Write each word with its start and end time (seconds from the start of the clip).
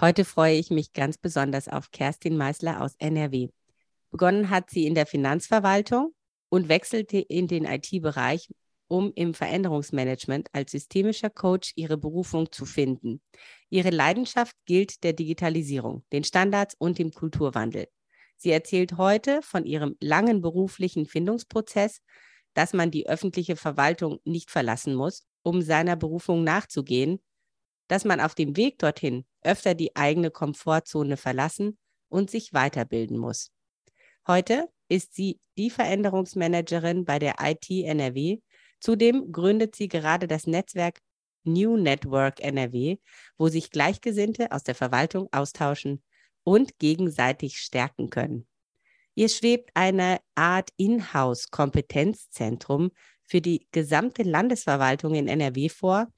Heute 0.00 0.24
freue 0.24 0.54
ich 0.54 0.70
mich 0.70 0.94
ganz 0.94 1.18
besonders 1.18 1.68
auf 1.68 1.90
Kerstin 1.90 2.38
Meißler 2.38 2.80
aus 2.80 2.94
NRW. 2.96 3.48
Begonnen 4.10 4.48
hat 4.48 4.70
sie 4.70 4.86
in 4.86 4.94
der 4.94 5.04
Finanzverwaltung 5.04 6.14
und 6.48 6.70
wechselte 6.70 7.18
in 7.18 7.48
den 7.48 7.66
IT-Bereich, 7.66 8.48
um 8.88 9.12
im 9.14 9.34
Veränderungsmanagement 9.34 10.48
als 10.54 10.70
systemischer 10.70 11.28
Coach 11.28 11.72
ihre 11.76 11.98
Berufung 11.98 12.50
zu 12.50 12.64
finden. 12.64 13.20
Ihre 13.68 13.90
Leidenschaft 13.90 14.56
gilt 14.64 15.04
der 15.04 15.12
Digitalisierung, 15.12 16.02
den 16.12 16.24
Standards 16.24 16.74
und 16.78 16.98
dem 16.98 17.12
Kulturwandel. 17.12 17.86
Sie 18.36 18.52
erzählt 18.52 18.96
heute 18.96 19.42
von 19.42 19.66
ihrem 19.66 19.96
langen 20.00 20.40
beruflichen 20.40 21.04
Findungsprozess, 21.04 22.00
dass 22.54 22.72
man 22.72 22.90
die 22.90 23.06
öffentliche 23.06 23.54
Verwaltung 23.54 24.18
nicht 24.24 24.50
verlassen 24.50 24.94
muss, 24.94 25.26
um 25.42 25.60
seiner 25.60 25.96
Berufung 25.96 26.42
nachzugehen, 26.42 27.20
dass 27.86 28.06
man 28.06 28.18
auf 28.22 28.34
dem 28.34 28.56
Weg 28.56 28.78
dorthin 28.78 29.26
öfter 29.42 29.74
die 29.74 29.96
eigene 29.96 30.30
Komfortzone 30.30 31.16
verlassen 31.16 31.78
und 32.08 32.30
sich 32.30 32.52
weiterbilden 32.52 33.16
muss. 33.16 33.52
Heute 34.26 34.68
ist 34.88 35.14
sie 35.14 35.40
die 35.56 35.70
Veränderungsmanagerin 35.70 37.04
bei 37.04 37.18
der 37.18 37.36
IT 37.40 37.70
NRW. 37.70 38.38
Zudem 38.80 39.32
gründet 39.32 39.76
sie 39.76 39.88
gerade 39.88 40.26
das 40.26 40.46
Netzwerk 40.46 41.00
New 41.44 41.76
Network 41.76 42.40
NRW, 42.40 42.98
wo 43.38 43.48
sich 43.48 43.70
Gleichgesinnte 43.70 44.52
aus 44.52 44.62
der 44.62 44.74
Verwaltung 44.74 45.28
austauschen 45.32 46.02
und 46.44 46.78
gegenseitig 46.78 47.58
stärken 47.58 48.10
können. 48.10 48.46
Ihr 49.14 49.28
schwebt 49.28 49.70
eine 49.74 50.20
Art 50.34 50.70
Inhouse-Kompetenzzentrum 50.76 52.90
für 53.24 53.40
die 53.40 53.66
gesamte 53.72 54.22
Landesverwaltung 54.22 55.14
in 55.14 55.28
NRW 55.28 55.68
vor, 55.68 56.08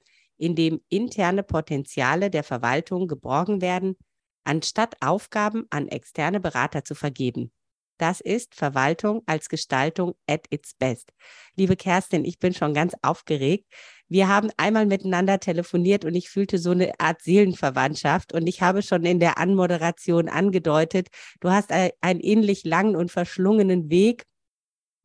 in 0.43 0.55
dem 0.55 0.81
interne 0.89 1.41
Potenziale 1.41 2.29
der 2.29 2.43
Verwaltung 2.43 3.07
geborgen 3.07 3.61
werden, 3.61 3.95
anstatt 4.43 4.95
Aufgaben 5.01 5.65
an 5.69 5.87
externe 5.87 6.41
Berater 6.41 6.83
zu 6.83 6.95
vergeben. 6.95 7.53
Das 7.97 8.19
ist 8.19 8.53
Verwaltung 8.53 9.21
als 9.25 9.47
Gestaltung 9.47 10.15
at 10.27 10.45
its 10.49 10.73
best. 10.73 11.13
Liebe 11.55 11.77
Kerstin, 11.77 12.25
ich 12.25 12.39
bin 12.39 12.53
schon 12.53 12.73
ganz 12.73 12.93
aufgeregt. 13.01 13.71
Wir 14.09 14.27
haben 14.27 14.49
einmal 14.57 14.85
miteinander 14.85 15.39
telefoniert 15.39 16.03
und 16.03 16.13
ich 16.13 16.29
fühlte 16.29 16.57
so 16.57 16.71
eine 16.71 16.99
Art 16.99 17.21
Seelenverwandtschaft. 17.21 18.33
Und 18.33 18.45
ich 18.47 18.61
habe 18.61 18.81
schon 18.81 19.05
in 19.05 19.21
der 19.21 19.37
Anmoderation 19.37 20.27
angedeutet, 20.27 21.07
du 21.39 21.51
hast 21.51 21.71
einen 21.71 22.19
ähnlich 22.19 22.65
langen 22.65 22.97
und 22.97 23.11
verschlungenen 23.11 23.89
Weg 23.89 24.25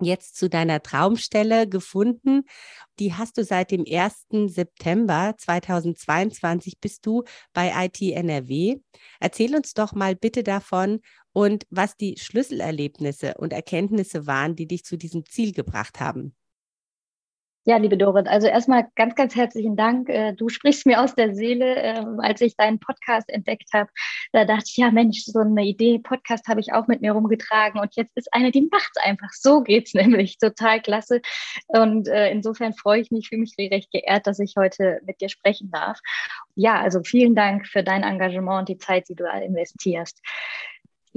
jetzt 0.01 0.37
zu 0.37 0.49
deiner 0.49 0.83
Traumstelle 0.83 1.69
gefunden. 1.69 2.43
Die 2.99 3.15
hast 3.15 3.39
du 3.39 3.45
seit 3.45 3.71
dem 3.71 3.85
1. 3.89 4.27
September 4.47 5.35
2022 5.39 6.81
bist 6.81 7.07
du 7.07 7.25
bei 7.53 7.73
IT 7.87 8.01
NRW. 8.01 8.77
Erzähl 9.21 9.55
uns 9.55 9.75
doch 9.75 9.93
mal 9.93 10.15
bitte 10.17 10.43
davon 10.43 11.01
und 11.33 11.67
was 11.71 11.97
die 11.97 12.17
Schlüsselerlebnisse 12.19 13.35
und 13.35 13.53
Erkenntnisse 13.53 14.27
waren, 14.27 14.57
die 14.57 14.67
dich 14.67 14.85
zu 14.85 14.97
diesem 14.97 15.25
Ziel 15.25 15.53
gebracht 15.53 16.01
haben. 16.01 16.35
Ja, 17.69 17.77
liebe 17.77 17.99
Dorit, 17.99 18.27
also 18.29 18.47
erstmal 18.47 18.87
ganz, 18.97 19.15
ganz 19.15 19.37
herzlichen 19.37 19.77
Dank. 19.77 20.09
Äh, 20.09 20.33
du 20.33 20.49
sprichst 20.49 20.87
mir 20.87 21.03
aus 21.03 21.15
der 21.15 21.35
Seele, 21.35 21.75
ähm, 21.77 22.19
als 22.19 22.41
ich 22.41 22.57
deinen 22.57 22.79
Podcast 22.79 23.29
entdeckt 23.29 23.69
habe. 23.75 23.91
Da 24.33 24.47
dachte 24.47 24.65
ich, 24.69 24.79
ja 24.79 24.91
Mensch, 24.91 25.25
so 25.27 25.41
eine 25.41 25.67
Idee, 25.67 25.99
Podcast 25.99 26.49
habe 26.49 26.61
ich 26.61 26.73
auch 26.73 26.87
mit 26.87 27.03
mir 27.03 27.13
rumgetragen 27.13 27.79
und 27.79 27.95
jetzt 27.95 28.17
ist 28.17 28.33
eine, 28.33 28.53
die 28.53 28.67
macht 28.73 28.93
es 28.97 29.03
einfach. 29.03 29.29
So 29.33 29.61
geht's 29.61 29.93
nämlich. 29.95 30.39
Total 30.39 30.81
klasse. 30.81 31.21
Und 31.67 32.09
äh, 32.09 32.31
insofern 32.31 32.73
freue 32.73 33.03
ich 33.03 33.11
mich, 33.11 33.29
fühle 33.29 33.43
mich 33.43 33.55
recht 33.59 33.91
geehrt, 33.93 34.27
dass 34.27 34.39
ich 34.39 34.55
heute 34.57 35.03
mit 35.05 35.21
dir 35.21 35.29
sprechen 35.29 35.71
darf. 35.71 36.01
Ja, 36.55 36.81
also 36.81 37.03
vielen 37.03 37.35
Dank 37.35 37.67
für 37.67 37.83
dein 37.83 38.03
Engagement 38.03 38.61
und 38.61 38.69
die 38.71 38.79
Zeit, 38.79 39.11
die 39.11 39.15
du 39.15 39.25
investierst 39.27 40.23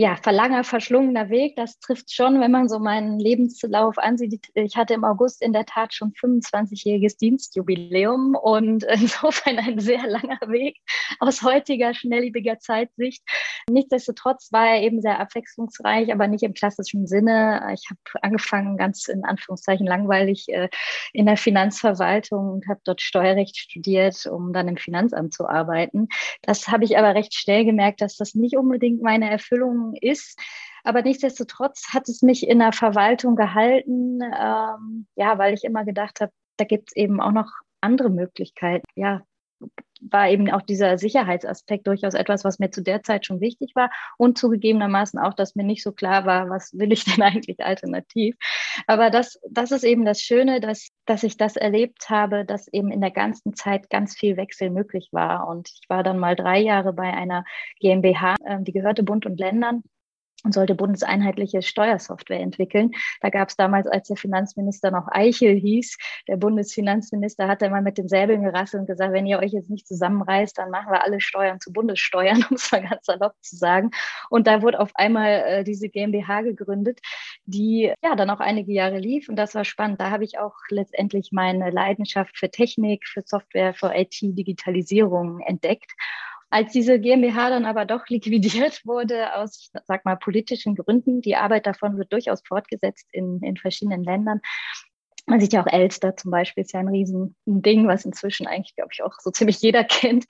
ja, 0.01 0.16
verlanger, 0.16 0.63
verschlungener 0.63 1.29
Weg. 1.29 1.56
Das 1.57 1.78
trifft 1.78 2.12
schon, 2.12 2.41
wenn 2.41 2.50
man 2.50 2.67
so 2.67 2.79
meinen 2.79 3.19
Lebenslauf 3.19 4.00
ansieht. 4.00 4.47
Ich 4.56 4.75
hatte 4.75 4.95
im 4.95 5.03
August 5.03 5.44
in 5.44 5.53
der 5.53 5.67
Tat 5.67 5.94
schon 5.94 6.12
25-jähriges 6.13 7.19
Dienstjubiläum 7.19 8.34
und 8.34 8.84
insofern 8.91 9.59
ein 9.59 9.79
sehr 9.79 10.07
langer 10.07 10.39
Weg 10.47 10.78
aus 11.19 11.44
heutiger, 11.44 11.94
schnelllebiger 11.94 12.57
Zeitsicht. 12.57 13.22
Nichtsdestotrotz 13.69 14.51
war 14.51 14.69
er 14.69 14.81
eben 14.81 15.03
sehr 15.03 15.19
abwechslungsreich, 15.19 16.12
aber 16.12 16.28
nicht 16.28 16.41
im 16.41 16.56
klassischen 16.56 17.06
Sinne. 17.06 17.69
Ich 17.72 17.88
habe 17.91 18.23
angefangen, 18.23 18.78
ganz 18.78 19.07
in 19.07 19.23
Anführungszeichen 19.23 19.85
langweilig 19.85 20.47
äh, 20.50 20.69
in 21.13 21.28
der 21.28 21.38
Finanzverwaltung 21.38 22.53
und 22.53 22.68
habe 22.68 22.81
dort 22.85 23.01
Steuerrecht 23.01 23.56
studiert, 23.56 24.25
um 24.25 24.51
dann 24.51 24.68
im 24.68 24.78
Finanzamt 24.78 25.35
zu 25.35 25.47
arbeiten. 25.47 26.07
Das 26.41 26.69
habe 26.69 26.85
ich 26.85 26.97
aber 26.97 27.13
recht 27.13 27.35
schnell 27.35 27.66
gemerkt, 27.66 28.01
dass 28.01 28.18
das 28.18 28.33
nicht 28.33 28.57
unbedingt 28.57 29.03
meine 29.03 29.29
Erfüllung 29.29 29.91
ist. 29.96 30.40
Aber 30.84 31.02
nichtsdestotrotz 31.02 31.94
hat 31.94 32.09
es 32.09 32.22
mich 32.22 32.47
in 32.47 32.59
der 32.59 32.74
Verwaltung 32.74 33.35
gehalten, 33.35 34.19
ähm, 34.22 35.07
ja, 35.16 35.38
weil 35.38 35.53
ich 35.53 35.63
immer 35.63 35.85
gedacht 35.85 36.22
habe, 36.22 36.31
da 36.57 36.66
gibt 36.66 36.90
es 36.90 36.96
eben 36.96 37.22
auch 37.22 37.31
noch 37.31 37.52
andere 37.81 38.09
Möglichkeiten. 38.09 38.85
Ja, 38.96 39.22
war 40.01 40.29
eben 40.29 40.50
auch 40.51 40.62
dieser 40.62 40.97
Sicherheitsaspekt 40.97 41.88
durchaus 41.88 42.13
etwas, 42.13 42.44
was 42.44 42.59
mir 42.59 42.72
zu 42.72 42.81
der 42.81 43.03
Zeit 43.03 43.25
schon 43.25 43.39
wichtig 43.39 43.72
war 43.75 43.91
und 44.17 44.38
zugegebenermaßen 44.38 45.19
auch, 45.19 45.34
dass 45.34 45.56
mir 45.56 45.63
nicht 45.63 45.84
so 45.84 45.91
klar 45.91 46.25
war, 46.25 46.50
was 46.50 46.78
will 46.78 46.91
ich 46.91 47.06
denn 47.06 47.22
eigentlich 47.22 47.63
alternativ. 47.63 48.35
Aber 48.88 49.09
das, 49.09 49.39
das 49.50 49.72
ist 49.72 49.84
eben 49.84 50.06
das 50.06 50.22
Schöne, 50.22 50.59
dass, 50.59 50.89
dass 51.06 51.23
ich 51.23 51.38
das 51.38 51.56
erlebt 51.56 52.09
habe, 52.09 52.45
dass 52.45 52.67
eben 52.67 52.91
in 52.91 53.01
der 53.01 53.12
ganzen 53.12 53.53
Zeit 53.56 53.89
ganz 53.89 54.16
viel 54.17 54.38
Wechsel 54.38 54.69
möglich 54.69 55.09
war. 55.12 55.47
Und 55.47 55.69
ich 55.69 55.89
war 55.89 56.03
dann 56.03 56.19
mal 56.19 56.35
drei 56.35 56.59
Jahre 56.59 56.94
bei 56.94 57.13
einer 57.13 57.44
GmbH, 57.79 58.35
ähm, 58.45 58.63
die 58.63 58.73
gehörte 58.73 59.03
Bund 59.03 59.25
und 59.25 59.39
Ländern 59.39 59.83
und 60.44 60.53
sollte 60.53 60.75
bundeseinheitliche 60.75 61.62
Steuersoftware 61.62 62.40
entwickeln. 62.40 62.91
Da 63.22 63.29
gab 63.29 63.50
es 63.50 63.56
damals, 63.56 63.88
als 63.88 64.07
der 64.07 64.18
Finanzminister 64.18 64.91
noch 64.91 65.07
Eichel 65.09 65.56
hieß, 65.56 65.97
der 66.28 66.38
Bundesfinanzminister 66.38 67.47
hat 67.47 67.63
einmal 67.63 67.81
mit 67.81 67.97
den 67.97 68.07
Säbeln 68.07 68.44
gerasselt 68.44 68.81
und 68.81 68.88
gesagt, 68.88 69.13
wenn 69.13 69.25
ihr 69.25 69.40
euch 69.40 69.51
jetzt 69.51 69.69
nicht 69.69 69.88
zusammenreißt, 69.88 70.57
dann 70.57 70.72
machen 70.72 70.91
wir 70.91 71.03
alle 71.03 71.22
Steuern 71.22 71.59
zu 71.59 71.72
Bundessteuern, 71.72 72.46
um 72.50 72.56
es 72.56 72.72
mal 72.72 72.81
ganz 72.81 73.06
salopp 73.06 73.35
zu 73.41 73.56
sagen. 73.56 73.91
Und 74.30 74.47
da 74.47 74.62
wurde 74.62 74.80
auf 74.80 74.91
einmal 74.96 75.44
äh, 75.46 75.63
diese 75.63 75.90
GmbH 75.90 76.41
gegründet, 76.41 77.00
die 77.46 77.94
ja 78.03 78.16
dann 78.16 78.30
auch 78.30 78.40
einige 78.40 78.72
Jahre 78.72 79.00
lief 79.00 79.30
und 79.30 79.35
das 79.35 79.56
war 79.56 79.66
spannend. 79.66 80.00
Da 80.00 80.09
habe 80.09 80.24
ich 80.24 80.40
auch 80.40 80.56
letztendlich 80.69 81.31
meine 81.31 81.69
Leidenschaft 81.69 82.38
für 82.38 82.50
Technik, 82.50 83.07
für 83.07 83.22
Software, 83.25 83.74
für 83.74 83.94
IT-Digitalisierung 83.96 85.40
entdeckt. 85.41 85.91
Als 86.51 86.73
diese 86.73 87.00
GmbH 87.00 87.50
dann 87.50 87.66
aber 87.66 87.85
doch 87.85 88.07
liquidiert 88.09 88.85
wurde 88.85 89.35
aus, 89.35 89.72
sag 89.85 90.03
mal, 90.03 90.17
politischen 90.17 90.75
Gründen, 90.75 91.22
die 91.22 91.38
Arbeit 91.38 91.66
davon 91.66 91.97
wird 91.97 92.12
durchaus 92.12 92.41
fortgesetzt 92.45 93.07
in, 93.13 93.41
in 93.41 93.56
verschiedenen 93.56 94.03
Ländern, 94.03 94.41
man 95.31 95.40
sieht 95.40 95.53
ja 95.53 95.64
auch 95.64 95.72
Elster 95.72 96.16
zum 96.18 96.30
Beispiel, 96.30 96.64
ist 96.64 96.74
ja 96.74 96.81
ein 96.81 96.90
Riesending, 96.90 97.88
was 97.88 98.03
inzwischen 98.03 98.47
eigentlich, 98.47 98.75
glaube 98.75 98.90
ich, 98.92 99.02
auch 99.02 99.14
so 99.19 99.31
ziemlich 99.31 99.62
jeder 99.62 99.84
kennt, 99.86 100.25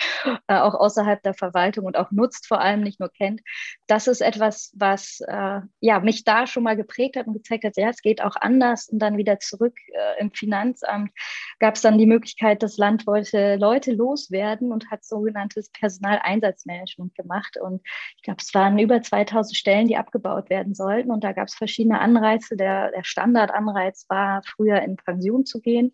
äh, 0.47 0.55
auch 0.55 0.75
außerhalb 0.75 1.21
der 1.23 1.33
Verwaltung 1.33 1.85
und 1.85 1.97
auch 1.97 2.11
nutzt, 2.11 2.47
vor 2.47 2.61
allem 2.61 2.81
nicht 2.81 2.99
nur 2.99 3.09
kennt. 3.09 3.41
Das 3.87 4.07
ist 4.07 4.21
etwas, 4.21 4.71
was 4.75 5.19
äh, 5.27 5.61
ja, 5.79 5.99
mich 6.01 6.23
da 6.23 6.45
schon 6.45 6.61
mal 6.63 6.77
geprägt 6.77 7.15
hat 7.15 7.25
und 7.25 7.33
gezeigt 7.33 7.63
hat, 7.63 7.77
ja, 7.77 7.89
es 7.89 8.03
geht 8.03 8.21
auch 8.21 8.35
anders. 8.39 8.89
Und 8.89 8.99
dann 8.99 9.17
wieder 9.17 9.39
zurück 9.39 9.75
äh, 9.87 10.21
im 10.21 10.31
Finanzamt 10.31 11.11
gab 11.59 11.75
es 11.75 11.81
dann 11.81 11.97
die 11.97 12.05
Möglichkeit, 12.05 12.61
das 12.61 12.77
Land 12.77 13.07
wollte 13.07 13.55
Leute 13.55 13.93
loswerden 13.93 14.71
und 14.71 14.91
hat 14.91 15.03
sogenanntes 15.03 15.71
Personaleinsatzmanagement 15.71 17.15
gemacht. 17.15 17.57
Und 17.59 17.81
ich 18.17 18.21
glaube, 18.21 18.37
es 18.39 18.53
waren 18.53 18.77
über 18.77 19.01
2000 19.01 19.57
Stellen, 19.57 19.87
die 19.87 19.97
abgebaut 19.97 20.51
werden 20.51 20.75
sollten. 20.75 21.09
Und 21.09 21.23
da 21.23 21.31
gab 21.31 21.47
es 21.47 21.55
verschiedene 21.55 21.99
Anreize. 21.99 22.55
Der, 22.55 22.91
der 22.91 23.03
Standardanreiz 23.03 24.05
war 24.09 24.43
früher 24.45 24.79
in 24.83 24.90
Pension 24.97 25.45
zu 25.45 25.61
gehen. 25.61 25.91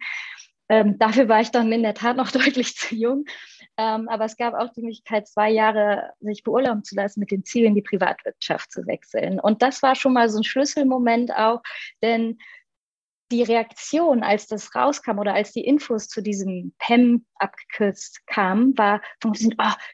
Ähm, 0.69 0.97
dafür 0.99 1.29
war 1.29 1.39
ich 1.39 1.51
dann 1.51 1.71
in 1.71 1.83
der 1.83 1.93
Tat 1.93 2.17
noch 2.17 2.31
deutlich 2.31 2.75
zu 2.75 2.95
jung. 2.95 3.25
Ähm, 3.77 4.09
aber 4.09 4.25
es 4.25 4.37
gab 4.37 4.53
auch 4.53 4.71
die 4.73 4.81
Möglichkeit, 4.81 5.27
zwei 5.27 5.51
Jahre 5.51 6.11
sich 6.19 6.43
beurlauben 6.43 6.83
zu 6.83 6.95
lassen, 6.95 7.19
mit 7.19 7.31
dem 7.31 7.45
Ziel, 7.45 7.65
in 7.65 7.75
die 7.75 7.81
Privatwirtschaft 7.81 8.71
zu 8.71 8.85
wechseln. 8.87 9.39
Und 9.39 9.61
das 9.61 9.83
war 9.83 9.95
schon 9.95 10.13
mal 10.13 10.29
so 10.29 10.39
ein 10.39 10.43
Schlüsselmoment 10.43 11.31
auch, 11.33 11.61
denn 12.01 12.39
die 13.31 13.43
Reaktion, 13.43 14.23
als 14.23 14.47
das 14.47 14.75
rauskam 14.75 15.19
oder 15.19 15.33
als 15.33 15.51
die 15.51 15.65
Infos 15.65 16.07
zu 16.07 16.21
diesem 16.21 16.73
PEM 16.79 17.25
abgekürzt 17.35 18.25
kamen, 18.27 18.77
war 18.77 19.01
oh, 19.25 19.31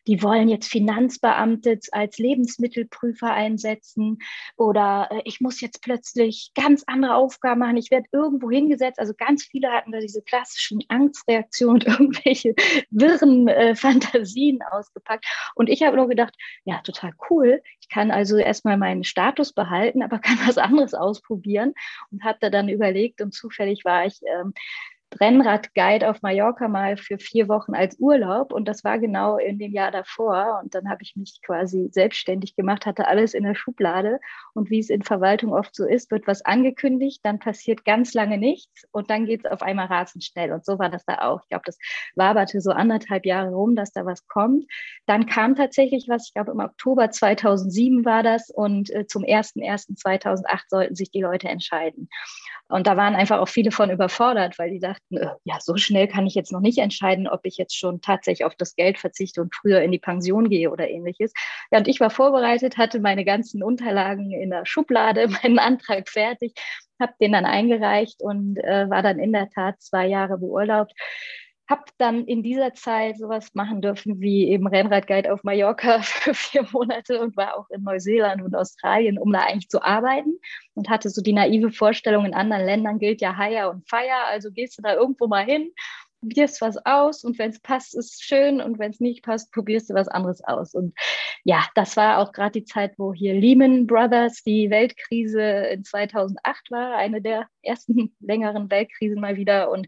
die 0.07 0.21
wollen 0.21 0.47
jetzt 0.47 0.69
Finanzbeamte 0.69 1.80
als 1.91 2.18
Lebensmittelprüfer 2.18 3.31
einsetzen 3.31 4.19
oder 4.57 5.09
äh, 5.12 5.21
ich 5.25 5.41
muss 5.41 5.62
jetzt 5.62 5.81
plötzlich 5.81 6.51
ganz 6.56 6.83
andere 6.88 7.15
Aufgaben 7.15 7.59
machen, 7.59 7.77
ich 7.77 7.91
werde 7.91 8.07
irgendwo 8.12 8.50
hingesetzt. 8.50 9.00
Also 9.00 9.13
ganz 9.18 9.44
viele 9.44 9.69
hatten 9.71 9.91
da 9.91 10.00
diese 10.00 10.21
klassischen 10.21 10.81
Angstreaktionen 10.88 11.75
und 11.75 11.86
irgendwelche 12.00 12.56
wirren 12.91 13.47
äh, 13.47 13.75
Fantasien 13.75 14.59
ausgepackt. 14.71 15.25
Und 15.56 15.69
ich 15.69 15.83
habe 15.83 15.97
nur 15.97 16.07
gedacht, 16.07 16.36
ja, 16.65 16.81
total 16.81 17.13
cool. 17.29 17.62
Kann 17.94 18.10
also 18.10 18.38
erstmal 18.38 18.78
meinen 18.78 19.04
Status 19.04 19.54
behalten, 19.54 20.01
aber 20.01 20.18
kann 20.18 20.40
was 20.48 20.57
anderes 20.57 20.95
ausprobieren 20.95 21.75
und 22.12 22.24
habe 22.24 22.40
da 22.42 22.50
dann 22.50 22.68
überlegt, 22.68 23.22
und 23.22 23.36
zufällig 23.36 23.86
war 23.86 24.06
ich 24.07 24.19
ähm, 24.24 24.54
Rennradguide 25.19 26.10
auf 26.10 26.21
Mallorca 26.21 26.68
mal 26.68 26.98
für 26.98 27.18
vier 27.18 27.48
Wochen 27.48 27.74
als 27.75 27.98
Urlaub 28.00 28.51
und 28.51 28.68
das 28.68 28.83
war 28.83 29.00
genau 29.00 29.38
in 29.38 29.60
dem 29.60 29.71
Jahr 29.71 29.92
davor 29.92 30.62
und 30.63 30.75
dann 30.75 30.89
habe 30.89 31.04
ich 31.04 31.15
mich 31.15 31.39
quasi 31.45 31.89
selbstständig 31.92 32.56
gemacht, 32.56 32.86
hatte 32.86 33.07
alles 33.07 33.33
in 33.33 33.44
der 33.44 33.56
Schublade 33.56 34.19
und 34.54 34.69
wie 34.69 34.80
es 34.80 34.89
in 34.89 35.01
Verwaltung 35.01 35.54
oft 35.54 35.75
so 35.75 35.86
ist, 35.86 36.12
wird 36.12 36.27
was 36.27 36.44
angekündigt, 36.45 37.21
dann 37.24 37.39
passiert 37.39 37.86
ganz 37.86 38.13
lange 38.13 38.38
nichts 38.38 38.83
und 38.92 39.10
dann 39.10 39.25
geht 39.25 39.45
es 39.45 39.51
auf 39.51 39.62
einmal 39.62 39.88
rasend 39.88 40.24
schnell 40.24 40.51
und 40.51 40.65
so 40.65 40.80
war 40.80 40.89
das 40.89 41.06
da 41.06 41.19
auch. 41.19 41.42
Ich 41.44 41.50
glaube, 41.50 41.63
das 41.65 41.77
waberte 42.15 42.62
so 42.62 42.71
anderthalb 42.71 43.25
Jahre 43.25 43.51
rum, 43.51 43.75
dass 43.75 43.92
da 43.92 44.06
was 44.06 44.27
kommt. 44.27 44.65
Dann 45.06 45.25
kam 45.25 45.56
tatsächlich 45.56 46.07
was, 46.10 46.27
ich 46.27 46.33
glaube 46.33 46.51
im 46.51 46.60
Oktober 46.60 47.10
2007 47.10 48.06
war 48.06 48.24
das 48.24 48.50
und 48.50 48.89
äh, 48.92 49.06
zum 49.07 49.24
01.01.2008 49.24 50.62
sollten 50.68 50.95
sich 50.95 51.12
die 51.12 51.21
Leute 51.21 51.48
entscheiden. 51.50 52.10
Und 52.69 52.88
da 52.88 52.98
waren 52.98 53.15
einfach 53.15 53.39
auch 53.39 53.50
viele 53.50 53.71
von 53.71 53.92
überfordert, 53.92 54.57
weil 54.57 54.71
die 54.71 54.80
dachten, 54.80 55.02
äh, 55.11 55.27
ja, 55.44 55.59
so 55.59 55.77
schnell 55.77 56.07
kann 56.07 56.25
ich 56.27 56.35
jetzt 56.35 56.51
noch 56.51 56.59
nicht 56.59 56.77
entscheiden, 56.77 57.27
ob 57.27 57.41
ich 57.44 57.57
jetzt 57.57 57.77
schon 57.77 58.01
tatsächlich 58.01 58.45
auf 58.45 58.55
das 58.55 58.75
Geld 58.75 58.97
verzichte 58.97 59.41
und 59.41 59.53
früher 59.53 59.81
in 59.81 59.91
die 59.91 60.00
Pension 60.00 60.50
gehe 60.50 60.71
oder 60.71 60.89
ähnliches. 60.89 61.33
Ja, 61.71 61.79
und 61.79 61.88
ich 61.88 62.00
war 62.00 62.09
vorbereitet, 62.09 62.77
hatte 62.77 63.00
meine 63.00 63.25
ganzen 63.25 63.63
Unterlagen 63.63 64.31
in 64.31 64.50
der 64.50 64.65
Schublade, 64.65 65.27
meinen 65.44 65.59
Antrag 65.59 66.09
fertig, 66.09 66.53
habe 67.00 67.13
den 67.19 67.33
dann 67.33 67.45
eingereicht 67.45 68.21
und 68.21 68.57
äh, 68.57 68.89
war 68.89 69.01
dann 69.01 69.19
in 69.19 69.33
der 69.33 69.50
Tat 69.50 69.81
zwei 69.81 70.07
Jahre 70.07 70.38
beurlaubt 70.38 70.94
habe 71.69 71.83
dann 71.98 72.25
in 72.25 72.44
dieser 72.44 72.74
Zeit 72.74 73.18
sowas 73.18 73.54
machen 73.54 73.81
dürfen 73.81 74.19
wie 74.19 74.50
eben 74.50 74.68
Rennradguide 74.68 75.33
auf 75.33 75.44
Mallorca 75.44 76.01
für 76.04 76.33
vier 76.33 76.68
Monate 76.71 77.21
und 77.21 77.38
war 77.38 77.57
auch 77.57 77.69
in 77.69 77.83
Neuseeland 77.83 78.42
und 78.42 78.56
Australien, 78.56 79.18
um 79.18 79.31
da 79.31 79.39
eigentlich 79.39 79.69
zu 79.69 79.81
arbeiten 79.81 80.39
und 80.74 80.89
hatte 80.89 81.10
so 81.10 81.21
die 81.21 81.33
naive 81.33 81.71
Vorstellung, 81.71 82.25
in 82.25 82.33
anderen 82.33 82.65
Ländern 82.65 83.00
gilt 83.00 83.21
ja 83.21 83.38
Hire 83.38 83.69
und 83.69 83.88
Fire, 83.88 84.25
also 84.30 84.51
gehst 84.51 84.77
du 84.77 84.81
da 84.81 84.94
irgendwo 84.94 85.27
mal 85.27 85.45
hin, 85.45 85.71
probierst 86.24 86.62
was 86.62 86.77
aus 86.86 87.24
und 87.24 87.38
wenn 87.38 87.50
es 87.50 87.60
passt, 87.60 87.95
ist 87.95 88.24
schön 88.24 88.62
und 88.62 88.80
wenn 88.80 88.92
es 88.92 89.00
nicht 89.00 89.24
passt, 89.24 89.51
probierst 89.51 89.89
du 89.89 89.94
was 89.94 90.07
anderes 90.07 90.44
aus. 90.44 90.74
Und 90.74 90.94
ja, 91.44 91.65
das 91.75 91.98
war 91.98 92.19
auch 92.19 92.31
gerade 92.31 92.62
die 92.62 92.65
Zeit, 92.65 92.94
wo 92.98 93.13
hier 93.13 93.33
Lehman 93.33 93.88
Brothers, 93.88 94.42
die 94.44 94.69
Weltkrise 94.69 95.42
in 95.42 95.83
2008 95.83 96.71
war, 96.71 96.95
eine 96.95 97.21
der 97.21 97.48
ersten 97.62 98.15
längeren 98.21 98.71
Weltkrisen 98.71 99.19
mal 99.19 99.36
wieder 99.36 99.69
und 99.69 99.88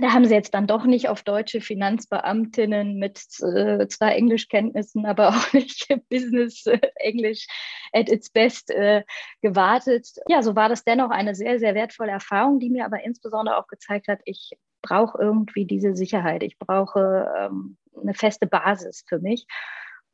da 0.00 0.12
haben 0.12 0.24
sie 0.24 0.34
jetzt 0.34 0.54
dann 0.54 0.66
doch 0.66 0.84
nicht 0.84 1.08
auf 1.08 1.22
deutsche 1.22 1.60
Finanzbeamtinnen 1.60 2.98
mit 2.98 3.20
äh, 3.40 3.86
zwar 3.86 4.12
Englischkenntnissen, 4.12 5.06
aber 5.06 5.28
auch 5.28 5.52
nicht 5.52 5.88
Business 6.08 6.66
äh, 6.66 6.80
Englisch 6.96 7.46
at 7.92 8.08
its 8.08 8.30
best 8.30 8.70
äh, 8.70 9.04
gewartet. 9.40 10.08
Ja, 10.28 10.42
so 10.42 10.56
war 10.56 10.68
das 10.68 10.84
dennoch 10.84 11.10
eine 11.10 11.34
sehr, 11.34 11.58
sehr 11.58 11.74
wertvolle 11.74 12.10
Erfahrung, 12.10 12.58
die 12.58 12.70
mir 12.70 12.84
aber 12.84 13.04
insbesondere 13.04 13.56
auch 13.56 13.68
gezeigt 13.68 14.08
hat, 14.08 14.20
ich 14.24 14.56
brauche 14.82 15.18
irgendwie 15.18 15.64
diese 15.64 15.94
Sicherheit. 15.94 16.42
Ich 16.42 16.58
brauche 16.58 17.32
ähm, 17.38 17.76
eine 18.00 18.14
feste 18.14 18.46
Basis 18.46 19.04
für 19.08 19.18
mich. 19.18 19.46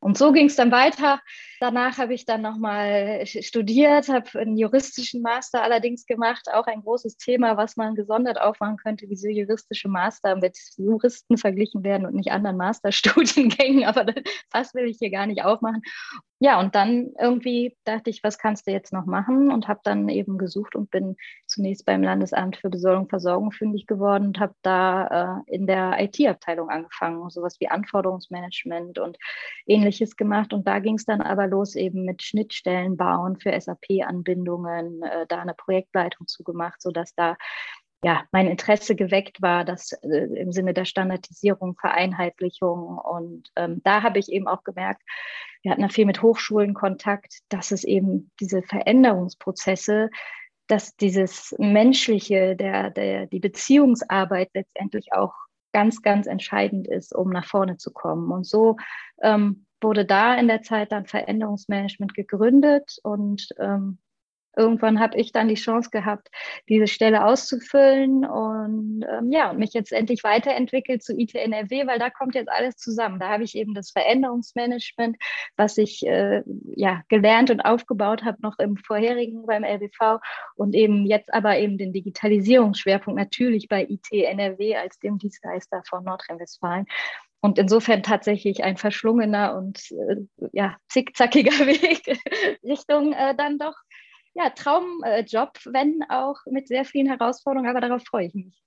Und 0.00 0.17
so 0.17 0.32
ging 0.32 0.47
es 0.47 0.56
dann 0.56 0.73
weiter. 0.73 1.20
Danach 1.61 1.99
habe 1.99 2.14
ich 2.14 2.25
dann 2.25 2.41
nochmal 2.41 3.26
studiert, 3.26 4.08
habe 4.08 4.38
einen 4.38 4.56
juristischen 4.56 5.20
Master 5.20 5.62
allerdings 5.62 6.06
gemacht. 6.06 6.49
Auch 6.52 6.67
ein 6.67 6.81
großes 6.81 7.19
Thema, 7.19 7.58
was 7.58 7.76
man 7.76 7.94
gesondert 7.94 8.41
aufmachen 8.41 8.79
könnte, 8.79 9.11
wie 9.11 9.17
so 9.17 9.29
juristische 9.29 9.88
Master 9.88 10.37
mit 10.37 10.56
Juristen 10.79 11.37
verglichen 11.37 11.85
werden 11.85 12.06
und 12.06 12.14
nicht 12.14 12.32
anderen 12.32 12.56
Masterstudiengängen. 12.56 13.85
Aber 13.85 14.06
das 14.50 14.75
will 14.75 14.87
ich 14.87 14.97
hier 14.99 15.11
gar 15.11 15.26
nicht 15.26 15.44
aufmachen 15.44 15.82
ja, 16.43 16.58
und 16.58 16.75
dann 16.75 17.12
irgendwie 17.20 17.76
dachte 17.85 18.08
ich, 18.08 18.25
was 18.25 18.38
kannst 18.38 18.67
du 18.67 18.70
jetzt 18.70 18.94
noch 18.94 19.05
machen? 19.05 19.53
Und 19.53 19.69
habe 19.69 19.81
dann 19.85 20.08
eben 20.08 20.38
gesucht 20.38 20.75
und 20.75 20.91
bin 20.91 21.17
zunächst 21.46 21.85
beim 21.85 22.03
Landesamt 22.03 22.56
für 22.56 22.70
Besoldung 22.70 23.03
und 23.03 23.11
Versorgung 23.11 23.53
fündig 23.53 23.87
geworden 23.87 24.29
und 24.29 24.41
habe 24.41 24.55
da 24.62 25.43
äh, 25.46 25.55
in 25.55 25.67
der 25.67 26.00
IT-Abteilung 26.00 26.70
angefangen, 26.70 27.29
sowas 27.29 27.61
wie 27.61 27.69
Anforderungsmanagement 27.69 28.99
und 28.99 29.19
ähnliches 29.67 29.89
gemacht. 30.16 30.52
Und 30.52 30.66
da 30.66 30.78
ging 30.78 30.96
es 30.96 31.04
dann 31.04 31.20
aber 31.20 31.46
los 31.46 31.75
eben 31.75 32.04
mit 32.04 32.22
Schnittstellen 32.22 32.96
bauen 32.96 33.38
für 33.38 33.58
SAP-Anbindungen, 33.58 35.02
äh, 35.02 35.26
da 35.28 35.40
eine 35.40 35.54
Projektleitung 35.54 36.26
zugemacht, 36.26 36.81
sodass 36.81 37.14
da 37.14 37.37
ja, 38.02 38.25
mein 38.32 38.46
Interesse 38.46 38.96
geweckt 38.96 39.42
war, 39.42 39.64
das 39.64 39.92
äh, 39.92 40.26
im 40.34 40.52
Sinne 40.52 40.72
der 40.72 40.87
Standardisierung, 40.87 41.76
Vereinheitlichung. 41.78 42.98
Und 42.98 43.50
ähm, 43.56 43.82
da 43.84 44.02
habe 44.02 44.19
ich 44.19 44.31
eben 44.31 44.48
auch 44.48 44.64
gemerkt, 44.64 45.02
wir 45.62 45.72
hatten 45.72 45.82
da 45.82 45.88
viel 45.88 46.06
mit 46.06 46.22
Hochschulen 46.22 46.72
Kontakt, 46.72 47.40
dass 47.50 47.70
es 47.70 47.84
eben 47.84 48.31
diese 48.40 48.62
Veränderungsprozesse, 48.62 50.08
dass 50.66 50.96
dieses 50.96 51.54
Menschliche, 51.58 52.56
der, 52.56 52.90
der, 52.90 53.26
die 53.26 53.40
Beziehungsarbeit 53.40 54.50
letztendlich 54.54 55.12
auch 55.12 55.34
ganz, 55.72 56.00
ganz 56.00 56.26
entscheidend 56.26 56.88
ist, 56.88 57.14
um 57.14 57.31
nach 57.31 57.44
vorne 57.44 57.76
zu 57.76 57.93
kommen. 57.93 58.31
Und 58.31 58.46
so 58.46 58.76
ähm, 59.22 59.66
wurde 59.81 60.05
da 60.05 60.35
in 60.35 60.49
der 60.49 60.62
Zeit 60.62 60.93
dann 60.93 61.06
Veränderungsmanagement 61.06 62.15
gegründet 62.15 62.99
und 63.03 63.49
ähm, 63.59 63.99
irgendwann 64.56 65.00
habe 65.00 65.19
ich 65.19 65.32
dann 65.32 65.49
die 65.49 65.55
Chance 65.55 65.91
gehabt, 65.91 66.29
diese 66.69 66.87
Stelle 66.87 67.25
auszufüllen 67.25 68.25
und 68.25 69.05
ähm, 69.09 69.31
ja, 69.31 69.53
mich 69.53 69.73
jetzt 69.73 69.93
endlich 69.93 70.25
weiterentwickelt 70.25 71.03
zu 71.03 71.17
ITNRW, 71.17 71.87
weil 71.87 71.99
da 71.99 72.11
kommt 72.11 72.35
jetzt 72.35 72.50
alles 72.50 72.77
zusammen. 72.77 73.19
Da 73.21 73.29
habe 73.29 73.44
ich 73.44 73.55
eben 73.55 73.75
das 73.75 73.91
Veränderungsmanagement, 73.91 75.17
was 75.56 75.79
ich 75.79 76.05
äh, 76.06 76.43
ja 76.75 77.03
gelernt 77.09 77.50
und 77.50 77.61
aufgebaut 77.61 78.25
habe 78.25 78.38
noch 78.43 78.59
im 78.59 78.77
vorherigen 78.77 79.47
beim 79.47 79.65
LBV 79.65 80.19
und 80.56 80.75
eben 80.75 81.06
jetzt 81.06 81.32
aber 81.32 81.59
eben 81.59 81.79
den 81.79 81.93
Digitalisierungsschwerpunkt 81.93 83.19
natürlich 83.19 83.69
bei 83.69 83.87
ITNRW 83.88 84.77
als 84.77 84.99
dem 84.99 85.19
Dienstleister 85.19 85.82
von 85.88 86.05
Nordrhein-Westfalen. 86.05 86.87
Und 87.42 87.58
insofern 87.58 88.02
tatsächlich 88.02 88.64
ein 88.64 88.76
verschlungener 88.76 89.56
und 89.56 89.90
äh, 89.92 90.16
ja, 90.53 90.76
zickzackiger 90.88 91.53
Weg 91.67 92.19
Richtung 92.62 93.12
äh, 93.12 93.34
dann 93.34 93.58
doch 93.58 93.74
ja, 94.34 94.50
Traumjob, 94.50 95.58
wenn 95.67 96.03
auch 96.08 96.36
mit 96.50 96.69
sehr 96.69 96.84
vielen 96.84 97.06
Herausforderungen, 97.06 97.69
aber 97.69 97.81
darauf 97.81 98.03
freue 98.05 98.26
ich 98.26 98.34
mich. 98.34 98.62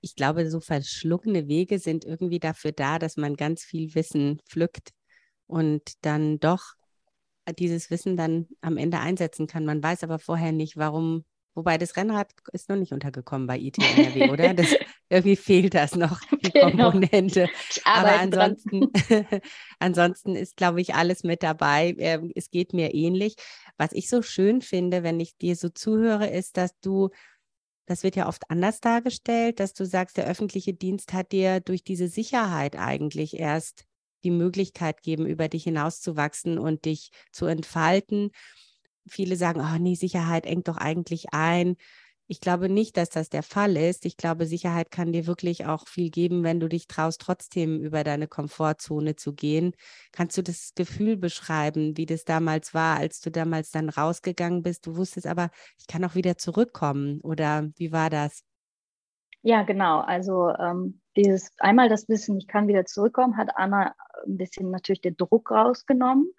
Ich 0.00 0.14
glaube, 0.16 0.50
so 0.50 0.60
verschlungene 0.60 1.48
Wege 1.48 1.78
sind 1.78 2.04
irgendwie 2.04 2.38
dafür 2.38 2.72
da, 2.72 2.98
dass 2.98 3.16
man 3.16 3.36
ganz 3.36 3.62
viel 3.62 3.94
Wissen 3.94 4.40
pflückt 4.46 4.90
und 5.46 5.82
dann 6.02 6.38
doch 6.40 6.74
dieses 7.58 7.90
Wissen 7.90 8.16
dann 8.16 8.48
am 8.60 8.76
Ende 8.76 9.00
einsetzen 9.00 9.46
kann. 9.46 9.64
Man 9.64 9.82
weiß 9.82 10.02
aber 10.02 10.18
vorher 10.18 10.52
nicht, 10.52 10.76
warum 10.76 11.24
Wobei 11.54 11.78
das 11.78 11.96
Rennrad 11.96 12.32
ist 12.52 12.68
noch 12.68 12.76
nicht 12.76 12.92
untergekommen 12.92 13.46
bei 13.46 13.58
ITNRW, 13.58 14.30
oder? 14.30 14.54
Das, 14.54 14.74
irgendwie 15.08 15.36
fehlt 15.36 15.74
das 15.74 15.94
noch, 15.94 16.20
die 16.44 16.50
Komponente. 16.50 17.48
Aber 17.84 18.18
ansonsten, 18.18 18.90
ansonsten 19.78 20.34
ist, 20.34 20.56
glaube 20.56 20.80
ich, 20.80 20.94
alles 20.94 21.22
mit 21.22 21.42
dabei. 21.42 21.94
Ähm, 21.98 22.32
es 22.34 22.50
geht 22.50 22.72
mir 22.72 22.92
ähnlich. 22.94 23.36
Was 23.76 23.92
ich 23.92 24.08
so 24.08 24.22
schön 24.22 24.62
finde, 24.62 25.02
wenn 25.02 25.20
ich 25.20 25.36
dir 25.36 25.54
so 25.54 25.68
zuhöre, 25.68 26.26
ist, 26.28 26.56
dass 26.56 26.78
du, 26.80 27.10
das 27.86 28.02
wird 28.02 28.16
ja 28.16 28.26
oft 28.26 28.50
anders 28.50 28.80
dargestellt, 28.80 29.60
dass 29.60 29.74
du 29.74 29.86
sagst, 29.86 30.16
der 30.16 30.26
öffentliche 30.26 30.74
Dienst 30.74 31.12
hat 31.12 31.30
dir 31.30 31.60
durch 31.60 31.84
diese 31.84 32.08
Sicherheit 32.08 32.76
eigentlich 32.76 33.38
erst 33.38 33.84
die 34.24 34.30
Möglichkeit 34.30 35.02
geben, 35.02 35.26
über 35.26 35.48
dich 35.48 35.64
hinauszuwachsen 35.64 36.58
und 36.58 36.86
dich 36.86 37.10
zu 37.30 37.46
entfalten 37.46 38.30
viele 39.06 39.36
sagen, 39.36 39.60
oh 39.60 39.78
nee, 39.78 39.94
Sicherheit 39.94 40.46
engt 40.46 40.68
doch 40.68 40.76
eigentlich 40.76 41.32
ein. 41.32 41.76
Ich 42.26 42.40
glaube 42.40 42.70
nicht, 42.70 42.96
dass 42.96 43.10
das 43.10 43.28
der 43.28 43.42
Fall 43.42 43.76
ist. 43.76 44.06
Ich 44.06 44.16
glaube, 44.16 44.46
Sicherheit 44.46 44.90
kann 44.90 45.12
dir 45.12 45.26
wirklich 45.26 45.66
auch 45.66 45.86
viel 45.86 46.10
geben, 46.10 46.42
wenn 46.42 46.58
du 46.58 46.68
dich 46.68 46.86
traust, 46.86 47.20
trotzdem 47.20 47.80
über 47.80 48.02
deine 48.02 48.28
Komfortzone 48.28 49.14
zu 49.16 49.34
gehen. 49.34 49.72
Kannst 50.10 50.38
du 50.38 50.42
das 50.42 50.72
Gefühl 50.74 51.18
beschreiben, 51.18 51.98
wie 51.98 52.06
das 52.06 52.24
damals 52.24 52.72
war, 52.72 52.96
als 52.96 53.20
du 53.20 53.30
damals 53.30 53.70
dann 53.72 53.90
rausgegangen 53.90 54.62
bist? 54.62 54.86
Du 54.86 54.96
wusstest 54.96 55.26
aber, 55.26 55.50
ich 55.78 55.86
kann 55.86 56.04
auch 56.04 56.14
wieder 56.14 56.38
zurückkommen. 56.38 57.20
Oder 57.20 57.68
wie 57.76 57.92
war 57.92 58.08
das? 58.08 58.42
Ja, 59.42 59.62
genau. 59.62 60.00
Also 60.00 60.48
ähm, 60.48 61.02
dieses 61.16 61.50
einmal 61.58 61.90
das 61.90 62.08
Wissen, 62.08 62.38
ich 62.38 62.46
kann 62.46 62.68
wieder 62.68 62.86
zurückkommen, 62.86 63.36
hat 63.36 63.50
Anna 63.54 63.94
ein 64.24 64.38
bisschen 64.38 64.70
natürlich 64.70 65.02
den 65.02 65.18
Druck 65.18 65.50
rausgenommen 65.50 66.32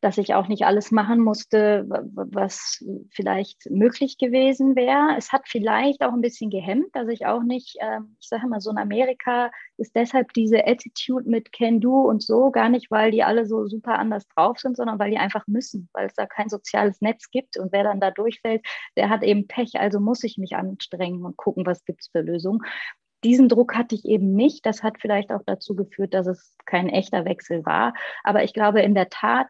dass 0.00 0.18
ich 0.18 0.34
auch 0.34 0.48
nicht 0.48 0.64
alles 0.64 0.90
machen 0.90 1.20
musste, 1.20 1.86
was 1.88 2.84
vielleicht 3.10 3.70
möglich 3.70 4.18
gewesen 4.18 4.76
wäre. 4.76 5.16
Es 5.16 5.32
hat 5.32 5.48
vielleicht 5.48 6.02
auch 6.02 6.12
ein 6.12 6.20
bisschen 6.20 6.50
gehemmt, 6.50 6.94
dass 6.94 7.08
ich 7.08 7.26
auch 7.26 7.42
nicht, 7.42 7.76
äh, 7.80 8.00
ich 8.20 8.28
sage 8.28 8.46
immer 8.46 8.60
so 8.60 8.70
in 8.70 8.78
Amerika 8.78 9.50
ist 9.78 9.94
deshalb 9.94 10.32
diese 10.32 10.66
Attitude 10.66 11.28
mit 11.28 11.52
Can 11.52 11.80
Do 11.80 12.02
und 12.02 12.22
so 12.22 12.50
gar 12.50 12.68
nicht, 12.68 12.90
weil 12.90 13.10
die 13.10 13.22
alle 13.22 13.46
so 13.46 13.66
super 13.66 13.98
anders 13.98 14.26
drauf 14.28 14.58
sind, 14.58 14.76
sondern 14.76 14.98
weil 14.98 15.10
die 15.10 15.18
einfach 15.18 15.46
müssen, 15.46 15.88
weil 15.92 16.06
es 16.06 16.14
da 16.14 16.26
kein 16.26 16.48
soziales 16.48 17.00
Netz 17.00 17.30
gibt 17.30 17.58
und 17.58 17.72
wer 17.72 17.84
dann 17.84 18.00
da 18.00 18.10
durchfällt, 18.10 18.64
der 18.96 19.10
hat 19.10 19.22
eben 19.22 19.46
Pech, 19.46 19.78
also 19.78 20.00
muss 20.00 20.24
ich 20.24 20.38
mich 20.38 20.56
anstrengen 20.56 21.24
und 21.24 21.36
gucken, 21.36 21.66
was 21.66 21.84
gibt 21.84 22.00
es 22.02 22.08
für 22.08 22.20
Lösungen 22.20 22.60
diesen 23.24 23.48
Druck 23.48 23.74
hatte 23.74 23.94
ich 23.94 24.04
eben 24.04 24.34
nicht. 24.34 24.64
Das 24.66 24.82
hat 24.82 25.00
vielleicht 25.00 25.32
auch 25.32 25.42
dazu 25.44 25.74
geführt, 25.74 26.14
dass 26.14 26.26
es 26.26 26.54
kein 26.64 26.88
echter 26.88 27.24
Wechsel 27.24 27.64
war. 27.64 27.94
Aber 28.22 28.44
ich 28.44 28.52
glaube 28.52 28.82
in 28.82 28.94
der 28.94 29.08
Tat 29.08 29.48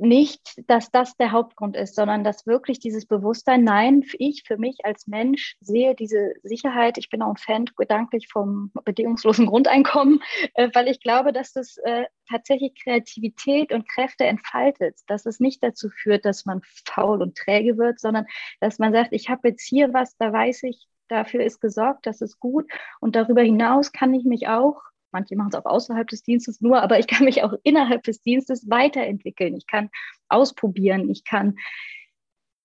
nicht, 0.00 0.62
dass 0.68 0.90
das 0.90 1.16
der 1.16 1.32
Hauptgrund 1.32 1.76
ist, 1.76 1.94
sondern 1.94 2.24
dass 2.24 2.46
wirklich 2.46 2.78
dieses 2.78 3.06
Bewusstsein, 3.06 3.64
nein, 3.64 4.04
ich 4.18 4.44
für 4.46 4.56
mich 4.56 4.84
als 4.84 5.06
Mensch 5.06 5.56
sehe 5.60 5.94
diese 5.94 6.34
Sicherheit. 6.42 6.98
Ich 6.98 7.10
bin 7.10 7.22
auch 7.22 7.30
ein 7.30 7.36
Fan 7.36 7.66
gedanklich 7.76 8.28
vom 8.32 8.70
bedingungslosen 8.84 9.46
Grundeinkommen, 9.46 10.22
äh, 10.54 10.68
weil 10.74 10.88
ich 10.88 11.00
glaube, 11.00 11.32
dass 11.32 11.52
das 11.52 11.76
äh, 11.78 12.04
tatsächlich 12.28 12.74
Kreativität 12.82 13.72
und 13.72 13.88
Kräfte 13.88 14.24
entfaltet, 14.24 14.96
dass 15.06 15.26
es 15.26 15.40
nicht 15.40 15.62
dazu 15.62 15.88
führt, 15.90 16.24
dass 16.24 16.46
man 16.46 16.60
faul 16.84 17.22
und 17.22 17.36
träge 17.36 17.78
wird, 17.78 18.00
sondern 18.00 18.26
dass 18.60 18.78
man 18.78 18.92
sagt, 18.92 19.12
ich 19.12 19.28
habe 19.28 19.48
jetzt 19.48 19.62
hier 19.62 19.92
was, 19.92 20.16
da 20.16 20.32
weiß 20.32 20.64
ich, 20.64 20.86
dafür 21.08 21.44
ist 21.44 21.60
gesorgt, 21.60 22.06
das 22.06 22.20
ist 22.20 22.38
gut. 22.38 22.70
Und 23.00 23.16
darüber 23.16 23.42
hinaus 23.42 23.92
kann 23.92 24.14
ich 24.14 24.24
mich 24.24 24.48
auch, 24.48 24.82
manche 25.18 25.36
machen 25.36 25.50
es 25.52 25.54
auch 25.54 25.66
außerhalb 25.66 26.06
des 26.08 26.22
Dienstes 26.22 26.60
nur, 26.60 26.82
aber 26.82 26.98
ich 26.98 27.06
kann 27.06 27.24
mich 27.24 27.42
auch 27.42 27.52
innerhalb 27.64 28.02
des 28.04 28.22
Dienstes 28.22 28.68
weiterentwickeln. 28.70 29.56
Ich 29.56 29.66
kann 29.66 29.90
ausprobieren, 30.28 31.10
ich 31.10 31.24
kann 31.24 31.56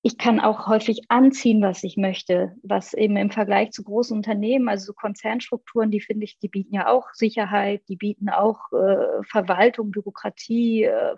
ich 0.06 0.18
kann 0.18 0.42
auch 0.42 0.68
häufig 0.68 1.04
anziehen, 1.08 1.62
was 1.62 1.82
ich 1.86 1.96
möchte, 1.96 2.58
was 2.62 2.94
eben 2.94 3.16
im 3.16 3.32
Vergleich 3.32 3.72
zu 3.72 3.86
großen 3.86 4.18
Unternehmen, 4.18 4.68
also 4.68 4.88
so 4.88 4.94
Konzernstrukturen, 4.94 5.92
die 5.92 6.02
finde 6.02 6.26
ich, 6.26 6.38
die 6.40 6.50
bieten 6.50 6.76
ja 6.76 6.88
auch 6.88 7.08
Sicherheit, 7.14 7.84
die 7.88 7.96
bieten 7.96 8.28
auch 8.28 8.60
äh, 8.74 9.24
Verwaltung, 9.24 9.92
Bürokratie, 9.92 10.84
äh, 10.84 11.16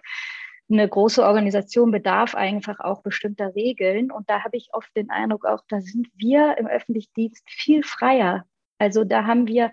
eine 0.69 0.87
große 0.87 1.23
Organisation 1.23 1.89
bedarf 1.89 2.35
einfach 2.35 2.79
auch 2.79 3.01
bestimmter 3.01 3.55
Regeln. 3.55 4.11
Und 4.11 4.29
da 4.29 4.43
habe 4.43 4.57
ich 4.57 4.69
oft 4.73 4.95
den 4.95 5.09
Eindruck, 5.09 5.45
auch 5.45 5.63
da 5.67 5.81
sind 5.81 6.07
wir 6.15 6.57
im 6.59 6.67
öffentlichen 6.67 7.13
Dienst 7.15 7.43
viel 7.49 7.83
freier. 7.83 8.45
Also 8.77 9.03
da 9.03 9.25
haben 9.25 9.47
wir, 9.47 9.71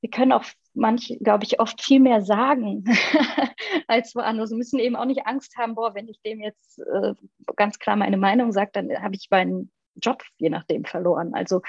wir 0.00 0.10
können 0.10 0.32
auch 0.32 0.44
manche, 0.76 1.16
glaube 1.18 1.44
ich, 1.44 1.58
oft 1.58 1.82
viel 1.82 2.00
mehr 2.00 2.22
sagen 2.22 2.84
als 3.88 4.14
woanders. 4.14 4.50
Wir 4.50 4.58
müssen 4.58 4.78
eben 4.78 4.96
auch 4.96 5.04
nicht 5.04 5.26
Angst 5.26 5.56
haben, 5.56 5.74
boah, 5.74 5.94
wenn 5.94 6.08
ich 6.08 6.20
dem 6.22 6.40
jetzt 6.40 6.78
äh, 6.78 7.14
ganz 7.56 7.78
klar 7.78 7.96
meine 7.96 8.16
Meinung 8.16 8.52
sage, 8.52 8.70
dann 8.72 8.90
habe 9.02 9.16
ich 9.16 9.28
meinen 9.30 9.70
Job 9.96 10.22
je 10.36 10.50
nachdem 10.50 10.84
verloren. 10.84 11.34
Also 11.34 11.62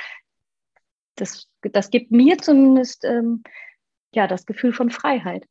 das, 1.16 1.48
das 1.62 1.90
gibt 1.90 2.12
mir 2.12 2.38
zumindest 2.38 3.06
ähm, 3.06 3.44
ja 4.14 4.28
das 4.28 4.46
Gefühl 4.46 4.74
von 4.74 4.92
Freiheit. 4.92 5.46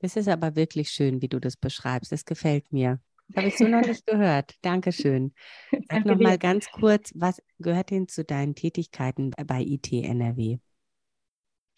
Das 0.00 0.16
ist 0.16 0.28
aber 0.28 0.56
wirklich 0.56 0.90
schön, 0.90 1.22
wie 1.22 1.28
du 1.28 1.38
das 1.38 1.56
beschreibst. 1.56 2.12
Das 2.12 2.24
gefällt 2.24 2.72
mir. 2.72 3.00
Habe 3.34 3.48
ich 3.48 3.56
so 3.56 3.66
noch 3.66 3.80
nicht 3.80 4.06
gehört. 4.06 4.54
Dankeschön. 4.62 5.32
Sag 5.70 5.88
Danke 5.88 6.08
noch 6.08 6.18
mal 6.18 6.38
ganz 6.38 6.70
kurz, 6.70 7.12
was 7.14 7.42
gehört 7.58 7.90
denn 7.90 8.08
zu 8.08 8.24
deinen 8.24 8.54
Tätigkeiten 8.54 9.30
bei 9.30 9.62
IT 9.62 9.92
NRW? 9.92 10.58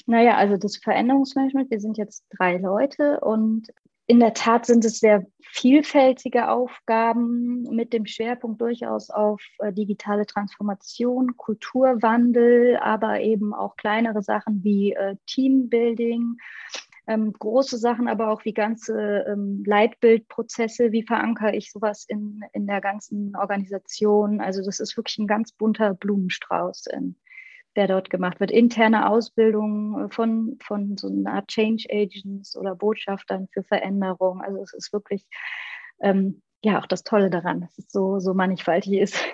Naja, 0.08 0.38
also 0.38 0.56
das 0.56 0.78
Veränderungsmanagement, 0.78 1.70
wir 1.70 1.80
sind 1.80 1.98
jetzt 1.98 2.24
drei 2.30 2.56
Leute 2.56 3.20
und 3.20 3.68
in 4.06 4.20
der 4.20 4.32
Tat 4.32 4.64
sind 4.64 4.86
es 4.86 5.00
sehr 5.00 5.26
vielfältige 5.42 6.48
Aufgaben 6.48 7.64
mit 7.64 7.92
dem 7.92 8.06
Schwerpunkt 8.06 8.58
durchaus 8.58 9.10
auf 9.10 9.42
äh, 9.58 9.70
digitale 9.70 10.24
Transformation, 10.24 11.36
Kulturwandel, 11.36 12.78
aber 12.78 13.20
eben 13.20 13.52
auch 13.52 13.76
kleinere 13.76 14.22
Sachen 14.22 14.64
wie 14.64 14.94
äh, 14.94 15.16
Teambuilding, 15.26 16.38
ähm, 17.06 17.34
große 17.34 17.76
Sachen, 17.76 18.08
aber 18.08 18.30
auch 18.30 18.46
wie 18.46 18.54
ganze 18.54 19.26
ähm, 19.28 19.62
Leitbildprozesse, 19.66 20.90
wie 20.90 21.02
verankere 21.02 21.54
ich 21.54 21.70
sowas 21.70 22.06
in, 22.08 22.40
in 22.54 22.66
der 22.66 22.80
ganzen 22.80 23.36
Organisation. 23.36 24.40
Also 24.40 24.64
das 24.64 24.80
ist 24.80 24.96
wirklich 24.96 25.18
ein 25.18 25.26
ganz 25.26 25.52
bunter 25.52 25.92
Blumenstrauß, 25.92 26.86
in, 26.86 27.16
der 27.76 27.86
dort 27.86 28.10
gemacht 28.10 28.40
wird. 28.40 28.50
Interne 28.50 29.08
Ausbildung 29.08 30.10
von, 30.10 30.58
von 30.60 30.96
so 30.96 31.08
einer 31.08 31.34
Art 31.34 31.48
Change 31.48 31.86
Agents 31.90 32.56
oder 32.56 32.74
Botschaftern 32.74 33.48
für 33.52 33.62
Veränderung. 33.62 34.40
Also 34.40 34.62
es 34.62 34.72
ist 34.74 34.92
wirklich 34.92 35.26
ähm, 36.00 36.42
ja 36.62 36.80
auch 36.80 36.86
das 36.86 37.04
Tolle 37.04 37.30
daran, 37.30 37.60
dass 37.60 37.78
es 37.78 37.90
so, 37.90 38.18
so 38.18 38.34
mannigfaltig 38.34 38.94
ist. 38.94 39.24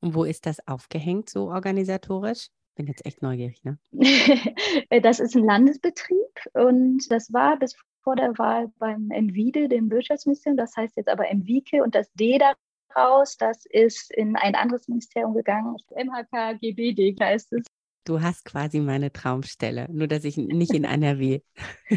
Und 0.00 0.14
wo 0.14 0.24
ist 0.24 0.46
das 0.46 0.66
aufgehängt, 0.66 1.28
so 1.28 1.50
organisatorisch? 1.50 2.48
bin 2.80 2.86
jetzt 2.86 3.04
echt 3.04 3.20
neugierig, 3.20 3.62
ne? 3.62 3.78
das 5.02 5.20
ist 5.20 5.36
ein 5.36 5.44
Landesbetrieb 5.44 6.16
und 6.54 7.10
das 7.10 7.30
war 7.30 7.58
bis 7.58 7.76
vor 8.02 8.16
der 8.16 8.38
Wahl 8.38 8.72
beim 8.78 9.08
MWIDE, 9.08 9.68
dem 9.68 9.90
Wirtschaftsministerium. 9.90 10.56
Das 10.56 10.74
heißt 10.76 10.96
jetzt 10.96 11.10
aber 11.10 11.24
MWIKE 11.24 11.82
und 11.82 11.94
das 11.94 12.10
D 12.14 12.38
daraus, 12.38 13.36
das 13.36 13.66
ist 13.66 14.10
in 14.12 14.34
ein 14.36 14.54
anderes 14.54 14.88
Ministerium 14.88 15.34
gegangen. 15.34 15.76
MHK 15.90 16.58
GBD 16.58 17.14
heißt 17.20 17.52
es. 17.52 17.66
Du 18.10 18.20
hast 18.20 18.44
quasi 18.44 18.80
meine 18.80 19.12
Traumstelle, 19.12 19.86
nur 19.92 20.08
dass 20.08 20.24
ich 20.24 20.36
nicht 20.36 20.74
in 20.74 20.82
NRW. 20.82 21.42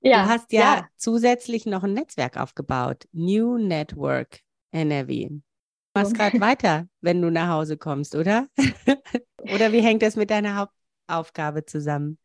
ja, 0.00 0.22
du 0.22 0.28
hast 0.28 0.52
ja, 0.52 0.60
ja, 0.60 0.88
zusätzlich 0.96 1.66
noch 1.66 1.84
ein 1.84 1.92
Netzwerk 1.92 2.38
aufgebaut, 2.38 3.06
New 3.12 3.58
Network 3.58 4.40
NRW 4.70 5.40
machst 5.96 6.14
gerade 6.14 6.40
weiter, 6.40 6.88
wenn 7.00 7.22
du 7.22 7.30
nach 7.30 7.48
Hause 7.48 7.76
kommst, 7.76 8.14
oder? 8.14 8.46
oder 9.38 9.72
wie 9.72 9.80
hängt 9.80 10.02
das 10.02 10.16
mit 10.16 10.30
deiner 10.30 10.56
Hauptaufgabe 10.56 11.64
zusammen? 11.64 12.18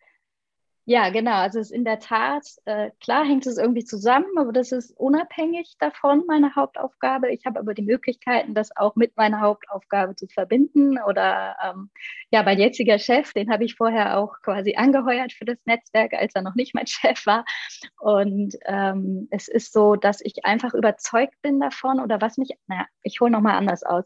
Ja, 0.86 1.10
genau. 1.10 1.36
Also 1.36 1.60
es 1.60 1.68
ist 1.70 1.76
in 1.76 1.86
der 1.86 2.00
Tat, 2.00 2.44
äh, 2.66 2.90
klar 3.00 3.24
hängt 3.24 3.46
es 3.46 3.58
irgendwie 3.58 3.86
zusammen, 3.86 4.26
aber 4.38 4.52
das 4.52 4.72
ist 4.72 4.92
unabhängig 4.98 5.76
davon, 5.80 6.24
meine 6.28 6.56
Hauptaufgabe. 6.56 7.32
Ich 7.32 7.46
habe 7.46 7.60
aber 7.60 7.76
die 7.76 7.84
Möglichkeiten, 7.84 8.56
das 8.56 8.76
auch 8.76 8.96
mit 8.96 9.16
meiner 9.16 9.42
Hauptaufgabe 9.42 10.16
zu 10.16 10.28
verbinden. 10.28 10.98
Oder 11.08 11.56
ähm, 11.64 11.92
ja, 12.32 12.42
mein 12.42 12.58
jetziger 12.60 12.98
Chef, 12.98 13.32
den 13.34 13.52
habe 13.52 13.64
ich 13.64 13.76
vorher 13.76 14.18
auch 14.18 14.42
quasi 14.42 14.76
angeheuert 14.76 15.34
für 15.34 15.46
das 15.46 15.58
Netzwerk, 15.66 16.14
als 16.14 16.34
er 16.34 16.42
noch 16.42 16.56
nicht 16.56 16.74
mein 16.74 16.88
Chef 16.88 17.28
war. 17.28 17.46
Und 18.00 18.56
ähm, 18.66 19.28
es 19.30 19.48
ist 19.48 19.74
so, 19.74 19.96
dass 19.96 20.20
ich 20.22 20.46
einfach 20.46 20.74
überzeugt 20.74 21.40
bin 21.44 21.60
davon 21.60 22.00
oder 22.00 22.22
was 22.22 22.38
mich, 22.38 22.50
naja, 22.68 22.88
ich 23.04 23.22
hole 23.22 23.32
nochmal 23.32 23.56
anders 23.56 23.84
aus. 23.84 24.04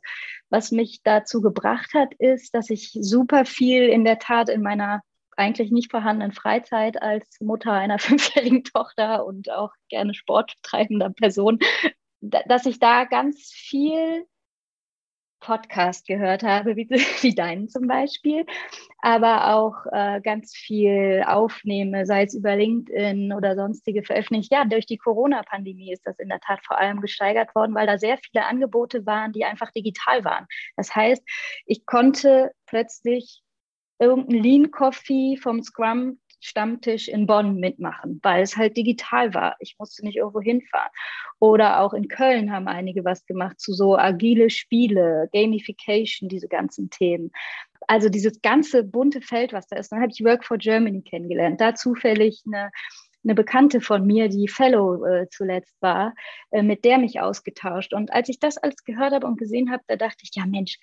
Was 0.49 0.71
mich 0.71 1.01
dazu 1.03 1.41
gebracht 1.41 1.93
hat, 1.93 2.13
ist, 2.15 2.53
dass 2.53 2.69
ich 2.69 2.97
super 2.99 3.45
viel 3.45 3.83
in 3.83 4.03
der 4.03 4.19
Tat 4.19 4.49
in 4.49 4.61
meiner 4.61 5.01
eigentlich 5.35 5.71
nicht 5.71 5.91
vorhandenen 5.91 6.33
Freizeit 6.33 7.01
als 7.01 7.39
Mutter 7.41 7.71
einer 7.71 7.99
fünfjährigen 7.99 8.63
Tochter 8.63 9.25
und 9.25 9.51
auch 9.51 9.71
gerne 9.89 10.13
sporttreibender 10.13 11.09
Person, 11.09 11.59
dass 12.21 12.65
ich 12.65 12.79
da 12.79 13.05
ganz 13.05 13.51
viel 13.53 14.25
Podcast 15.45 16.07
gehört 16.07 16.41
habe, 16.41 16.75
wie, 16.75 16.89
wie 17.21 17.35
deinen 17.35 17.69
zum 17.69 17.87
Beispiel, 17.87 18.45
aber 19.01 19.53
auch 19.53 19.75
äh, 19.91 20.19
ganz 20.21 20.55
viel 20.55 21.23
aufnehme, 21.25 22.05
sei 22.07 22.23
es 22.23 22.33
über 22.33 22.55
LinkedIn 22.55 23.31
oder 23.31 23.55
sonstige 23.55 24.03
Veröffentlichungen. 24.03 24.63
Ja, 24.63 24.65
durch 24.65 24.87
die 24.87 24.97
Corona-Pandemie 24.97 25.93
ist 25.93 26.05
das 26.05 26.17
in 26.17 26.29
der 26.29 26.39
Tat 26.39 26.61
vor 26.65 26.79
allem 26.79 26.99
gesteigert 26.99 27.53
worden, 27.53 27.75
weil 27.75 27.85
da 27.85 27.99
sehr 27.99 28.17
viele 28.17 28.45
Angebote 28.45 29.05
waren, 29.05 29.33
die 29.33 29.45
einfach 29.45 29.71
digital 29.71 30.23
waren. 30.23 30.47
Das 30.77 30.95
heißt, 30.95 31.23
ich 31.67 31.85
konnte 31.85 32.51
plötzlich 32.65 33.43
irgendein 33.99 34.41
Lean 34.41 34.71
Coffee 34.71 35.37
vom 35.37 35.61
Scrum 35.63 36.19
Stammtisch 36.41 37.07
in 37.07 37.25
Bonn 37.25 37.55
mitmachen, 37.55 38.19
weil 38.21 38.43
es 38.43 38.55
halt 38.55 38.77
digital 38.77 39.33
war. 39.33 39.55
Ich 39.59 39.77
musste 39.79 40.05
nicht 40.05 40.17
irgendwo 40.17 40.41
hinfahren. 40.41 40.91
Oder 41.39 41.79
auch 41.79 41.93
in 41.93 42.07
Köln 42.07 42.51
haben 42.51 42.67
einige 42.67 43.03
was 43.03 43.25
gemacht 43.25 43.59
zu 43.59 43.73
so 43.73 43.97
agile 43.97 44.51
Spiele, 44.51 45.27
Gamification, 45.33 46.29
diese 46.29 46.47
ganzen 46.47 46.91
Themen. 46.91 47.31
Also 47.87 48.09
dieses 48.09 48.43
ganze 48.43 48.83
bunte 48.83 49.21
Feld, 49.21 49.53
was 49.53 49.65
da 49.67 49.77
ist. 49.77 49.91
Dann 49.91 50.01
habe 50.01 50.11
ich 50.11 50.23
Work 50.23 50.45
for 50.45 50.59
Germany 50.59 51.01
kennengelernt. 51.01 51.59
Da 51.61 51.73
zufällig 51.73 52.43
eine 52.45 52.69
eine 53.23 53.33
Bekannte 53.33 53.81
von 53.81 54.05
mir, 54.05 54.29
die 54.29 54.47
Fellow 54.47 55.03
äh, 55.03 55.27
zuletzt 55.29 55.75
war, 55.81 56.13
äh, 56.51 56.61
mit 56.61 56.85
der 56.85 56.99
mich 56.99 57.19
ausgetauscht. 57.19 57.91
Und 57.91 58.13
als 58.13 58.29
ich 58.29 58.39
das 58.39 58.57
alles 58.57 58.83
gehört 58.83 59.13
habe 59.13 59.25
und 59.25 59.39
gesehen 59.39 59.71
habe, 59.71 59.83
da 59.87 59.95
dachte 59.95 60.19
ich, 60.21 60.29
ja 60.35 60.45
Mensch, 60.45 60.77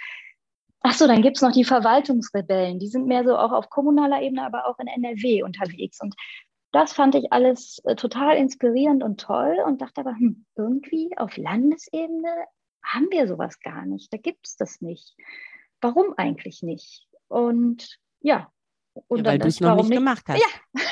Ach 0.82 0.94
so, 0.94 1.06
dann 1.06 1.22
gibt 1.22 1.36
es 1.36 1.42
noch 1.42 1.52
die 1.52 1.64
Verwaltungsrebellen. 1.64 2.78
Die 2.78 2.88
sind 2.88 3.06
mehr 3.06 3.24
so 3.24 3.36
auch 3.36 3.52
auf 3.52 3.70
kommunaler 3.70 4.20
Ebene, 4.22 4.44
aber 4.44 4.66
auch 4.66 4.78
in 4.78 4.88
NRW 4.88 5.42
unterwegs. 5.44 6.00
Und 6.00 6.14
das 6.72 6.92
fand 6.92 7.14
ich 7.14 7.32
alles 7.32 7.80
äh, 7.84 7.94
total 7.94 8.36
inspirierend 8.36 9.02
und 9.02 9.20
toll 9.20 9.58
und 9.64 9.80
dachte 9.80 10.00
aber, 10.00 10.16
hm, 10.16 10.44
irgendwie 10.56 11.10
auf 11.16 11.36
Landesebene 11.36 12.28
haben 12.82 13.06
wir 13.10 13.28
sowas 13.28 13.60
gar 13.60 13.86
nicht. 13.86 14.12
Da 14.12 14.16
gibt 14.16 14.46
es 14.46 14.56
das 14.56 14.80
nicht. 14.80 15.14
Warum 15.80 16.14
eigentlich 16.16 16.62
nicht? 16.62 17.06
Und 17.28 17.98
ja. 18.20 18.50
Und 19.08 19.20
ja, 19.20 19.32
weil 19.32 19.38
du 19.38 19.48
es 19.48 19.60
noch 19.60 19.76
nicht, 19.76 19.88
nicht 19.88 19.98
gemacht 19.98 20.24
hast. 20.28 20.42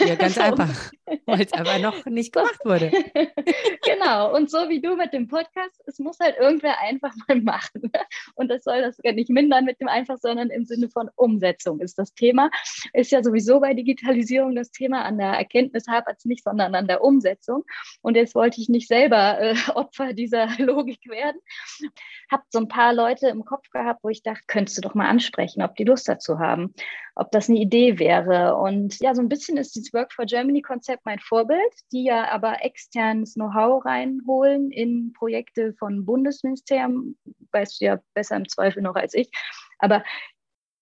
Ja, 0.00 0.06
ja 0.06 0.14
ganz 0.14 0.38
einfach. 0.38 0.90
Weil 1.26 1.42
es 1.42 1.52
aber 1.52 1.78
noch 1.78 2.06
nicht 2.06 2.32
gemacht 2.32 2.58
wurde. 2.64 2.90
genau. 3.84 4.34
Und 4.34 4.50
so 4.50 4.68
wie 4.68 4.80
du 4.80 4.96
mit 4.96 5.12
dem 5.12 5.28
Podcast, 5.28 5.82
es 5.86 5.98
muss 5.98 6.18
halt 6.18 6.36
irgendwer 6.38 6.80
einfach 6.80 7.12
mal 7.28 7.40
machen. 7.42 7.90
Und 8.34 8.48
das 8.48 8.64
soll 8.64 8.80
das 8.80 8.96
gar 8.98 9.12
nicht 9.12 9.28
mindern 9.28 9.64
mit 9.64 9.80
dem 9.80 9.88
einfach, 9.88 10.16
sondern 10.18 10.50
im 10.50 10.64
Sinne 10.64 10.88
von 10.88 11.10
Umsetzung 11.16 11.80
ist 11.80 11.98
das 11.98 12.14
Thema. 12.14 12.50
Ist 12.92 13.10
ja 13.10 13.22
sowieso 13.22 13.60
bei 13.60 13.74
Digitalisierung 13.74 14.54
das 14.54 14.70
Thema. 14.70 15.02
An 15.04 15.18
der 15.18 15.32
Erkenntnis 15.32 15.86
hapert 15.86 16.18
es 16.18 16.24
nicht, 16.24 16.44
sondern 16.44 16.74
an 16.74 16.86
der 16.86 17.02
Umsetzung. 17.02 17.64
Und 18.00 18.16
jetzt 18.16 18.34
wollte 18.34 18.60
ich 18.60 18.68
nicht 18.68 18.88
selber 18.88 19.40
äh, 19.40 19.54
Opfer 19.74 20.14
dieser 20.14 20.48
Logik 20.58 21.00
werden. 21.06 21.40
Hab 22.30 22.44
so 22.48 22.60
ein 22.60 22.68
paar 22.68 22.94
Leute 22.94 23.28
im 23.28 23.44
Kopf 23.44 23.68
gehabt, 23.70 24.02
wo 24.02 24.08
ich 24.08 24.22
dachte, 24.22 24.44
könntest 24.46 24.78
du 24.78 24.82
doch 24.82 24.94
mal 24.94 25.08
ansprechen, 25.08 25.62
ob 25.62 25.74
die 25.76 25.84
Lust 25.84 26.08
dazu 26.08 26.38
haben, 26.38 26.74
ob 27.14 27.30
das 27.32 27.48
eine 27.48 27.58
Idee 27.58 27.89
wäre. 27.98 28.56
Und 28.56 28.98
ja, 29.00 29.14
so 29.14 29.22
ein 29.22 29.28
bisschen 29.28 29.56
ist 29.56 29.74
dieses 29.74 29.92
Work 29.92 30.12
for 30.12 30.24
Germany 30.24 30.62
Konzept 30.62 31.04
mein 31.04 31.18
Vorbild, 31.18 31.72
die 31.92 32.04
ja 32.04 32.30
aber 32.30 32.64
externes 32.64 33.34
Know-how 33.34 33.84
reinholen 33.84 34.70
in 34.70 35.12
Projekte 35.12 35.74
von 35.78 36.04
Bundesministerium, 36.04 37.16
weißt 37.52 37.80
du 37.80 37.84
ja 37.84 37.98
besser 38.14 38.36
im 38.36 38.48
Zweifel 38.48 38.82
noch 38.82 38.94
als 38.96 39.14
ich. 39.14 39.30
Aber 39.78 40.02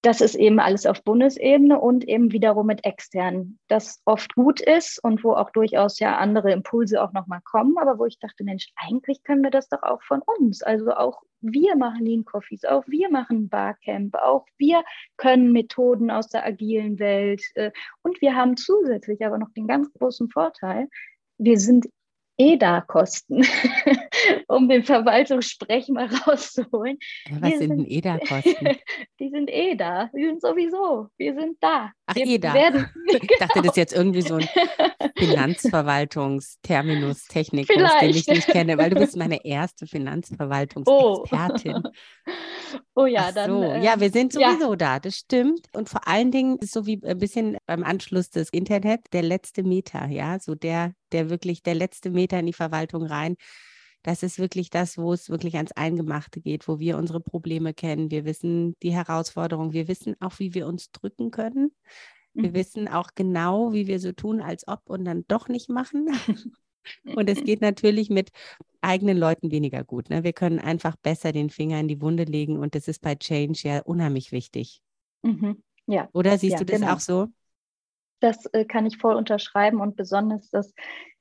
das 0.08 0.22
ist 0.22 0.36
eben 0.36 0.58
alles 0.58 0.86
auf 0.86 1.04
Bundesebene 1.04 1.78
und 1.78 2.08
eben 2.08 2.32
wiederum 2.32 2.68
mit 2.68 2.82
externen, 2.86 3.58
das 3.68 4.00
oft 4.06 4.34
gut 4.34 4.58
ist 4.58 5.04
und 5.04 5.22
wo 5.22 5.34
auch 5.34 5.50
durchaus 5.50 5.98
ja 5.98 6.16
andere 6.16 6.50
Impulse 6.50 7.02
auch 7.02 7.12
nochmal 7.12 7.42
kommen, 7.44 7.76
aber 7.76 7.98
wo 7.98 8.06
ich 8.06 8.18
dachte, 8.18 8.42
Mensch, 8.42 8.72
eigentlich 8.76 9.22
können 9.22 9.42
wir 9.42 9.50
das 9.50 9.68
doch 9.68 9.82
auch 9.82 10.02
von 10.02 10.22
uns. 10.22 10.62
Also 10.62 10.94
auch 10.94 11.20
wir 11.42 11.76
machen 11.76 12.06
Lean 12.06 12.24
Coffees, 12.24 12.64
auch 12.64 12.84
wir 12.86 13.10
machen 13.10 13.50
Barcamp, 13.50 14.14
auch 14.14 14.46
wir 14.56 14.82
können 15.18 15.52
Methoden 15.52 16.10
aus 16.10 16.28
der 16.28 16.46
agilen 16.46 16.98
Welt 16.98 17.42
äh, 17.56 17.70
und 18.00 18.22
wir 18.22 18.34
haben 18.34 18.56
zusätzlich 18.56 19.26
aber 19.26 19.36
noch 19.36 19.52
den 19.52 19.66
ganz 19.66 19.92
großen 19.92 20.30
Vorteil, 20.30 20.88
wir 21.36 21.58
sind 21.60 21.84
EDA-Kosten, 22.38 23.44
um 24.48 24.68
den 24.68 24.84
Verwaltungssprech 24.84 25.88
mal 25.88 26.06
rauszuholen. 26.06 26.98
Ja, 27.28 27.36
was 27.40 27.50
wir 27.50 27.58
sind, 27.58 27.76
sind 27.76 27.90
EDA-Kosten? 27.90 28.78
Die 29.20 29.30
sind 29.30 29.50
EDA, 29.50 30.10
die 30.14 30.26
sind 30.26 30.40
sowieso, 30.40 31.08
wir 31.16 31.34
sind 31.34 31.56
da. 31.60 31.90
Ach, 32.06 32.14
wir 32.14 32.24
EDA. 32.24 32.54
Werden, 32.54 32.88
ich 33.08 33.18
genau. 33.20 33.34
dachte, 33.40 33.62
das 33.62 33.72
ist 33.72 33.76
jetzt 33.76 33.92
irgendwie 33.92 34.22
so 34.22 34.36
ein 34.36 34.48
Finanzverwaltungsterminus, 35.16 37.24
Technikus, 37.24 37.82
den 38.00 38.10
ich 38.10 38.28
nicht 38.28 38.46
kenne, 38.46 38.78
weil 38.78 38.90
du 38.90 38.96
bist 38.96 39.16
meine 39.16 39.44
erste 39.44 39.88
Finanzverwaltungsexpertin. 39.88 41.82
Oh, 41.84 41.90
oh 42.94 43.06
ja, 43.06 43.26
Ach 43.28 43.34
dann. 43.34 43.50
So. 43.50 43.64
Äh, 43.64 43.84
ja, 43.84 43.98
wir 43.98 44.10
sind 44.10 44.32
sowieso 44.32 44.70
ja. 44.70 44.76
da, 44.76 45.00
das 45.00 45.16
stimmt. 45.16 45.66
Und 45.72 45.88
vor 45.88 46.06
allen 46.06 46.30
Dingen 46.30 46.58
ist 46.58 46.72
so 46.72 46.86
wie 46.86 47.02
ein 47.04 47.18
bisschen 47.18 47.56
beim 47.66 47.82
Anschluss 47.82 48.30
des 48.30 48.50
Internet 48.50 49.00
der 49.12 49.22
letzte 49.22 49.64
Meter, 49.64 50.06
ja, 50.06 50.38
so 50.38 50.54
der, 50.54 50.92
der 51.12 51.30
wirklich 51.30 51.62
der 51.62 51.74
letzte 51.74 52.10
Meter 52.10 52.38
in 52.38 52.46
die 52.46 52.52
Verwaltung 52.52 53.04
rein. 53.04 53.36
Das 54.02 54.22
ist 54.22 54.38
wirklich 54.38 54.70
das, 54.70 54.96
wo 54.96 55.12
es 55.12 55.28
wirklich 55.28 55.56
ans 55.56 55.72
Eingemachte 55.72 56.40
geht, 56.40 56.68
wo 56.68 56.78
wir 56.78 56.96
unsere 56.96 57.20
Probleme 57.20 57.74
kennen. 57.74 58.10
Wir 58.10 58.24
wissen 58.24 58.76
die 58.82 58.92
Herausforderungen. 58.92 59.72
Wir 59.72 59.88
wissen 59.88 60.14
auch, 60.20 60.38
wie 60.38 60.54
wir 60.54 60.66
uns 60.66 60.90
drücken 60.92 61.30
können. 61.30 61.72
Wir 62.34 62.50
mhm. 62.50 62.54
wissen 62.54 62.88
auch 62.88 63.10
genau, 63.14 63.72
wie 63.72 63.86
wir 63.86 63.98
so 63.98 64.12
tun, 64.12 64.40
als 64.40 64.68
ob 64.68 64.88
und 64.88 65.04
dann 65.04 65.24
doch 65.26 65.48
nicht 65.48 65.68
machen. 65.68 66.08
und 67.04 67.28
es 67.28 67.42
geht 67.42 67.60
natürlich 67.60 68.10
mit 68.10 68.30
eigenen 68.80 69.18
Leuten 69.18 69.50
weniger 69.50 69.82
gut. 69.82 70.08
Ne? 70.10 70.22
Wir 70.22 70.32
können 70.32 70.60
einfach 70.60 70.96
besser 70.96 71.32
den 71.32 71.50
Finger 71.50 71.80
in 71.80 71.88
die 71.88 72.00
Wunde 72.00 72.24
legen 72.24 72.58
und 72.58 72.74
das 72.74 72.86
ist 72.86 73.00
bei 73.00 73.16
Change 73.16 73.60
ja 73.64 73.80
unheimlich 73.80 74.30
wichtig. 74.30 74.80
Mhm. 75.22 75.62
Ja. 75.86 76.08
Oder 76.12 76.38
siehst 76.38 76.52
ja, 76.52 76.58
du 76.58 76.66
das 76.66 76.80
genau. 76.80 76.92
auch 76.94 77.00
so? 77.00 77.28
Das 78.20 78.46
äh, 78.52 78.64
kann 78.64 78.86
ich 78.86 78.98
voll 78.98 79.14
unterschreiben 79.14 79.80
und 79.80 79.96
besonders 79.96 80.50
das 80.50 80.74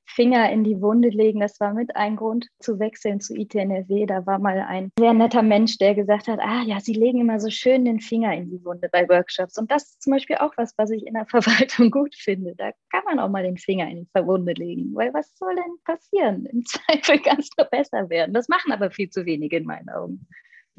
Finger 0.08 0.50
in 0.52 0.64
die 0.64 0.82
Wunde 0.82 1.10
legen. 1.10 1.42
Das 1.42 1.60
war 1.60 1.74
mit 1.74 1.96
ein 1.96 2.16
Grund 2.16 2.48
zu 2.60 2.80
wechseln 2.80 3.20
zu 3.20 3.36
ITNRW. 3.36 4.06
Da 4.06 4.26
war 4.26 4.40
mal 4.40 4.60
ein 4.62 4.92
sehr 4.98 5.14
netter 5.14 5.44
Mensch, 5.44 5.78
der 5.78 5.96
gesagt 5.96 6.28
hat, 6.28 6.40
ah 6.40 6.64
ja, 6.64 6.80
Sie 6.80 6.94
legen 6.94 7.20
immer 7.20 7.40
so 7.40 7.50
schön 7.50 7.86
den 7.86 8.00
Finger 8.00 8.34
in 8.34 8.50
die 8.50 8.64
Wunde 8.64 8.90
bei 8.92 9.08
Workshops. 9.10 9.58
Und 9.58 9.70
das 9.70 9.84
ist 9.84 10.02
zum 10.02 10.12
Beispiel 10.14 10.38
auch 10.38 10.54
was, 10.58 10.74
was 10.78 10.92
ich 10.92 11.06
in 11.06 11.14
der 11.14 11.26
Verwaltung 11.30 11.92
gut 11.92 12.16
finde. 12.16 12.56
Da 12.56 12.72
kann 12.92 13.04
man 13.06 13.20
auch 13.20 13.30
mal 13.30 13.44
den 13.44 13.58
Finger 13.58 13.88
in 13.90 14.06
die 14.06 14.26
Wunde 14.26 14.54
legen. 14.54 14.96
Weil 14.96 15.14
was 15.14 15.38
soll 15.38 15.56
denn 15.56 15.78
passieren? 15.84 16.46
Im 16.46 16.66
Zweifel 16.66 17.20
kann 17.20 17.40
es 17.40 17.50
nur 17.58 17.68
besser 17.68 18.10
werden. 18.10 18.34
Das 18.34 18.48
machen 18.48 18.72
aber 18.72 18.92
viel 18.92 19.10
zu 19.10 19.26
wenige 19.26 19.58
in 19.58 19.66
meinen 19.66 19.90
Augen. 19.90 20.28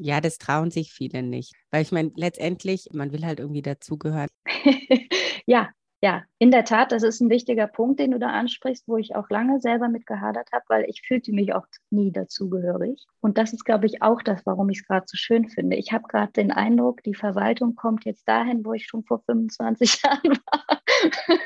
Ja, 0.01 0.21
das 0.21 0.37
trauen 0.37 0.71
sich 0.71 0.93
viele 0.93 1.21
nicht. 1.21 1.53
Weil 1.71 1.81
ich 1.81 1.91
meine, 1.91 2.11
letztendlich, 2.15 2.87
man 2.93 3.11
will 3.11 3.25
halt 3.25 3.39
irgendwie 3.39 3.61
dazugehören. 3.61 4.29
ja, 5.45 5.69
ja, 6.01 6.23
in 6.37 6.49
der 6.49 6.63
Tat, 6.63 6.93
das 6.93 7.03
ist 7.03 7.19
ein 7.19 7.29
wichtiger 7.29 7.67
Punkt, 7.67 7.99
den 7.99 8.11
du 8.11 8.19
da 8.19 8.27
ansprichst, 8.27 8.87
wo 8.87 8.95
ich 8.95 9.15
auch 9.15 9.29
lange 9.29 9.59
selber 9.59 9.89
mit 9.89 10.05
gehadert 10.05 10.49
habe, 10.53 10.63
weil 10.69 10.85
ich 10.87 11.01
fühlte 11.05 11.33
mich 11.33 11.53
auch 11.53 11.65
nie 11.89 12.11
dazugehörig. 12.11 13.05
Und 13.19 13.37
das 13.37 13.51
ist, 13.51 13.65
glaube 13.65 13.85
ich, 13.85 14.01
auch 14.01 14.21
das, 14.21 14.45
warum 14.45 14.69
ich 14.69 14.79
es 14.79 14.87
gerade 14.87 15.05
so 15.07 15.17
schön 15.17 15.49
finde. 15.49 15.75
Ich 15.75 15.91
habe 15.91 16.07
gerade 16.07 16.31
den 16.31 16.51
Eindruck, 16.51 17.03
die 17.03 17.15
Verwaltung 17.15 17.75
kommt 17.75 18.05
jetzt 18.05 18.25
dahin, 18.29 18.63
wo 18.63 18.71
ich 18.71 18.85
schon 18.85 19.03
vor 19.03 19.21
25 19.25 20.01
Jahren 20.03 20.39
war. 20.51 20.81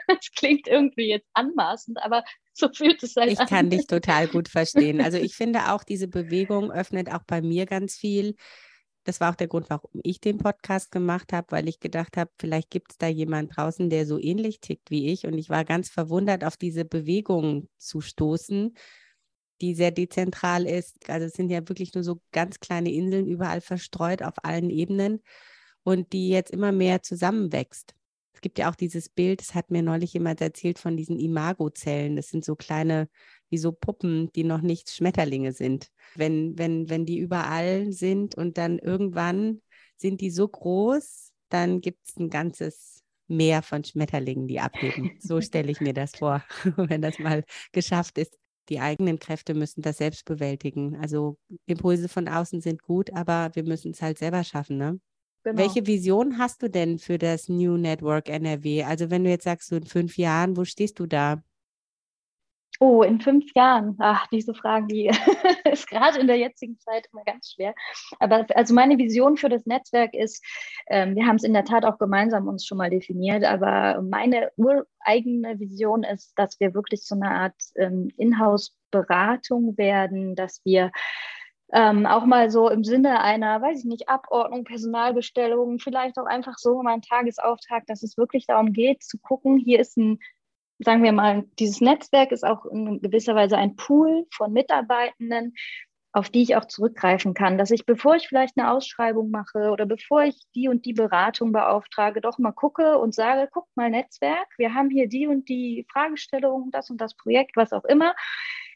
Das 0.08 0.32
klingt 0.38 0.68
irgendwie 0.68 1.10
jetzt 1.10 1.30
anmaßend, 1.34 1.98
aber 2.04 2.24
so 2.54 2.70
fühlt 2.72 3.02
es 3.02 3.16
halt 3.16 3.32
ich 3.32 3.40
an. 3.40 3.46
Ich 3.46 3.50
kann 3.50 3.70
dich 3.72 3.88
total 3.88 4.28
gut 4.28 4.50
verstehen. 4.50 5.02
Also 5.02 5.18
ich 5.18 5.36
finde 5.36 5.72
auch, 5.72 5.84
diese 5.84 6.08
Bewegung 6.08 6.72
öffnet 6.72 7.12
auch 7.12 7.24
bei 7.26 7.42
mir 7.42 7.66
ganz 7.66 7.96
viel 7.96 8.36
das 9.04 9.20
war 9.20 9.32
auch 9.32 9.36
der 9.36 9.48
Grund, 9.48 9.70
warum 9.70 10.00
ich 10.04 10.20
den 10.20 10.38
Podcast 10.38 10.92
gemacht 10.92 11.34
habe, 11.34 11.48
weil 11.52 11.68
ich 11.68 11.80
gedacht 11.80 12.18
habe, 12.18 12.32
vielleicht 12.40 12.70
gibt 12.70 12.94
es 12.94 12.98
da 12.98 13.08
jemand 13.08 13.56
draußen, 13.56 13.90
der 13.90 14.06
so 14.06 14.18
ähnlich 14.20 14.60
tickt 14.60 14.90
wie 14.92 15.10
ich. 15.12 15.26
Und 15.26 15.38
ich 15.38 15.50
war 15.50 15.66
ganz 15.66 15.90
verwundert, 15.90 16.44
auf 16.44 16.58
diese 16.58 16.86
Bewegung 16.86 17.68
zu 17.78 18.02
stoßen, 18.02 18.76
die 19.62 19.76
sehr 19.76 19.92
dezentral 19.92 20.66
ist. 20.66 21.10
Also 21.10 21.28
es 21.28 21.34
sind 21.34 21.50
ja 21.50 21.68
wirklich 21.68 21.94
nur 21.94 22.04
so 22.04 22.22
ganz 22.32 22.60
kleine 22.60 22.92
Inseln 22.92 23.28
überall 23.28 23.62
verstreut 23.62 24.24
auf 24.24 24.36
allen 24.44 24.70
Ebenen 24.70 25.22
und 25.84 26.14
die 26.14 26.30
jetzt 26.30 26.52
immer 26.52 26.72
mehr 26.72 27.02
zusammenwächst. 27.02 27.94
Es 28.34 28.42
gibt 28.42 28.58
ja 28.58 28.70
auch 28.70 28.76
dieses 28.76 29.10
Bild, 29.10 29.42
das 29.42 29.54
hat 29.54 29.70
mir 29.70 29.84
neulich 29.84 30.14
jemand 30.14 30.42
erzählt 30.42 30.80
von 30.80 30.98
diesen 30.98 31.20
Imagozellen. 31.20 32.16
Das 32.16 32.30
sind 32.30 32.44
so 32.44 32.56
kleine 32.56 33.10
wie 33.54 33.60
so 33.60 33.72
Puppen, 33.72 34.32
die 34.34 34.44
noch 34.44 34.62
nicht 34.62 34.90
Schmetterlinge 34.90 35.52
sind. 35.52 35.92
Wenn, 36.16 36.58
wenn, 36.58 36.90
wenn 36.90 37.06
die 37.06 37.20
überall 37.20 37.92
sind 37.92 38.34
und 38.34 38.58
dann 38.58 38.80
irgendwann 38.80 39.62
sind 39.96 40.22
die 40.22 40.32
so 40.32 40.48
groß, 40.48 41.32
dann 41.50 41.80
gibt 41.80 42.00
es 42.08 42.18
ein 42.18 42.32
ganzes 42.32 43.04
Meer 43.28 43.62
von 43.62 43.84
Schmetterlingen, 43.84 44.48
die 44.48 44.60
abheben. 44.60 45.12
So 45.20 45.40
stelle 45.42 45.72
ich 45.72 45.82
mir 45.82 45.94
das 45.94 46.16
vor, 46.16 46.44
wenn 46.78 47.04
das 47.04 47.20
mal 47.20 47.44
geschafft 47.72 48.18
ist. 48.18 48.40
Die 48.70 48.80
eigenen 48.80 49.20
Kräfte 49.20 49.54
müssen 49.54 49.84
das 49.84 49.98
selbst 49.98 50.26
bewältigen. 50.26 50.96
Also 50.96 51.38
Impulse 51.68 52.10
von 52.10 52.28
außen 52.28 52.60
sind 52.60 52.82
gut, 52.82 53.14
aber 53.14 53.52
wir 53.54 53.64
müssen 53.64 53.92
es 53.92 54.02
halt 54.02 54.18
selber 54.18 54.44
schaffen, 54.44 54.78
ne? 54.78 55.00
Genau. 55.44 55.60
Welche 55.60 55.86
Vision 55.86 56.40
hast 56.40 56.64
du 56.64 56.72
denn 56.72 56.98
für 56.98 57.20
das 57.20 57.50
New 57.50 57.78
Network 57.78 58.30
NRW? 58.30 58.84
Also 58.86 59.12
wenn 59.12 59.24
du 59.24 59.30
jetzt 59.30 59.44
sagst, 59.44 59.68
so 59.68 59.76
in 59.76 59.86
fünf 59.86 60.18
Jahren, 60.18 60.58
wo 60.58 60.66
stehst 60.66 60.98
du 61.00 61.06
da? 61.06 61.44
Oh, 62.86 63.02
in 63.02 63.22
fünf 63.22 63.46
Jahren. 63.56 63.96
Ach, 64.00 64.28
diese 64.28 64.54
Frage, 64.54 64.88
die 64.88 65.08
ist 65.72 65.88
gerade 65.88 66.20
in 66.20 66.28
der 66.28 66.38
jetzigen 66.38 66.78
Zeit 66.80 67.08
immer 67.14 67.24
ganz 67.24 67.54
schwer. 67.54 67.74
Aber 68.20 68.46
also 68.56 68.74
meine 68.74 68.98
Vision 68.98 69.38
für 69.38 69.48
das 69.48 69.66
Netzwerk 69.66 70.14
ist, 70.14 70.44
ähm, 70.88 71.16
wir 71.16 71.26
haben 71.26 71.38
es 71.38 71.46
in 71.46 71.54
der 71.54 71.64
Tat 71.64 71.86
auch 71.86 71.98
gemeinsam 71.98 72.46
uns 72.50 72.66
schon 72.66 72.78
mal 72.78 72.90
definiert, 72.90 73.46
aber 73.46 74.02
meine 74.02 74.52
ureigene 74.58 75.62
Vision 75.62 76.04
ist, 76.04 76.34
dass 76.36 76.60
wir 76.60 76.74
wirklich 76.74 77.06
so 77.06 77.16
eine 77.16 77.32
Art 77.32 77.56
ähm, 77.76 78.12
Inhouse-Beratung 78.18 79.78
werden, 79.78 80.36
dass 80.36 80.60
wir 80.66 80.92
ähm, 81.72 82.06
auch 82.06 82.26
mal 82.26 82.52
so 82.52 82.70
im 82.70 82.84
Sinne 82.84 83.22
einer, 83.22 83.62
weiß 83.62 83.80
ich 83.80 83.86
nicht, 83.86 84.10
Abordnung, 84.10 84.66
Personalbestellung, 84.66 85.80
vielleicht 85.80 86.18
auch 86.18 86.26
einfach 86.26 86.58
so 86.58 86.84
mal 86.84 86.96
ein 86.96 87.02
Tagesauftrag, 87.02 87.86
dass 87.88 88.04
es 88.04 88.18
wirklich 88.18 88.46
darum 88.46 88.74
geht, 88.74 89.04
zu 89.04 89.18
gucken, 89.20 89.58
hier 89.58 89.80
ist 89.80 89.96
ein 89.96 90.20
sagen 90.84 91.04
wir 91.04 91.12
mal, 91.12 91.46
dieses 91.60 91.82
Netzwerk 91.82 92.32
ist 92.32 92.44
auch 92.46 92.66
in 92.66 93.02
gewisser 93.02 93.36
Weise 93.36 93.58
ein 93.58 93.76
Pool 93.76 94.26
von 94.32 94.54
Mitarbeitenden, 94.54 95.54
auf 96.14 96.30
die 96.30 96.44
ich 96.44 96.56
auch 96.56 96.66
zurückgreifen 96.66 97.34
kann, 97.34 97.58
dass 97.58 97.72
ich, 97.72 97.88
bevor 97.88 98.16
ich 98.16 98.28
vielleicht 98.28 98.58
eine 98.58 98.72
Ausschreibung 98.72 99.32
mache 99.32 99.72
oder 99.72 99.88
bevor 99.88 100.24
ich 100.24 100.40
die 100.54 100.68
und 100.68 100.86
die 100.86 100.94
Beratung 100.94 101.52
beauftrage, 101.52 102.22
doch 102.22 102.38
mal 102.38 102.52
gucke 102.52 103.00
und 103.00 103.16
sage, 103.16 103.50
guck 103.52 103.68
mal 103.76 103.90
Netzwerk, 103.90 104.48
wir 104.58 104.76
haben 104.76 104.92
hier 104.92 105.10
die 105.10 105.26
und 105.26 105.50
die 105.50 105.88
Fragestellung, 105.92 106.70
das 106.72 106.92
und 106.92 107.02
das 107.02 107.16
Projekt, 107.16 107.58
was 107.58 107.74
auch 107.74 107.86
immer. 107.86 108.14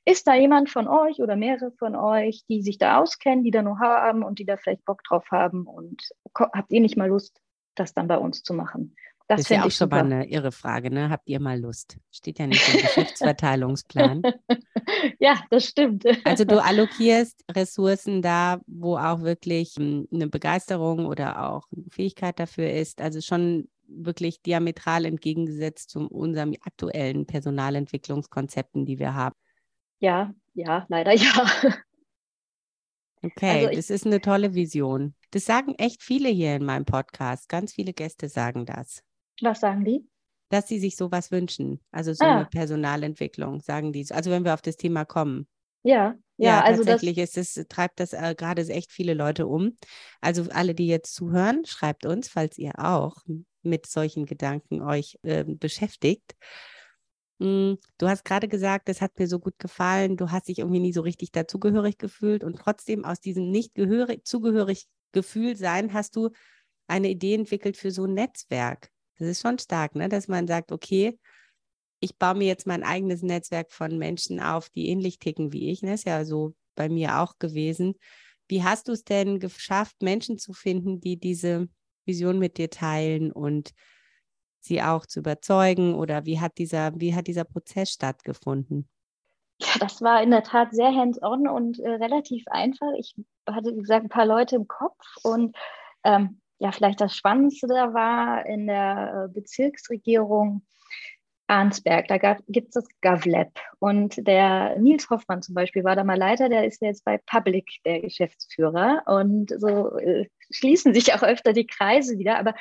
Ist 0.04 0.26
da 0.26 0.34
jemand 0.34 0.70
von 0.70 0.88
euch 0.88 1.22
oder 1.22 1.36
mehrere 1.36 1.72
von 1.74 1.96
euch, 1.96 2.44
die 2.50 2.64
sich 2.64 2.80
da 2.80 3.00
auskennen, 3.00 3.44
die 3.44 3.52
da 3.52 3.62
Know-how 3.62 3.82
haben 3.82 4.24
und 4.24 4.40
die 4.40 4.46
da 4.46 4.58
vielleicht 4.58 4.86
Bock 4.86 5.04
drauf 5.04 5.26
haben 5.30 5.68
und 5.68 6.02
habt 6.34 6.72
ihr 6.72 6.82
nicht 6.82 6.98
mal 6.98 7.10
Lust, 7.10 7.40
das 7.76 7.94
dann 7.94 8.08
bei 8.08 8.18
uns 8.18 8.42
zu 8.42 8.54
machen? 8.56 8.96
Das, 9.28 9.42
das 9.42 9.52
ist 9.52 9.58
ja 9.58 9.66
auch 9.66 9.72
schon 9.72 9.90
mal 9.90 10.06
eine 10.06 10.30
irre 10.30 10.54
Frage, 10.54 10.90
ne? 10.90 11.10
Habt 11.10 11.28
ihr 11.28 11.42
mal 11.42 11.60
Lust? 11.60 11.98
Steht 12.12 12.40
ja 12.40 12.48
nicht 12.48 12.66
im 12.74 12.82
Geschäftsverteilungsplan. 12.82 14.22
ja, 15.20 15.42
das 15.50 15.66
stimmt. 15.66 16.06
Also 16.24 16.46
du 16.46 16.64
allokierst 16.64 17.44
Ressourcen 17.52 18.22
da, 18.22 18.62
wo 18.68 18.96
auch 18.96 19.22
wirklich 19.22 19.74
hm, 19.78 20.08
eine 20.14 20.28
Begeisterung 20.28 21.06
oder 21.06 21.50
auch 21.50 21.66
eine 21.76 21.84
Fähigkeit 21.92 22.40
dafür 22.40 22.72
ist. 22.72 23.02
Also 23.02 23.20
schon 23.20 23.68
wirklich 23.90 24.42
diametral 24.42 25.04
entgegengesetzt 25.04 25.90
zu 25.90 26.08
unseren 26.08 26.56
aktuellen 26.62 27.26
Personalentwicklungskonzepten, 27.26 28.86
die 28.86 28.98
wir 28.98 29.14
haben. 29.14 29.36
Ja, 30.00 30.34
ja, 30.54 30.86
leider 30.88 31.14
ja. 31.16 31.52
Okay, 33.24 33.66
also 33.66 33.76
das 33.76 33.90
ist 33.90 34.06
eine 34.06 34.22
tolle 34.22 34.54
Vision. 34.54 35.16
Das 35.32 35.46
sagen 35.46 35.76
echt 35.76 36.02
viele 36.02 36.30
hier 36.30 36.56
in 36.56 36.64
meinem 36.64 36.86
Podcast. 36.86 37.50
Ganz 37.50 37.74
viele 37.74 37.92
Gäste 37.92 38.30
sagen 38.30 38.66
das. 38.66 39.04
Was 39.42 39.60
sagen 39.60 39.86
die? 39.86 40.08
Dass 40.50 40.68
sie 40.68 40.80
sich 40.80 40.96
sowas 40.96 41.32
wünschen. 41.32 41.82
Also 41.92 42.14
so 42.14 42.26
ah. 42.26 42.38
eine 42.38 42.46
Personalentwicklung, 42.46 43.62
sagen 43.62 43.92
die. 43.92 44.06
Also 44.12 44.32
wenn 44.32 44.46
wir 44.46 44.54
auf 44.54 44.62
das 44.62 44.78
Thema 44.78 45.06
kommen. 45.06 45.48
Ja, 45.84 46.16
ja, 46.38 46.50
ja 46.50 46.62
also 46.64 46.84
tatsächlich 46.84 47.18
ist 47.18 47.38
es, 47.38 47.66
treibt 47.70 48.00
das 48.00 48.14
äh, 48.14 48.36
gerade 48.38 48.62
echt 48.68 48.92
viele 48.92 49.14
Leute 49.14 49.48
um. 49.48 49.78
Also 50.22 50.46
alle, 50.52 50.76
die 50.76 50.88
jetzt 50.88 51.14
zuhören, 51.14 51.66
schreibt 51.66 52.06
uns, 52.06 52.30
falls 52.30 52.58
ihr 52.58 52.74
auch 52.78 53.18
mit 53.64 53.86
solchen 53.86 54.26
Gedanken 54.26 54.82
euch 54.82 55.18
äh, 55.24 55.44
beschäftigt. 55.44 56.36
Hm, 57.40 57.78
du 57.98 58.08
hast 58.08 58.26
gerade 58.26 58.48
gesagt, 58.48 58.90
das 58.90 59.02
hat 59.02 59.20
mir 59.20 59.28
so 59.28 59.40
gut 59.40 59.60
gefallen. 59.60 60.18
Du 60.18 60.32
hast 60.32 60.48
dich 60.48 60.60
irgendwie 60.60 60.80
nie 60.80 60.94
so 60.94 61.02
richtig 61.02 61.32
dazugehörig 61.32 61.98
gefühlt 61.98 62.44
und 62.44 62.58
trotzdem 62.58 63.06
aus 63.06 63.20
diesem 63.20 63.50
nicht 63.50 63.76
gehörig, 63.76 64.26
zugehörig 64.26 64.88
Gefühl 65.12 65.56
sein, 65.56 65.94
hast 65.94 66.16
du 66.16 66.30
eine 66.88 67.10
Idee 67.10 67.36
entwickelt 67.36 67.78
für 67.78 67.92
so 67.92 68.06
ein 68.06 68.14
Netzwerk. 68.14 68.90
Das 69.18 69.28
ist 69.28 69.42
schon 69.42 69.60
stark, 69.60 69.96
ne? 69.96 70.10
dass 70.10 70.28
man 70.28 70.48
sagt, 70.48 70.72
okay, 70.72 71.18
ich 72.00 72.18
baue 72.18 72.36
mir 72.36 72.48
jetzt 72.48 72.68
mein 72.68 72.84
eigenes 72.84 73.24
Netzwerk 73.24 73.72
von 73.72 73.98
Menschen 73.98 74.40
auf, 74.40 74.70
die 74.70 74.90
ähnlich 74.90 75.20
ticken 75.20 75.52
wie 75.54 75.72
ich. 75.72 75.82
Das 75.82 75.88
ne? 75.88 75.94
ist 75.96 76.06
ja 76.06 76.26
so 76.26 76.54
bei 76.76 76.90
mir 76.90 77.20
auch 77.20 77.40
gewesen. 77.40 77.96
Wie 78.48 78.64
hast 78.64 78.88
du 78.88 78.94
es 78.94 79.04
denn 79.04 79.40
geschafft, 79.40 80.02
Menschen 80.02 80.38
zu 80.38 80.54
finden, 80.54 81.02
die 81.02 81.18
diese 81.18 81.68
Vision 82.06 82.40
mit 82.40 82.58
dir 82.58 82.70
teilen 82.70 83.32
und 83.32 83.74
sie 84.60 84.82
auch 84.82 85.06
zu 85.06 85.20
überzeugen? 85.20 85.96
Oder 85.96 86.26
wie 86.26 86.40
hat 86.40 86.58
dieser, 86.58 86.92
wie 87.00 87.16
hat 87.16 87.28
dieser 87.28 87.44
Prozess 87.44 87.92
stattgefunden? 87.92 88.88
Ja, 89.60 89.80
das 89.80 90.02
war 90.02 90.22
in 90.22 90.30
der 90.30 90.44
Tat 90.44 90.74
sehr 90.74 90.94
hands-on 90.94 91.48
und 91.48 91.80
äh, 91.80 91.90
relativ 91.90 92.44
einfach. 92.48 92.94
Ich 92.98 93.16
hatte, 93.50 93.76
wie 93.76 93.82
gesagt, 93.82 94.06
ein 94.06 94.10
paar 94.10 94.28
Leute 94.28 94.56
im 94.56 94.68
Kopf 94.68 95.04
und 95.24 95.58
ähm, 96.04 96.40
ja, 96.60 96.72
vielleicht 96.72 97.02
das 97.02 97.16
Spannendste 97.16 97.68
da 97.68 97.94
war 97.94 98.46
in 98.46 98.68
der 98.68 99.26
äh, 99.26 99.34
Bezirksregierung 99.34 100.64
Arnsberg, 101.48 102.08
da 102.10 102.18
gibt 102.48 102.68
es 102.68 102.84
das 102.84 102.88
GovLab. 103.02 103.52
Und 103.80 104.28
der 104.28 104.78
Nils 104.80 105.10
Hoffmann 105.10 105.42
zum 105.42 105.56
Beispiel 105.56 105.84
war 105.84 105.96
da 105.96 106.04
mal 106.04 106.18
Leiter, 106.18 106.50
der 106.50 106.66
ist 106.66 106.82
jetzt 106.82 107.06
bei 107.06 107.20
Public 107.26 107.70
der 107.86 108.02
Geschäftsführer. 108.02 109.04
Und 109.06 109.54
so 109.58 109.98
äh, 109.98 110.28
schließen 110.52 110.94
sich 110.94 111.14
auch 111.14 111.24
öfter 111.24 111.54
die 111.54 111.66
Kreise 111.66 112.18
wieder. 112.18 112.38
Aber 112.38 112.54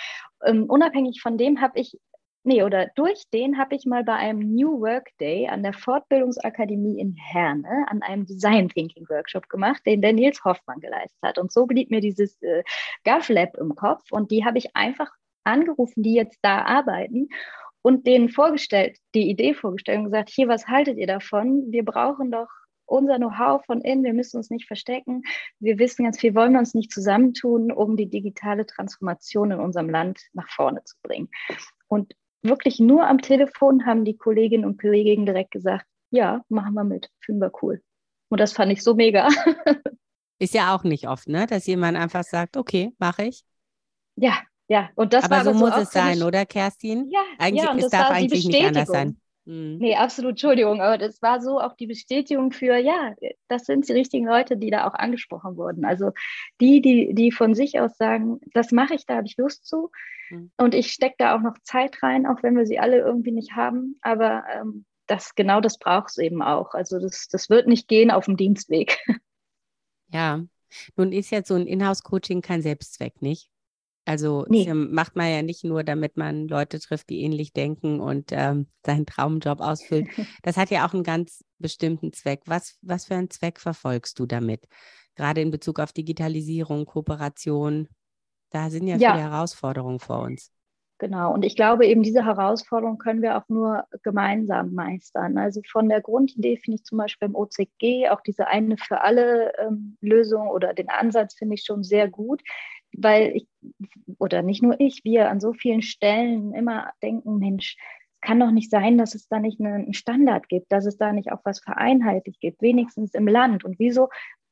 ähm, 0.45 0.67
unabhängig 0.67 1.21
von 1.21 1.37
dem 1.37 1.61
habe 1.61 1.81
ich, 1.81 1.99
nee, 2.47 2.63
oder 2.63 2.89
durch 2.95 3.25
den 3.33 3.59
habe 3.59 3.75
ich 3.75 3.85
mal 3.85 4.05
bei 4.05 4.15
einem 4.15 4.41
New 4.55 4.81
Work 4.81 5.11
Day 5.21 5.49
an 5.49 5.63
der 5.63 5.73
Fortbildungsakademie 5.73 6.99
in 6.99 7.15
Herne 7.15 7.85
an 7.89 8.03
einem 8.03 8.25
Design 8.25 8.69
Thinking 8.69 9.07
Workshop 9.09 9.49
gemacht, 9.49 9.83
den 9.85 10.01
der 10.01 10.13
Nils 10.13 10.43
Hoffmann 10.45 10.81
geleistet 10.81 11.19
hat. 11.23 11.39
Und 11.39 11.53
so 11.53 11.67
blieb 11.67 11.91
mir 11.91 12.01
dieses 12.01 12.41
äh, 12.43 12.63
GovLab 13.05 13.57
im 13.59 13.75
Kopf. 13.75 14.11
Und 14.11 14.31
die 14.31 14.45
habe 14.45 14.59
ich 14.59 14.75
einfach 14.75 15.11
angerufen, 15.45 16.03
die 16.03 16.15
jetzt 16.15 16.39
da 16.43 16.65
arbeiten 16.65 17.29
und 17.83 18.07
denen 18.07 18.29
vorgestellt, 18.29 18.99
die 19.15 19.29
Idee 19.31 19.55
vorgestellt 19.55 19.99
und 19.99 20.05
gesagt, 20.07 20.31
hier, 20.31 20.49
was 20.49 20.67
haltet 20.67 20.99
ihr 20.99 21.07
davon? 21.07 21.71
Wir 21.71 21.85
brauchen 21.85 22.31
doch 22.31 22.49
unser 22.87 23.17
Know-how 23.17 23.65
von 23.65 23.81
innen, 23.81 24.05
wir 24.05 24.15
müssen 24.15 24.37
uns 24.37 24.51
nicht 24.51 24.67
verstecken. 24.67 25.23
Wir 25.59 25.79
wissen 25.79 26.05
ganz 26.05 26.21
viel, 26.21 26.35
wollen 26.35 26.53
wir 26.53 26.61
uns 26.61 26.75
nicht 26.75 26.93
zusammentun, 26.93 27.73
um 27.73 27.97
die 27.97 28.09
digitale 28.09 28.67
Transformation 28.67 29.51
in 29.51 29.61
unserem 29.61 29.91
Land 29.91 30.21
nach 30.33 30.49
vorne 30.49 30.83
zu 30.85 30.97
bringen. 31.03 31.29
Und 31.89 32.15
wirklich 32.49 32.81
nur 32.81 33.07
am 33.07 33.21
Telefon 33.21 33.87
haben 33.87 34.05
die 34.05 34.17
Kolleginnen 34.17 34.65
und 34.65 34.81
Kollegen 34.81 35.27
direkt 35.27 35.51
gesagt, 35.51 35.87
ja, 36.11 36.45
machen 36.49 36.75
wir 36.75 36.85
mit, 36.85 37.11
finden 37.21 37.41
wir 37.41 37.53
cool. 37.63 37.83
Und 38.29 38.41
das 38.41 38.53
fand 38.53 38.73
ich 38.73 38.83
so 38.83 38.95
mega. 38.95 39.29
Ist 40.39 40.55
ja 40.55 40.75
auch 40.75 40.85
nicht 40.85 41.09
oft, 41.09 41.29
ne? 41.29 41.47
dass 41.47 41.67
jemand 41.67 41.97
einfach 41.97 42.25
sagt, 42.25 42.57
okay, 42.57 42.93
mache 42.99 43.25
ich. 43.25 43.45
Ja, 44.17 44.39
ja, 44.69 44.91
und 44.97 45.13
das 45.13 45.25
aber 45.25 45.37
war 45.37 45.45
so 45.45 45.51
aber 45.51 45.59
muss 45.59 45.77
es 45.77 45.91
sein, 45.91 46.23
oder 46.23 46.45
Kerstin? 46.45 47.09
Ja, 47.09 47.21
eigentlich, 47.39 47.65
ja, 47.65 47.77
es 47.77 47.89
darf 47.89 48.11
eigentlich 48.11 48.47
nicht 48.47 48.65
anders 48.65 48.89
sein. 48.89 49.21
Mhm. 49.47 49.79
Nee, 49.79 49.95
absolut, 49.95 50.33
Entschuldigung, 50.33 50.83
aber 50.83 50.99
das 50.99 51.23
war 51.23 51.41
so 51.41 51.61
auch 51.61 51.75
die 51.75 51.87
Bestätigung 51.87 52.51
für, 52.53 52.77
ja, 52.77 53.15
das 53.49 53.65
sind 53.65 53.89
die 53.89 53.93
richtigen 53.93 54.27
Leute, 54.27 54.57
die 54.57 54.71
da 54.71 54.87
auch 54.87 54.95
angesprochen 54.95 55.57
wurden. 55.57 55.85
Also 55.85 56.11
die, 56.61 56.81
die, 56.83 57.15
die 57.15 57.31
von 57.31 57.55
sich 57.55 57.81
aus 57.81 57.97
sagen, 57.97 58.41
das 58.53 58.73
mache 58.73 58.95
ich, 58.95 59.07
da 59.07 59.17
habe 59.17 59.27
ich 59.27 59.37
Lust 59.37 59.65
zu. 59.65 59.91
Mhm. 60.31 60.51
Und 60.57 60.75
ich 60.75 60.93
stecke 60.93 61.15
da 61.19 61.37
auch 61.37 61.41
noch 61.41 61.57
Zeit 61.63 62.03
rein, 62.03 62.27
auch 62.27 62.43
wenn 62.43 62.57
wir 62.57 62.67
sie 62.67 62.81
alle 62.81 62.99
irgendwie 62.99 63.33
nicht 63.33 63.53
haben. 63.53 63.97
Aber 64.03 64.45
ähm, 64.53 64.85
das, 65.07 65.37
genau 65.37 65.61
das 65.61 65.79
braucht 65.79 66.11
es 66.11 66.19
eben 66.19 66.43
auch. 66.43 66.75
Also 66.75 66.99
das, 66.99 67.29
das 67.29 67.49
wird 67.49 67.69
nicht 67.69 67.87
gehen 67.89 68.11
auf 68.11 68.27
dem 68.27 68.37
Dienstweg. 68.37 68.99
Ja, 70.13 70.41
nun 70.95 71.11
ist 71.11 71.31
jetzt 71.31 71.49
so 71.49 71.55
ein 71.55 71.67
Inhouse-Coaching 71.67 72.41
kein 72.41 72.63
Selbstzweck, 72.63 73.21
nicht? 73.23 73.51
Also 74.07 74.47
nee. 74.49 74.73
macht 74.73 75.17
man 75.17 75.29
ja 75.29 75.43
nicht 75.43 75.65
nur, 75.65 75.83
damit 75.83 76.17
man 76.17 76.47
Leute 76.47 76.79
trifft, 76.79 77.11
die 77.11 77.23
ähnlich 77.23 77.53
denken 77.53 77.99
und 78.01 78.31
ähm, 78.31 78.69
seinen 78.85 79.05
Traumjob 79.05 79.61
ausfüllt. 79.61 80.07
Das 80.43 80.57
hat 80.57 80.71
ja 80.71 80.87
auch 80.87 80.95
einen 80.95 81.03
ganz 81.03 81.45
bestimmten 81.59 82.13
Zweck. 82.13 82.43
Was, 82.47 82.79
was 82.83 83.07
für 83.07 83.17
einen 83.17 83.31
Zweck 83.31 83.59
verfolgst 83.59 84.19
du 84.21 84.27
damit? 84.27 84.69
Gerade 85.17 85.41
in 85.41 85.51
Bezug 85.51 85.81
auf 85.81 85.93
Digitalisierung, 85.93 86.87
Kooperation. 86.87 87.89
Da 88.51 88.71
sind 88.71 88.87
ja, 88.87 88.97
ja. 88.97 89.13
viele 89.13 89.25
Herausforderungen 89.25 89.99
vor 89.99 90.21
uns. 90.21 90.53
Genau, 90.99 91.35
und 91.35 91.45
ich 91.45 91.57
glaube, 91.57 91.85
eben 91.87 92.03
diese 92.03 92.25
Herausforderung 92.25 92.97
können 92.97 93.21
wir 93.21 93.37
auch 93.37 93.47
nur 93.49 93.85
gemeinsam 94.03 94.73
meistern. 94.73 95.37
Also 95.37 95.61
von 95.71 95.91
der 95.91 96.01
Grundidee 96.01 96.57
finde 96.57 96.77
ich 96.77 96.85
zum 96.85 96.97
Beispiel 96.97 97.29
beim 97.29 97.35
OCG 97.35 98.09
auch 98.09 98.23
diese 98.23 98.47
eine 98.47 98.79
für 98.79 99.03
alle 99.03 99.53
ähm, 99.59 99.99
Lösung 100.01 100.49
oder 100.49 100.73
den 100.73 100.89
Ansatz 100.89 101.35
finde 101.35 101.57
ich 101.57 101.65
schon 101.65 101.83
sehr 101.83 102.09
gut 102.09 102.41
weil 102.97 103.37
ich, 103.37 103.49
oder 104.19 104.43
nicht 104.43 104.63
nur 104.63 104.81
ich, 104.81 105.05
wir 105.05 105.31
an 105.31 105.41
so 105.41 105.53
vielen 105.53 105.83
Stellen 105.83 106.55
immer 106.55 106.91
denken, 107.03 107.39
Mensch, 107.39 107.77
es 108.15 108.21
kann 108.21 108.41
doch 108.41 108.51
nicht 108.51 108.71
sein, 108.71 108.99
dass 108.99 109.15
es 109.15 109.29
da 109.29 109.39
nicht 109.39 109.61
einen 109.61 109.93
Standard 109.93 110.49
gibt, 110.49 110.73
dass 110.73 110.87
es 110.87 110.97
da 110.97 111.13
nicht 111.13 111.33
auch 111.33 111.41
was 111.45 111.61
vereinheitlich 111.61 112.41
gibt, 112.41 112.63
wenigstens 112.63 113.15
im 113.15 113.29
Land. 113.29 113.65
Und 113.65 113.79
wieso? 113.79 114.09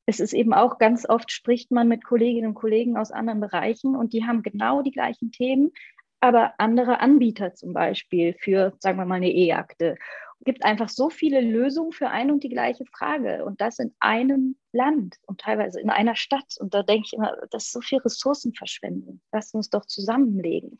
Es 0.07 0.21
ist 0.21 0.35
eben 0.35 0.53
auch 0.53 0.79
ganz 0.79 1.09
oft 1.09 1.33
spricht 1.33 1.71
man 1.71 1.89
mit 1.89 2.05
Kolleginnen 2.05 2.49
und 2.49 2.55
Kollegen 2.55 2.97
aus 2.99 3.11
anderen 3.11 3.41
Bereichen 3.41 3.97
und 3.97 4.13
die 4.13 4.25
haben 4.25 4.43
genau 4.43 4.83
die 4.83 4.91
gleichen 4.91 5.33
Themen, 5.33 5.73
aber 6.21 6.53
andere 6.59 7.01
Anbieter 7.01 7.55
zum 7.55 7.73
Beispiel 7.73 8.35
für, 8.39 8.75
sagen 8.81 8.99
wir 8.99 9.07
mal, 9.07 9.17
eine 9.17 9.33
E-Akte 9.33 9.97
gibt 10.45 10.65
einfach 10.65 10.89
so 10.89 11.11
viele 11.11 11.41
Lösungen 11.41 11.93
für 11.93 12.09
eine 12.11 12.33
und 12.33 12.45
die 12.45 12.49
gleiche 12.49 12.85
Frage 12.87 13.45
und 13.45 13.61
das 13.61 13.79
in 13.79 13.95
einem 14.01 14.57
Land 14.73 15.17
und 15.27 15.41
teilweise 15.41 15.81
in 15.81 15.91
einer 15.91 16.17
Stadt. 16.17 16.57
Und 16.59 16.75
da 16.75 16.83
denke 16.83 17.07
ich 17.07 17.13
immer, 17.15 17.37
das 17.51 17.65
ist 17.65 17.73
so 17.73 17.81
viel 17.81 17.99
Ressourcenverschwendung. 17.99 19.21
Lass 19.33 19.55
uns 19.55 19.71
doch 19.71 19.87
zusammenlegen. 19.87 20.79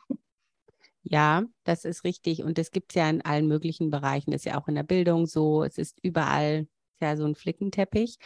Ja, 1.03 1.43
das 1.63 1.85
ist 1.85 2.03
richtig. 2.03 2.43
Und 2.43 2.57
es 2.57 2.71
gibt 2.71 2.91
es 2.91 2.95
ja 2.95 3.09
in 3.09 3.21
allen 3.21 3.47
möglichen 3.47 3.91
Bereichen. 3.91 4.31
Das 4.31 4.41
ist 4.41 4.45
ja 4.45 4.59
auch 4.59 4.67
in 4.67 4.75
der 4.75 4.83
Bildung 4.83 5.27
so. 5.27 5.63
Es 5.63 5.77
ist 5.77 5.99
überall 6.01 6.67
ja 6.99 7.15
so 7.15 7.25
ein 7.25 7.35
Flickenteppich. 7.35 8.17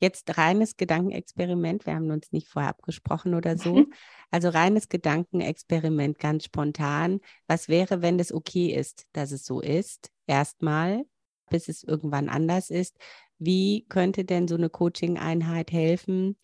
Jetzt 0.00 0.38
reines 0.38 0.76
Gedankenexperiment. 0.76 1.86
Wir 1.86 1.94
haben 1.94 2.10
uns 2.10 2.32
nicht 2.32 2.48
vorher 2.48 2.70
abgesprochen 2.70 3.34
oder 3.34 3.56
so. 3.58 3.76
Mhm. 3.76 3.92
Also 4.30 4.48
reines 4.48 4.88
Gedankenexperiment, 4.88 6.18
ganz 6.18 6.44
spontan. 6.44 7.20
Was 7.46 7.68
wäre, 7.68 8.00
wenn 8.00 8.18
es 8.18 8.32
okay 8.32 8.74
ist, 8.74 9.06
dass 9.12 9.30
es 9.30 9.44
so 9.44 9.60
ist? 9.60 10.10
Erstmal, 10.26 11.04
bis 11.50 11.68
es 11.68 11.82
irgendwann 11.82 12.28
anders 12.28 12.70
ist. 12.70 12.96
Wie 13.38 13.84
könnte 13.88 14.24
denn 14.24 14.48
so 14.48 14.54
eine 14.54 14.70
Coaching-Einheit 14.70 15.72
helfen, 15.72 16.38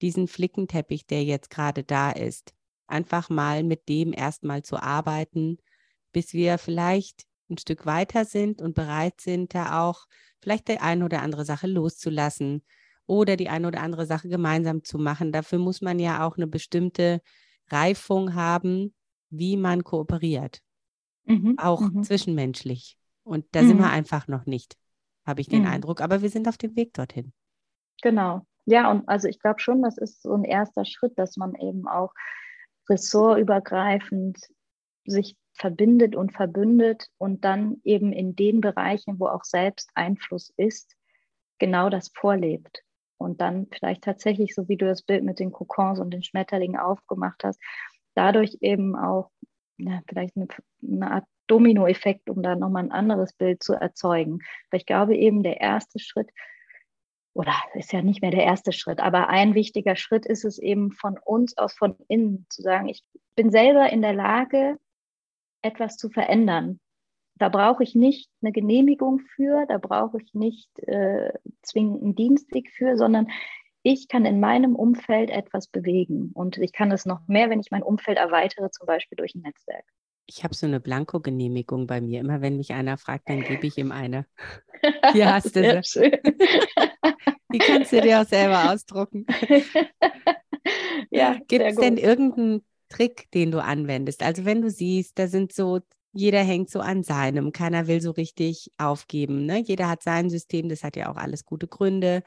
diesen 0.00 0.28
Flickenteppich, 0.28 1.06
der 1.06 1.24
jetzt 1.24 1.50
gerade 1.50 1.84
da 1.84 2.10
ist, 2.10 2.54
einfach 2.86 3.28
mal 3.28 3.62
mit 3.62 3.88
dem 3.88 4.12
erstmal 4.12 4.62
zu 4.62 4.76
arbeiten, 4.76 5.58
bis 6.12 6.32
wir 6.32 6.58
vielleicht 6.58 7.24
ein 7.50 7.58
Stück 7.58 7.86
weiter 7.86 8.24
sind 8.24 8.62
und 8.62 8.74
bereit 8.74 9.20
sind, 9.20 9.54
da 9.54 9.82
auch 9.82 10.06
vielleicht 10.40 10.68
die 10.68 10.78
eine 10.78 11.04
oder 11.04 11.22
andere 11.22 11.44
Sache 11.44 11.66
loszulassen 11.66 12.64
oder 13.06 13.36
die 13.36 13.48
eine 13.48 13.68
oder 13.68 13.80
andere 13.80 14.06
Sache 14.06 14.28
gemeinsam 14.28 14.84
zu 14.84 14.98
machen. 14.98 15.32
Dafür 15.32 15.58
muss 15.58 15.80
man 15.80 15.98
ja 15.98 16.26
auch 16.26 16.36
eine 16.36 16.46
bestimmte 16.46 17.20
Reifung 17.68 18.34
haben, 18.34 18.94
wie 19.30 19.56
man 19.56 19.84
kooperiert, 19.84 20.60
mhm, 21.24 21.58
auch 21.58 21.80
mhm. 21.80 22.02
zwischenmenschlich. 22.02 22.96
Und 23.22 23.46
da 23.52 23.62
mhm. 23.62 23.68
sind 23.68 23.78
wir 23.78 23.90
einfach 23.90 24.28
noch 24.28 24.46
nicht, 24.46 24.76
habe 25.24 25.40
ich 25.40 25.48
den 25.48 25.62
mhm. 25.62 25.68
Eindruck. 25.68 26.00
Aber 26.00 26.22
wir 26.22 26.30
sind 26.30 26.48
auf 26.48 26.56
dem 26.56 26.76
Weg 26.76 26.94
dorthin. 26.94 27.32
Genau. 28.02 28.46
Ja, 28.64 28.90
und 28.90 29.08
also 29.08 29.28
ich 29.28 29.40
glaube 29.40 29.60
schon, 29.60 29.82
das 29.82 29.98
ist 29.98 30.22
so 30.22 30.34
ein 30.34 30.44
erster 30.44 30.84
Schritt, 30.84 31.18
dass 31.18 31.36
man 31.36 31.54
eben 31.54 31.88
auch 31.88 32.12
ressortübergreifend 32.88 34.38
sich 35.04 35.36
verbindet 35.60 36.16
und 36.16 36.32
verbündet 36.32 37.08
und 37.18 37.44
dann 37.44 37.80
eben 37.84 38.12
in 38.12 38.34
den 38.34 38.60
Bereichen, 38.60 39.20
wo 39.20 39.26
auch 39.26 39.44
selbst 39.44 39.90
Einfluss 39.94 40.52
ist, 40.56 40.96
genau 41.58 41.90
das 41.90 42.10
vorlebt. 42.14 42.82
Und 43.18 43.42
dann 43.42 43.66
vielleicht 43.70 44.02
tatsächlich, 44.02 44.54
so 44.54 44.68
wie 44.68 44.78
du 44.78 44.86
das 44.86 45.02
Bild 45.02 45.22
mit 45.22 45.38
den 45.38 45.52
Kokons 45.52 46.00
und 46.00 46.12
den 46.12 46.22
Schmetterlingen 46.22 46.80
aufgemacht 46.80 47.44
hast, 47.44 47.60
dadurch 48.14 48.56
eben 48.62 48.96
auch 48.96 49.30
ja, 49.76 50.00
vielleicht 50.08 50.36
eine, 50.36 50.48
eine 50.82 51.10
Art 51.10 51.24
Dominoeffekt, 51.46 52.30
um 52.30 52.42
da 52.42 52.56
nochmal 52.56 52.84
ein 52.84 52.92
anderes 52.92 53.34
Bild 53.34 53.62
zu 53.62 53.74
erzeugen. 53.74 54.38
Aber 54.70 54.78
ich 54.78 54.86
glaube 54.86 55.16
eben, 55.16 55.42
der 55.42 55.60
erste 55.60 55.98
Schritt, 55.98 56.30
oder 57.34 57.52
ist 57.74 57.92
ja 57.92 58.00
nicht 58.00 58.22
mehr 58.22 58.30
der 58.30 58.44
erste 58.44 58.72
Schritt, 58.72 59.00
aber 59.00 59.28
ein 59.28 59.54
wichtiger 59.54 59.96
Schritt 59.96 60.24
ist 60.24 60.44
es 60.44 60.58
eben 60.58 60.92
von 60.92 61.18
uns 61.18 61.56
aus, 61.58 61.74
von 61.74 61.96
innen 62.08 62.46
zu 62.48 62.62
sagen, 62.62 62.88
ich 62.88 63.04
bin 63.36 63.50
selber 63.50 63.90
in 63.90 64.00
der 64.00 64.14
Lage, 64.14 64.78
etwas 65.62 65.96
zu 65.96 66.10
verändern. 66.10 66.80
Da 67.36 67.48
brauche 67.48 67.82
ich 67.82 67.94
nicht 67.94 68.28
eine 68.42 68.52
Genehmigung 68.52 69.20
für, 69.34 69.64
da 69.66 69.78
brauche 69.78 70.18
ich 70.20 70.34
nicht 70.34 70.78
äh, 70.80 71.32
zwingend 71.62 72.02
einen 72.02 72.14
Dienstweg 72.14 72.70
für, 72.70 72.96
sondern 72.96 73.28
ich 73.82 74.08
kann 74.08 74.26
in 74.26 74.40
meinem 74.40 74.76
Umfeld 74.76 75.30
etwas 75.30 75.66
bewegen. 75.66 76.32
Und 76.34 76.58
ich 76.58 76.72
kann 76.72 76.92
es 76.92 77.06
noch 77.06 77.26
mehr, 77.28 77.48
wenn 77.48 77.60
ich 77.60 77.70
mein 77.70 77.82
Umfeld 77.82 78.18
erweitere, 78.18 78.70
zum 78.70 78.86
Beispiel 78.86 79.16
durch 79.16 79.34
ein 79.34 79.40
Netzwerk. 79.40 79.84
Ich 80.26 80.44
habe 80.44 80.54
so 80.54 80.66
eine 80.66 80.80
Blanko-Genehmigung 80.80 81.86
bei 81.86 82.00
mir. 82.00 82.20
Immer 82.20 82.40
wenn 82.40 82.56
mich 82.58 82.72
einer 82.72 82.98
fragt, 82.98 83.28
dann 83.28 83.42
gebe 83.42 83.66
ich 83.66 83.78
ihm 83.78 83.90
eine. 83.90 84.26
Hier 85.12 85.32
hast 85.32 85.56
du 85.56 85.80
sie. 85.82 86.12
Die 87.52 87.58
kannst 87.58 87.92
du 87.92 88.00
dir 88.00 88.20
auch 88.20 88.26
selber 88.26 88.72
ausdrucken. 88.72 89.26
ja, 91.10 91.36
Gibt 91.48 91.64
es 91.64 91.76
denn 91.76 91.96
irgendeinen 91.96 92.62
Trick, 92.90 93.30
den 93.32 93.50
du 93.50 93.62
anwendest? 93.62 94.22
Also 94.22 94.44
wenn 94.44 94.60
du 94.60 94.70
siehst, 94.70 95.18
da 95.18 95.28
sind 95.28 95.52
so, 95.52 95.80
jeder 96.12 96.42
hängt 96.42 96.70
so 96.70 96.80
an 96.80 97.02
seinem, 97.02 97.52
keiner 97.52 97.86
will 97.86 98.02
so 98.02 98.10
richtig 98.10 98.70
aufgeben. 98.76 99.46
Ne? 99.46 99.60
Jeder 99.60 99.88
hat 99.88 100.02
sein 100.02 100.28
System, 100.28 100.68
das 100.68 100.84
hat 100.84 100.96
ja 100.96 101.10
auch 101.10 101.16
alles 101.16 101.46
gute 101.46 101.68
Gründe. 101.68 102.22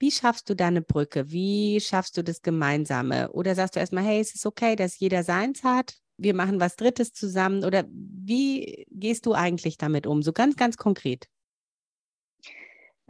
Wie 0.00 0.10
schaffst 0.10 0.50
du 0.50 0.56
da 0.56 0.66
eine 0.68 0.82
Brücke? 0.82 1.30
Wie 1.30 1.78
schaffst 1.80 2.16
du 2.16 2.24
das 2.24 2.42
Gemeinsame? 2.42 3.30
Oder 3.32 3.54
sagst 3.54 3.76
du 3.76 3.80
erstmal, 3.80 4.04
hey, 4.04 4.20
es 4.20 4.34
ist 4.34 4.46
okay, 4.46 4.74
dass 4.74 4.98
jeder 4.98 5.22
seins 5.22 5.62
hat, 5.62 5.94
wir 6.16 6.34
machen 6.34 6.60
was 6.60 6.76
Drittes 6.76 7.12
zusammen? 7.12 7.64
Oder 7.64 7.84
wie 7.90 8.86
gehst 8.90 9.26
du 9.26 9.34
eigentlich 9.34 9.78
damit 9.78 10.06
um? 10.06 10.22
So 10.22 10.32
ganz, 10.32 10.56
ganz 10.56 10.76
konkret. 10.76 11.28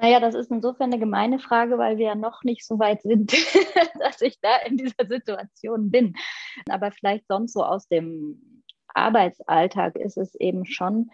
Naja, 0.01 0.19
das 0.19 0.35
ist 0.35 0.51
insofern 0.51 0.91
eine 0.91 0.99
gemeine 0.99 1.39
Frage, 1.39 1.77
weil 1.77 1.99
wir 1.99 2.07
ja 2.07 2.15
noch 2.15 2.43
nicht 2.43 2.67
so 2.67 2.79
weit 2.79 3.03
sind, 3.03 3.33
dass 4.01 4.23
ich 4.23 4.41
da 4.41 4.57
in 4.65 4.79
dieser 4.79 5.07
Situation 5.07 5.91
bin. 5.91 6.15
Aber 6.71 6.91
vielleicht 6.91 7.27
sonst 7.27 7.53
so 7.53 7.63
aus 7.63 7.87
dem 7.87 8.63
Arbeitsalltag 8.89 9.97
ist 9.97 10.17
es 10.17 10.35
eben 10.37 10.65
schon, 10.65 11.11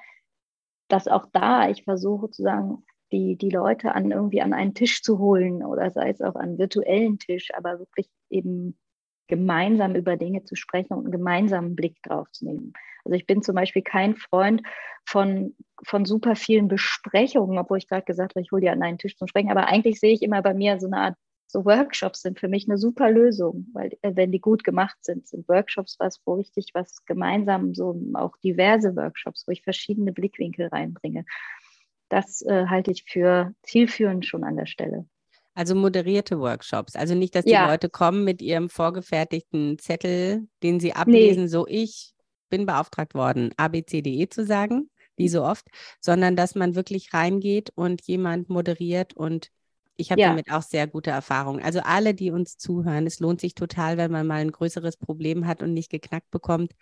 dass 0.88 1.08
auch 1.08 1.26
da 1.32 1.68
ich 1.68 1.82
versuche 1.82 2.30
zu 2.30 2.42
sagen, 2.42 2.84
die, 3.10 3.36
die 3.36 3.50
Leute 3.50 3.92
an 3.92 4.12
irgendwie 4.12 4.40
an 4.40 4.52
einen 4.52 4.74
Tisch 4.74 5.02
zu 5.02 5.18
holen 5.18 5.64
oder 5.64 5.90
sei 5.90 6.10
es 6.10 6.20
auch 6.20 6.36
an 6.36 6.50
einen 6.50 6.58
virtuellen 6.58 7.18
Tisch, 7.18 7.50
aber 7.56 7.80
wirklich 7.80 8.08
eben 8.30 8.78
gemeinsam 9.26 9.96
über 9.96 10.16
Dinge 10.16 10.44
zu 10.44 10.54
sprechen 10.54 10.94
und 10.94 11.06
einen 11.06 11.12
gemeinsamen 11.12 11.74
Blick 11.74 12.00
drauf 12.02 12.30
zu 12.30 12.44
nehmen. 12.44 12.72
Also 13.04 13.16
ich 13.16 13.26
bin 13.26 13.42
zum 13.42 13.56
Beispiel 13.56 13.82
kein 13.82 14.16
Freund 14.16 14.62
von, 15.04 15.56
von 15.84 16.04
super 16.04 16.36
vielen 16.36 16.68
Besprechungen, 16.68 17.58
obwohl 17.58 17.78
ich 17.78 17.88
gerade 17.88 18.04
gesagt 18.04 18.34
habe, 18.34 18.42
ich 18.42 18.52
hole 18.52 18.62
die 18.62 18.68
an 18.68 18.82
einen 18.82 18.98
Tisch 18.98 19.16
zum 19.16 19.28
Sprechen. 19.28 19.50
Aber 19.50 19.66
eigentlich 19.66 20.00
sehe 20.00 20.12
ich 20.12 20.22
immer 20.22 20.42
bei 20.42 20.54
mir 20.54 20.78
so 20.80 20.86
eine 20.86 20.98
Art, 20.98 21.14
so 21.46 21.64
Workshops 21.64 22.22
sind 22.22 22.40
für 22.40 22.48
mich 22.48 22.68
eine 22.68 22.78
super 22.78 23.10
Lösung, 23.10 23.68
weil 23.72 23.92
äh, 24.02 24.12
wenn 24.14 24.32
die 24.32 24.40
gut 24.40 24.64
gemacht 24.64 24.96
sind, 25.02 25.26
sind 25.26 25.48
Workshops 25.48 25.96
was, 25.98 26.20
wo 26.24 26.34
richtig 26.34 26.70
was 26.74 27.04
gemeinsam, 27.04 27.74
so 27.74 28.00
auch 28.14 28.36
diverse 28.42 28.96
Workshops, 28.96 29.44
wo 29.46 29.52
ich 29.52 29.62
verschiedene 29.62 30.12
Blickwinkel 30.12 30.68
reinbringe. 30.68 31.24
Das 32.08 32.42
äh, 32.42 32.66
halte 32.66 32.90
ich 32.90 33.04
für 33.04 33.54
zielführend 33.62 34.26
schon 34.26 34.44
an 34.44 34.56
der 34.56 34.66
Stelle. 34.66 35.06
Also 35.54 35.74
moderierte 35.74 36.38
Workshops. 36.38 36.96
Also 36.96 37.14
nicht, 37.14 37.34
dass 37.34 37.44
die 37.44 37.52
ja. 37.52 37.68
Leute 37.70 37.88
kommen 37.88 38.24
mit 38.24 38.42
ihrem 38.42 38.68
vorgefertigten 38.68 39.78
Zettel, 39.78 40.46
den 40.62 40.80
sie 40.80 40.92
ablesen, 40.92 41.44
nee. 41.44 41.48
so 41.48 41.66
ich 41.66 42.12
bin 42.50 42.66
beauftragt 42.66 43.14
worden, 43.14 43.52
ABCDE 43.56 44.28
zu 44.28 44.44
sagen, 44.44 44.90
wie 45.16 45.28
so 45.28 45.44
oft, 45.44 45.66
sondern 46.00 46.36
dass 46.36 46.54
man 46.54 46.74
wirklich 46.74 47.12
reingeht 47.12 47.70
und 47.74 48.02
jemand 48.02 48.48
moderiert 48.48 49.14
und 49.14 49.50
ich 49.98 50.10
habe 50.10 50.20
ja. 50.20 50.28
damit 50.28 50.52
auch 50.52 50.62
sehr 50.62 50.86
gute 50.86 51.10
Erfahrungen. 51.10 51.62
Also 51.62 51.80
alle, 51.80 52.12
die 52.14 52.30
uns 52.30 52.58
zuhören, 52.58 53.06
es 53.06 53.18
lohnt 53.18 53.40
sich 53.40 53.54
total, 53.54 53.96
wenn 53.96 54.12
man 54.12 54.26
mal 54.26 54.40
ein 54.40 54.52
größeres 54.52 54.98
Problem 54.98 55.46
hat 55.46 55.62
und 55.62 55.72
nicht 55.72 55.90
geknackt 55.90 56.30
bekommt, 56.30 56.72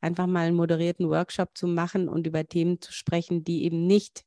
einfach 0.00 0.26
mal 0.26 0.46
einen 0.46 0.56
moderierten 0.56 1.08
Workshop 1.10 1.50
zu 1.56 1.66
machen 1.66 2.08
und 2.08 2.26
über 2.26 2.46
Themen 2.46 2.80
zu 2.80 2.92
sprechen, 2.92 3.44
die 3.44 3.64
eben 3.64 3.86
nicht 3.86 4.24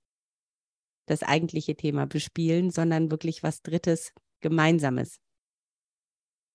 das 1.08 1.24
eigentliche 1.24 1.76
Thema 1.76 2.06
bespielen, 2.06 2.70
sondern 2.70 3.10
wirklich 3.12 3.42
was 3.42 3.62
Drittes, 3.62 4.14
Gemeinsames. 4.42 5.20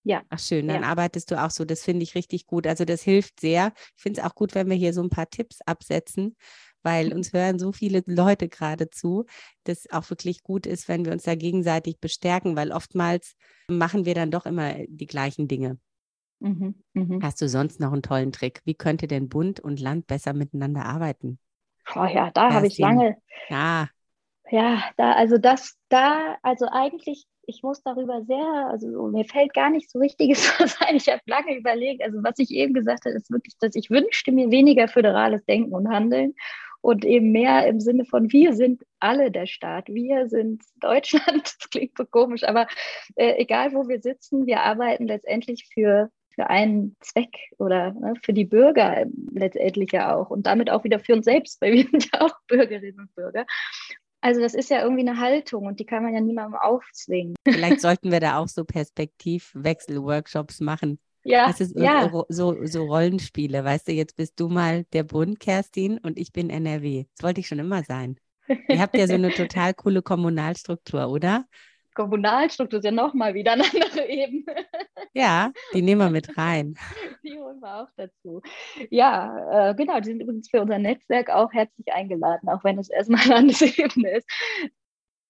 Ja. 0.05 0.23
Ach 0.31 0.38
schön, 0.38 0.67
dann 0.67 0.83
ja. 0.83 0.88
arbeitest 0.88 1.31
du 1.31 1.43
auch 1.43 1.51
so. 1.51 1.65
Das 1.65 1.83
finde 1.83 2.03
ich 2.03 2.15
richtig 2.15 2.47
gut. 2.47 2.67
Also 2.67 2.85
das 2.85 3.03
hilft 3.03 3.41
sehr. 3.41 3.73
Ich 3.97 4.03
finde 4.03 4.21
es 4.21 4.27
auch 4.27 4.35
gut, 4.35 4.55
wenn 4.55 4.69
wir 4.69 4.77
hier 4.77 4.93
so 4.93 5.03
ein 5.03 5.11
paar 5.11 5.31
Tipps 5.31 5.61
absetzen, 5.62 6.37
weil 6.83 7.12
uns 7.12 7.33
hören 7.33 7.59
so 7.59 7.73
viele 7.73 8.03
Leute 8.07 8.49
gerade 8.49 8.90
zu, 8.90 9.25
dass 9.64 9.90
auch 9.90 10.09
wirklich 10.11 10.42
gut 10.42 10.66
ist, 10.66 10.88
wenn 10.88 11.05
wir 11.05 11.12
uns 11.12 11.25
da 11.25 11.35
gegenseitig 11.35 11.99
bestärken, 12.01 12.57
weil 12.57 12.73
oftmals 12.73 13.37
machen 13.68 14.05
wir 14.05 14.14
dann 14.14 14.31
doch 14.31 14.47
immer 14.47 14.75
die 14.88 15.07
gleichen 15.07 15.49
Dinge. 15.49 15.79
Mhm, 16.40 16.75
mh. 16.95 17.18
Hast 17.23 17.40
du 17.40 17.49
sonst 17.49 17.81
noch 17.81 17.92
einen 17.92 18.03
tollen 18.03 18.33
Trick? 18.33 18.61
Wie 18.64 18.75
könnte 18.75 19.07
denn 19.07 19.29
Bund 19.29 19.61
und 19.61 19.81
Land 19.81 20.07
besser 20.07 20.33
miteinander 20.33 20.85
arbeiten? 20.85 21.38
Oh 21.95 22.05
ja, 22.05 22.31
da 22.33 22.53
habe 22.53 22.66
ich 22.66 22.79
lange. 22.79 23.16
Ja. 23.49 23.88
Ja, 24.51 24.83
da, 24.97 25.12
also 25.12 25.38
das, 25.38 25.77
da, 25.88 26.37
also 26.42 26.66
eigentlich, 26.71 27.25
ich 27.47 27.62
muss 27.62 27.83
darüber 27.83 28.23
sehr, 28.25 28.68
also 28.71 29.07
mir 29.09 29.25
fällt 29.25 29.55
gar 29.55 29.71
nicht 29.71 29.90
so 29.90 29.99
richtiges 29.99 30.47
was 30.61 30.81
ein. 30.81 30.97
Ich 30.97 31.09
habe 31.09 31.23
lange 31.27 31.57
überlegt, 31.57 32.03
also 32.03 32.23
was 32.23 32.38
ich 32.38 32.51
eben 32.51 32.75
gesagt 32.75 33.05
habe, 33.07 33.14
ist 33.16 33.31
wirklich, 33.31 33.57
dass 33.59 33.75
ich 33.75 33.88
wünschte 33.88 34.31
mir 34.33 34.51
weniger 34.51 34.88
föderales 34.88 35.45
Denken 35.47 35.73
und 35.73 35.88
Handeln 35.88 36.35
und 36.83 37.05
eben 37.05 37.33
mehr 37.33 37.66
im 37.66 37.81
Sinne 37.81 38.05
von 38.05 38.31
wir 38.33 38.53
sind 38.53 38.83
alle 39.01 39.31
der 39.31 39.47
Staat, 39.47 39.88
wir 39.88 40.29
sind 40.29 40.62
Deutschland. 40.77 41.23
Das 41.62 41.71
klingt 41.71 41.97
so 41.97 42.05
komisch, 42.05 42.45
aber 42.45 42.66
äh, 43.16 43.40
egal 43.40 43.73
wo 43.73 43.88
wir 43.88 44.01
sitzen, 44.01 44.47
wir 44.47 44.61
arbeiten 44.61 45.07
letztendlich 45.07 45.68
für 45.73 46.11
für 46.35 46.49
einen 46.49 46.97
Zweck 47.01 47.37
oder 47.59 47.92
ne, 47.92 48.14
für 48.23 48.33
die 48.33 48.47
Bürger 48.47 49.05
letztendlich 49.33 49.92
ja 49.92 50.14
auch 50.14 50.31
und 50.31 50.47
damit 50.47 50.71
auch 50.71 50.83
wieder 50.85 50.99
für 50.99 51.14
uns 51.14 51.27
selbst, 51.27 51.61
weil 51.61 51.73
wir 51.73 51.87
sind 51.90 52.09
ja 52.12 52.23
auch 52.23 52.35
Bürgerinnen 52.49 53.01
und 53.01 53.14
Bürger. 53.14 53.47
Also 54.21 54.40
das 54.40 54.55
ist 54.55 54.71
ja 54.71 54.83
irgendwie 54.83 55.07
eine 55.07 55.18
Haltung 55.18 55.66
und 55.66 55.81
die 55.81 55.85
kann 55.85 56.05
man 56.05 56.14
ja 56.14 56.21
niemandem 56.21 56.59
aufzwingen. 56.59 57.35
Vielleicht 57.47 57.81
sollten 57.81 58.12
wir 58.12 58.21
da 58.21 58.38
auch 58.38 58.49
so 58.49 58.64
Perspektivwechsel-Workshops 58.64 60.61
machen. 60.61 61.01
Ja, 61.25 61.47
das 61.47 61.61
ist 61.61 61.77
ja. 61.79 62.11
So, 62.29 62.57
so 62.65 62.85
Rollenspiele. 62.85 63.65
Weißt 63.65 63.89
du, 63.89 63.93
jetzt 63.93 64.17
bist 64.17 64.39
du 64.41 64.49
mal 64.49 64.85
der 64.93 65.05
Bund, 65.05 65.39
Kerstin, 65.41 65.99
und 65.99 66.19
ich 66.19 66.33
bin 66.33 66.51
NRW. 66.51 67.05
Das 67.17 67.25
wollte 67.25 67.41
ich 67.41 67.49
schon 67.49 67.59
immer 67.59 67.85
sein. 67.85 68.17
Ihr 68.69 68.81
habt 68.81 68.97
ja 68.97 69.07
so 69.07 69.15
eine 69.15 69.31
total 69.35 69.75
coole 69.75 70.03
Kommunalstruktur, 70.03 71.09
oder? 71.09 71.45
Kommunalstruktur 71.95 72.79
ist 72.79 72.85
ja 72.85 72.91
nochmal 72.91 73.35
wieder 73.35 73.53
eine 73.53 73.65
andere 73.65 74.09
Ebene. 74.09 74.45
Ja, 75.15 75.53
die 75.75 75.83
nehmen 75.83 76.01
wir 76.01 76.09
mit 76.09 76.39
rein. 76.39 76.75
Die 77.23 77.39
holen 77.39 77.61
wir 77.61 77.83
auch 77.83 77.89
dazu. 77.97 78.41
Ja, 78.89 79.71
äh, 79.71 79.75
genau, 79.75 80.01
die 80.01 80.07
sind 80.07 80.23
übrigens 80.23 80.49
für 80.49 80.63
unser 80.63 80.79
Netzwerk 80.79 81.29
auch 81.29 81.53
herzlich 81.53 81.93
eingeladen, 81.93 82.49
auch 82.49 82.65
wenn 82.65 82.79
es 82.79 82.89
erstmal 82.89 83.21
eine 83.25 83.35
andere 83.35 83.67
Ebene 83.67 84.17
ist. 84.17 84.27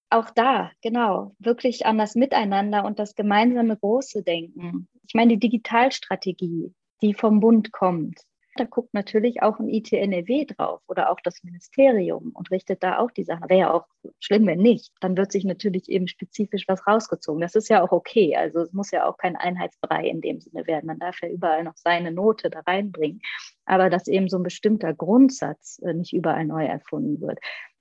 Auch 0.09 0.31
da, 0.31 0.71
genau, 0.83 1.35
wirklich 1.41 1.85
an 1.85 1.99
das 1.99 2.15
Miteinander 2.15 2.85
und 2.85 3.01
das 3.01 3.17
gemeinsame 3.17 3.77
Große 3.77 4.23
denken. 4.23 4.87
Ich 5.07 5.15
meine, 5.15 5.35
die 5.35 5.41
Digitalstrategie, 5.41 6.73
die 7.03 7.15
vom 7.15 7.41
Bund 7.41 7.73
kommt, 7.73 8.21
da 8.57 8.65
guckt 8.65 8.93
natürlich 8.93 9.43
auch 9.43 9.59
ein 9.59 9.69
ITNRW 9.69 10.45
drauf 10.45 10.83
oder 10.87 11.11
auch 11.11 11.21
das 11.23 11.43
Ministerium 11.43 12.33
und 12.35 12.51
richtet 12.51 12.83
da 12.83 12.99
auch 12.99 13.11
die 13.11 13.25
Sachen. 13.25 13.49
Wäre 13.49 13.61
ja 13.61 13.73
auch 13.73 13.87
schlimm, 14.21 14.47
wenn 14.47 14.59
nicht. 14.59 14.93
Dann 15.01 15.17
wird 15.17 15.33
sich 15.33 15.45
natürlich 15.45 15.89
eben 15.89 16.07
spezifisch 16.07 16.69
was 16.69 16.87
rausgezogen. 16.87 17.41
Das 17.41 17.55
ist 17.55 17.71
ja 17.71 17.83
auch 17.83 17.93
okay. 17.93 18.37
Also 18.37 18.61
es 18.61 18.73
muss 18.75 18.91
ja 18.91 19.09
auch 19.09 19.17
kein 19.17 19.37
Einheitsbrei 19.37 20.07
in 20.07 20.21
dem 20.21 20.41
Sinne 20.41 20.67
werden. 20.67 20.87
Man 20.87 20.99
darf 20.99 21.23
ja 21.23 21.29
überall 21.29 21.65
noch 21.65 21.77
seine 21.77 22.13
Note 22.13 22.51
da 22.51 22.61
reinbringen. 22.61 23.23
Aber 23.65 23.89
dass 23.89 24.07
eben 24.07 24.29
so 24.29 24.37
ein 24.37 24.43
bestimmter 24.43 24.93
Grundsatz 24.93 25.81
äh, 25.83 25.95
nicht 25.95 26.13
überall 26.13 26.45
neu 26.45 26.67
erfunden 26.67 27.23
wird 27.23 27.39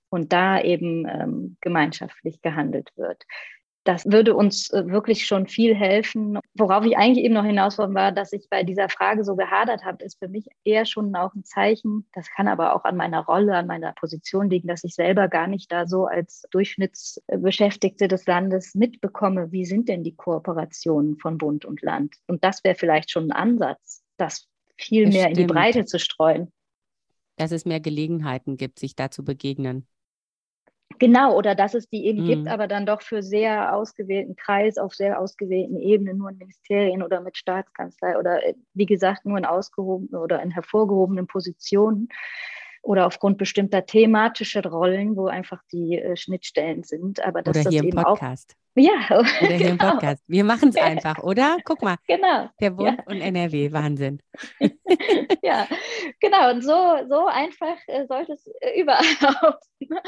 und 0.09 0.31
da 0.31 0.61
eben 0.61 1.05
ähm, 1.05 1.57
gemeinschaftlich 1.59 2.41
gehandelt 2.41 2.91
wird. 2.95 3.23
Das 3.83 4.05
würde 4.05 4.35
uns 4.35 4.71
äh, 4.71 4.87
wirklich 4.87 5.25
schon 5.25 5.47
viel 5.47 5.75
helfen. 5.75 6.37
Worauf 6.53 6.85
ich 6.85 6.97
eigentlich 6.97 7.25
eben 7.25 7.33
noch 7.33 7.45
hinaus 7.45 7.79
wollte, 7.79 7.95
war, 7.95 8.11
dass 8.11 8.31
ich 8.31 8.47
bei 8.49 8.63
dieser 8.63 8.89
Frage 8.89 9.23
so 9.23 9.35
gehadert 9.35 9.83
habe, 9.83 10.03
ist 10.03 10.19
für 10.19 10.27
mich 10.27 10.47
eher 10.63 10.85
schon 10.85 11.15
auch 11.15 11.33
ein 11.33 11.43
Zeichen. 11.43 12.07
Das 12.13 12.29
kann 12.29 12.47
aber 12.47 12.75
auch 12.75 12.83
an 12.83 12.95
meiner 12.95 13.25
Rolle, 13.25 13.55
an 13.55 13.65
meiner 13.65 13.93
Position 13.93 14.49
liegen, 14.49 14.67
dass 14.67 14.83
ich 14.83 14.93
selber 14.93 15.27
gar 15.29 15.47
nicht 15.47 15.71
da 15.71 15.87
so 15.87 16.05
als 16.05 16.43
Durchschnittsbeschäftigte 16.51 18.07
des 18.07 18.27
Landes 18.27 18.75
mitbekomme, 18.75 19.51
wie 19.51 19.65
sind 19.65 19.89
denn 19.89 20.03
die 20.03 20.15
Kooperationen 20.15 21.17
von 21.17 21.39
Bund 21.39 21.65
und 21.65 21.81
Land. 21.81 22.15
Und 22.27 22.43
das 22.43 22.63
wäre 22.63 22.75
vielleicht 22.75 23.09
schon 23.09 23.31
ein 23.31 23.51
Ansatz, 23.51 24.03
das 24.17 24.47
viel 24.77 25.05
das 25.05 25.13
mehr 25.13 25.23
stimmt. 25.23 25.37
in 25.37 25.47
die 25.47 25.53
Breite 25.53 25.85
zu 25.85 25.97
streuen. 25.97 26.51
Dass 27.37 27.51
es 27.51 27.65
mehr 27.65 27.79
Gelegenheiten 27.79 28.57
gibt, 28.57 28.77
sich 28.77 28.95
da 28.95 29.09
zu 29.09 29.23
begegnen. 29.23 29.87
Genau, 31.01 31.35
oder 31.35 31.55
dass 31.55 31.73
es 31.73 31.89
die 31.89 32.05
eben 32.05 32.21
mhm. 32.21 32.27
gibt, 32.27 32.47
aber 32.47 32.67
dann 32.67 32.85
doch 32.85 33.01
für 33.01 33.23
sehr 33.23 33.75
ausgewählten 33.75 34.35
Kreis, 34.35 34.77
auf 34.77 34.93
sehr 34.93 35.19
ausgewählten 35.19 35.79
Ebenen, 35.79 36.19
nur 36.19 36.29
in 36.29 36.37
Ministerien 36.37 37.01
oder 37.01 37.21
mit 37.21 37.37
Staatskanzlei 37.37 38.19
oder 38.19 38.45
äh, 38.45 38.53
wie 38.75 38.85
gesagt 38.85 39.25
nur 39.25 39.39
in 39.39 39.45
ausgehobenen 39.45 40.21
oder 40.21 40.43
in 40.43 40.51
hervorgehobenen 40.51 41.25
Positionen 41.25 42.07
oder 42.81 43.05
aufgrund 43.05 43.37
bestimmter 43.37 43.85
thematischer 43.85 44.63
Rollen, 44.63 45.15
wo 45.15 45.27
einfach 45.27 45.61
die 45.71 45.97
äh, 45.97 46.15
Schnittstellen 46.15 46.83
sind. 46.83 47.23
Aber 47.23 47.41
dass 47.41 47.55
oder 47.55 47.63
das 47.63 47.73
hier 47.73 47.83
eben 47.83 47.97
im 47.97 48.03
Podcast. 48.03 48.55
Auch, 48.55 48.81
ja, 48.81 48.93
oder 49.19 49.27
hier 49.29 49.57
genau. 49.57 49.69
im 49.71 49.77
Podcast. 49.77 50.23
Wir 50.27 50.43
machen 50.43 50.69
es 50.69 50.77
einfach, 50.77 51.19
oder? 51.19 51.57
Guck 51.63 51.81
mal. 51.81 51.95
Genau. 52.07 52.49
Der 52.59 52.71
Bund 52.71 52.97
ja. 52.97 53.03
und 53.05 53.21
NRW, 53.21 53.71
Wahnsinn. 53.71 54.21
ja, 55.41 55.67
genau. 56.19 56.51
Und 56.51 56.61
so, 56.61 57.07
so 57.07 57.27
einfach 57.27 57.77
äh, 57.87 58.05
sollte 58.07 58.33
es 58.33 58.47
äh, 58.61 58.81
überall 58.81 59.05
aussehen. 59.21 59.99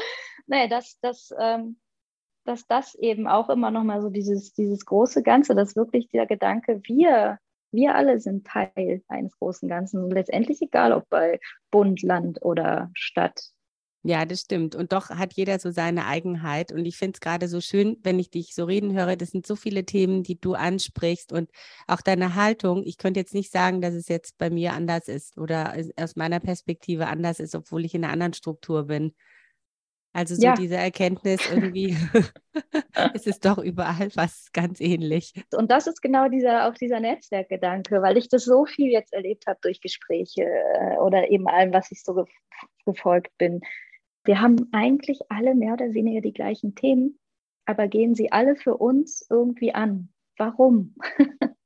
naja, 0.46 0.66
dass, 0.66 0.98
dass, 1.00 1.32
ähm, 1.38 1.78
dass 2.44 2.66
das 2.66 2.94
eben 2.96 3.28
auch 3.28 3.48
immer 3.48 3.70
nochmal 3.70 4.02
so 4.02 4.10
dieses, 4.10 4.52
dieses 4.52 4.84
große 4.84 5.22
Ganze, 5.22 5.54
dass 5.54 5.76
wirklich 5.76 6.08
der 6.08 6.26
Gedanke, 6.26 6.80
wir 6.84 7.38
wir 7.74 7.94
alle 7.94 8.20
sind 8.20 8.46
Teil 8.46 9.02
eines 9.08 9.36
großen 9.38 9.68
Ganzen. 9.68 10.02
Und 10.02 10.10
letztendlich 10.10 10.60
egal, 10.62 10.92
ob 10.92 11.08
bei 11.08 11.40
Bund, 11.70 12.02
Land 12.02 12.42
oder 12.42 12.90
Stadt. 12.94 13.54
Ja, 14.06 14.26
das 14.26 14.42
stimmt. 14.42 14.74
Und 14.74 14.92
doch 14.92 15.08
hat 15.08 15.32
jeder 15.32 15.58
so 15.58 15.70
seine 15.70 16.04
Eigenheit. 16.04 16.72
Und 16.72 16.84
ich 16.84 16.98
finde 16.98 17.16
es 17.16 17.20
gerade 17.20 17.48
so 17.48 17.62
schön, 17.62 17.96
wenn 18.02 18.18
ich 18.18 18.28
dich 18.30 18.54
so 18.54 18.64
reden 18.64 18.92
höre. 18.92 19.16
Das 19.16 19.30
sind 19.30 19.46
so 19.46 19.56
viele 19.56 19.86
Themen, 19.86 20.22
die 20.22 20.38
du 20.38 20.52
ansprichst 20.52 21.32
und 21.32 21.50
auch 21.86 22.02
deine 22.02 22.34
Haltung. 22.34 22.82
Ich 22.84 22.98
könnte 22.98 23.20
jetzt 23.20 23.32
nicht 23.32 23.50
sagen, 23.50 23.80
dass 23.80 23.94
es 23.94 24.08
jetzt 24.08 24.36
bei 24.36 24.50
mir 24.50 24.74
anders 24.74 25.08
ist 25.08 25.38
oder 25.38 25.74
aus 25.96 26.16
meiner 26.16 26.38
Perspektive 26.38 27.06
anders 27.06 27.40
ist, 27.40 27.54
obwohl 27.54 27.86
ich 27.86 27.94
in 27.94 28.04
einer 28.04 28.12
anderen 28.12 28.34
Struktur 28.34 28.84
bin. 28.88 29.14
Also 30.14 30.36
so 30.36 30.42
ja. 30.42 30.54
diese 30.54 30.76
Erkenntnis 30.76 31.40
irgendwie, 31.50 31.96
es 33.14 33.26
ist 33.26 33.44
doch 33.44 33.58
überall 33.58 34.10
was 34.14 34.52
ganz 34.52 34.80
ähnlich. 34.80 35.34
Und 35.52 35.72
das 35.72 35.88
ist 35.88 36.00
genau 36.02 36.28
dieser, 36.28 36.68
auch 36.68 36.74
dieser 36.74 37.00
Netzwerkgedanke, 37.00 38.00
weil 38.00 38.16
ich 38.16 38.28
das 38.28 38.44
so 38.44 38.64
viel 38.64 38.92
jetzt 38.92 39.12
erlebt 39.12 39.48
habe 39.48 39.58
durch 39.60 39.80
Gespräche 39.80 40.44
äh, 40.44 40.98
oder 40.98 41.30
eben 41.30 41.48
allem, 41.48 41.72
was 41.72 41.90
ich 41.90 42.04
so 42.04 42.26
gefolgt 42.86 43.36
bin. 43.38 43.60
Wir 44.22 44.40
haben 44.40 44.68
eigentlich 44.70 45.18
alle 45.30 45.56
mehr 45.56 45.72
oder 45.72 45.92
weniger 45.94 46.20
die 46.20 46.32
gleichen 46.32 46.76
Themen, 46.76 47.18
aber 47.66 47.88
gehen 47.88 48.14
sie 48.14 48.30
alle 48.30 48.54
für 48.54 48.76
uns 48.76 49.26
irgendwie 49.28 49.74
an. 49.74 50.10
Warum? 50.36 50.94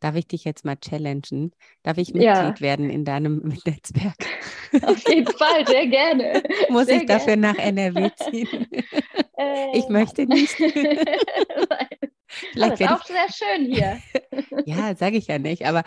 Darf 0.00 0.14
ich 0.16 0.26
dich 0.26 0.44
jetzt 0.44 0.64
mal 0.64 0.76
challengen? 0.76 1.52
Darf 1.82 1.98
ich 1.98 2.14
Mitglied 2.14 2.24
ja. 2.24 2.60
werden 2.60 2.90
in 2.90 3.04
deinem 3.04 3.38
Netzwerk? 3.64 4.26
Auf 4.82 5.08
jeden 5.08 5.26
Fall, 5.26 5.66
sehr 5.66 5.86
gerne. 5.86 6.42
Muss 6.68 6.86
sehr 6.86 6.98
ich 6.98 7.06
dafür 7.06 7.36
gerne. 7.36 7.52
nach 7.52 7.58
NRW 7.58 8.10
ziehen? 8.16 8.66
Äh, 9.36 9.76
ich 9.76 9.88
möchte 9.88 10.26
nicht. 10.26 10.52
vielleicht 10.52 11.22
aber 12.54 12.74
ist 12.74 12.88
auch 12.88 13.04
sehr 13.04 13.26
schön 13.32 13.66
hier. 13.66 14.00
ja, 14.64 14.94
sage 14.94 15.16
ich 15.16 15.26
ja 15.26 15.40
nicht, 15.40 15.66
aber, 15.66 15.82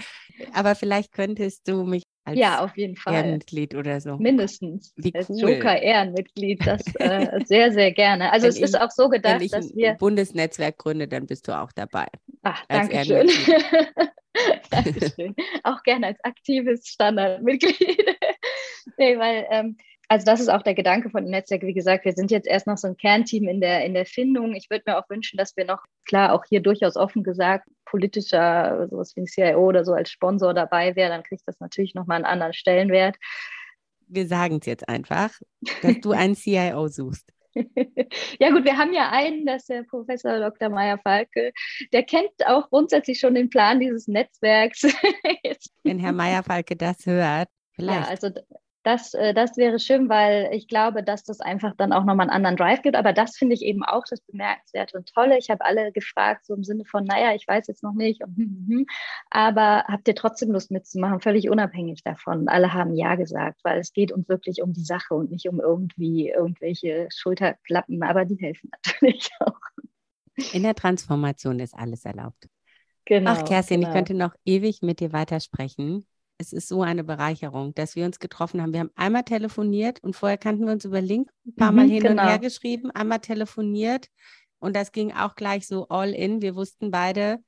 aber 0.52 0.76
vielleicht 0.76 1.14
könntest 1.14 1.66
du 1.70 1.86
mich 1.86 2.04
als 2.28 2.38
ja, 2.38 2.60
auf 2.60 2.76
jeden 2.76 2.98
Fall. 2.98 3.14
Ehrenmitglied 3.14 3.74
oder 3.74 4.02
so. 4.02 4.18
Mindestens. 4.18 4.94
Wie 4.98 5.16
als 5.16 5.30
cool. 5.30 5.52
Joker-Ehrenmitglied, 5.52 6.68
das 6.68 6.84
äh, 6.96 7.40
sehr, 7.46 7.72
sehr 7.72 7.94
gerne. 7.94 8.34
Also 8.34 8.44
wenn 8.44 8.50
es 8.50 8.58
ich, 8.58 8.64
ist 8.64 8.80
auch 8.80 8.92
so 8.92 9.08
gedacht, 9.08 9.36
wenn 9.36 9.46
ich 9.46 9.52
dass 9.52 9.74
wir. 9.74 9.92
Ein 9.92 9.98
Bundesnetzwerk 9.98 10.78
gründe, 10.78 11.08
dann 11.08 11.26
bist 11.26 11.48
du 11.48 11.58
auch 11.58 11.72
dabei. 11.72 12.08
Ach, 12.44 12.66
danke 12.68 13.06
schön. 13.06 13.30
Dankeschön. 14.70 15.36
Auch 15.64 15.82
gerne 15.84 16.08
als 16.08 16.24
aktives 16.24 16.88
Standardmitglied. 16.88 17.78
nee, 18.98 19.18
weil 19.18 19.48
ähm, 19.50 19.78
also 20.10 20.26
das 20.26 20.40
ist 20.40 20.50
auch 20.50 20.62
der 20.62 20.74
Gedanke 20.74 21.10
von 21.10 21.24
dem 21.24 21.32
Netzwerk. 21.32 21.64
Wie 21.64 21.74
gesagt, 21.74 22.06
wir 22.06 22.14
sind 22.14 22.32
jetzt 22.32 22.48
erst 22.48 22.68
noch 22.68 22.78
so 22.78 22.88
ein 22.88 22.98
Kernteam 22.98 23.48
in 23.48 23.60
der, 23.60 23.86
in 23.86 23.94
der 23.94 24.06
Findung. 24.06 24.56
Ich 24.56 24.70
würde 24.70 24.84
mir 24.88 24.98
auch 24.98 25.10
wünschen, 25.10 25.38
dass 25.38 25.58
wir 25.58 25.66
noch, 25.66 25.84
klar, 26.06 26.34
auch 26.34 26.46
hier 26.48 26.62
durchaus 26.62 26.96
offen 26.96 27.24
gesagt, 27.24 27.68
politischer, 27.86 28.88
sowas 28.90 29.16
wie 29.16 29.22
ein 29.22 29.28
CIO 29.28 29.60
oder 29.60 29.84
so 29.84 29.94
als 29.94 30.10
Sponsor 30.10 30.54
dabei 30.54 30.96
wäre, 30.96 31.10
dann 31.10 31.24
kriegt 31.24 31.44
das 31.46 31.60
natürlich 31.60 31.94
nochmal 31.94 32.18
einen 32.18 32.26
anderen 32.26 32.54
Stellenwert. 32.54 33.18
Wir 34.08 34.28
sagen 34.28 34.60
es 34.62 34.66
jetzt 34.66 34.88
einfach, 34.88 35.32
dass 35.82 36.00
du 36.02 36.12
einen 36.12 36.36
CIO 36.36 36.88
suchst. 36.88 37.30
ja 38.40 38.52
gut, 38.52 38.64
wir 38.64 38.78
haben 38.78 38.94
ja 38.94 39.10
einen, 39.10 39.46
das 39.46 39.64
ist 39.64 39.70
der 39.70 39.84
Professor 39.84 40.40
Dr. 40.40 40.70
Meyer-Falke. 40.70 41.52
Der 41.92 42.04
kennt 42.04 42.30
auch 42.46 42.70
grundsätzlich 42.70 43.20
schon 43.20 43.36
den 43.36 43.50
Plan 43.50 43.80
dieses 43.80 44.08
Netzwerks. 44.08 44.84
Wenn 45.84 46.00
Herr 46.00 46.14
Meyer-Falke 46.14 46.76
das 46.76 47.06
hört, 47.06 47.50
vielleicht. 47.74 48.02
Ja, 48.02 48.08
also 48.08 48.30
das, 48.88 49.14
äh, 49.14 49.34
das 49.34 49.58
wäre 49.58 49.80
schön, 49.80 50.08
weil 50.08 50.50
ich 50.54 50.70
glaube, 50.70 51.04
dass 51.04 51.26
das 51.26 51.42
einfach 51.42 51.76
dann 51.76 51.92
auch 51.92 52.06
nochmal 52.06 52.30
einen 52.30 52.36
anderen 52.36 52.56
Drive 52.56 52.82
gibt. 52.84 52.96
Aber 52.96 53.12
das 53.12 53.36
finde 53.36 53.54
ich 53.54 53.62
eben 53.62 53.84
auch 53.84 54.04
das 54.10 54.22
Bemerkenswerte 54.22 54.98
und 54.98 55.14
Tolle. 55.14 55.38
Ich 55.38 55.50
habe 55.50 55.66
alle 55.66 55.92
gefragt, 55.92 56.46
so 56.46 56.54
im 56.54 56.64
Sinne 56.64 56.86
von, 56.86 57.04
naja, 57.04 57.36
ich 57.36 57.46
weiß 57.46 57.68
jetzt 57.68 57.84
noch 57.84 57.94
nicht, 57.94 58.22
hm, 58.24 58.36
hm, 58.38 58.66
hm. 58.70 58.86
aber 59.30 59.84
habt 59.90 60.08
ihr 60.08 60.16
trotzdem 60.16 60.52
Lust 60.52 60.72
mitzumachen, 60.72 61.20
völlig 61.20 61.50
unabhängig 61.50 62.02
davon. 62.04 62.48
Alle 62.48 62.74
haben 62.74 62.96
Ja 62.96 63.16
gesagt, 63.16 63.60
weil 63.64 63.80
es 63.80 63.92
geht 63.92 64.14
uns 64.14 64.30
wirklich 64.30 64.62
um 64.62 64.72
die 64.72 64.86
Sache 64.86 65.16
und 65.16 65.32
nicht 65.32 65.50
um 65.50 65.60
irgendwie 65.60 66.30
irgendwelche 66.30 67.10
Schulterklappen, 67.14 68.02
aber 68.04 68.24
die 68.24 68.38
helfen 68.38 68.72
natürlich 68.86 69.30
auch. 69.42 69.60
In 70.54 70.64
der 70.64 70.76
Transformation 70.76 71.60
ist 71.60 71.76
alles 71.76 72.06
erlaubt. 72.06 72.48
Genau, 73.04 73.32
Ach, 73.32 73.44
Kerstin, 73.44 73.82
genau. 73.82 73.90
ich 73.90 73.96
könnte 73.96 74.14
noch 74.14 74.34
ewig 74.46 74.82
mit 74.82 75.02
dir 75.02 75.12
weitersprechen 75.12 76.06
es 76.38 76.54
ist 76.54 76.68
so 76.68 76.84
eine 76.84 77.04
Bereicherung, 77.04 77.74
dass 77.74 77.96
wir 77.96 78.06
uns 78.06 78.20
getroffen 78.20 78.62
haben. 78.62 78.74
Wir 78.74 78.82
haben 78.82 78.92
einmal 78.96 79.24
telefoniert 79.24 80.04
und 80.04 80.16
vorher 80.16 80.38
kannten 80.38 80.66
wir 80.66 80.74
uns 80.74 80.86
über 80.86 81.02
Link 81.02 81.30
ein 81.46 81.56
paar 81.56 81.72
Mal 81.72 81.86
mhm, 81.88 81.92
hin 81.92 82.04
genau. 82.04 82.22
und 82.24 82.30
her 82.30 82.40
geschrieben, 82.40 82.92
einmal 82.92 83.20
telefoniert 83.20 84.08
und 84.60 84.76
das 84.76 84.92
ging 84.92 85.12
auch 85.12 85.36
gleich 85.36 85.68
so 85.68 85.88
all 85.90 86.14
in. 86.14 86.42
Wir 86.42 86.56
wussten 86.56 86.92
beide, 86.92 87.40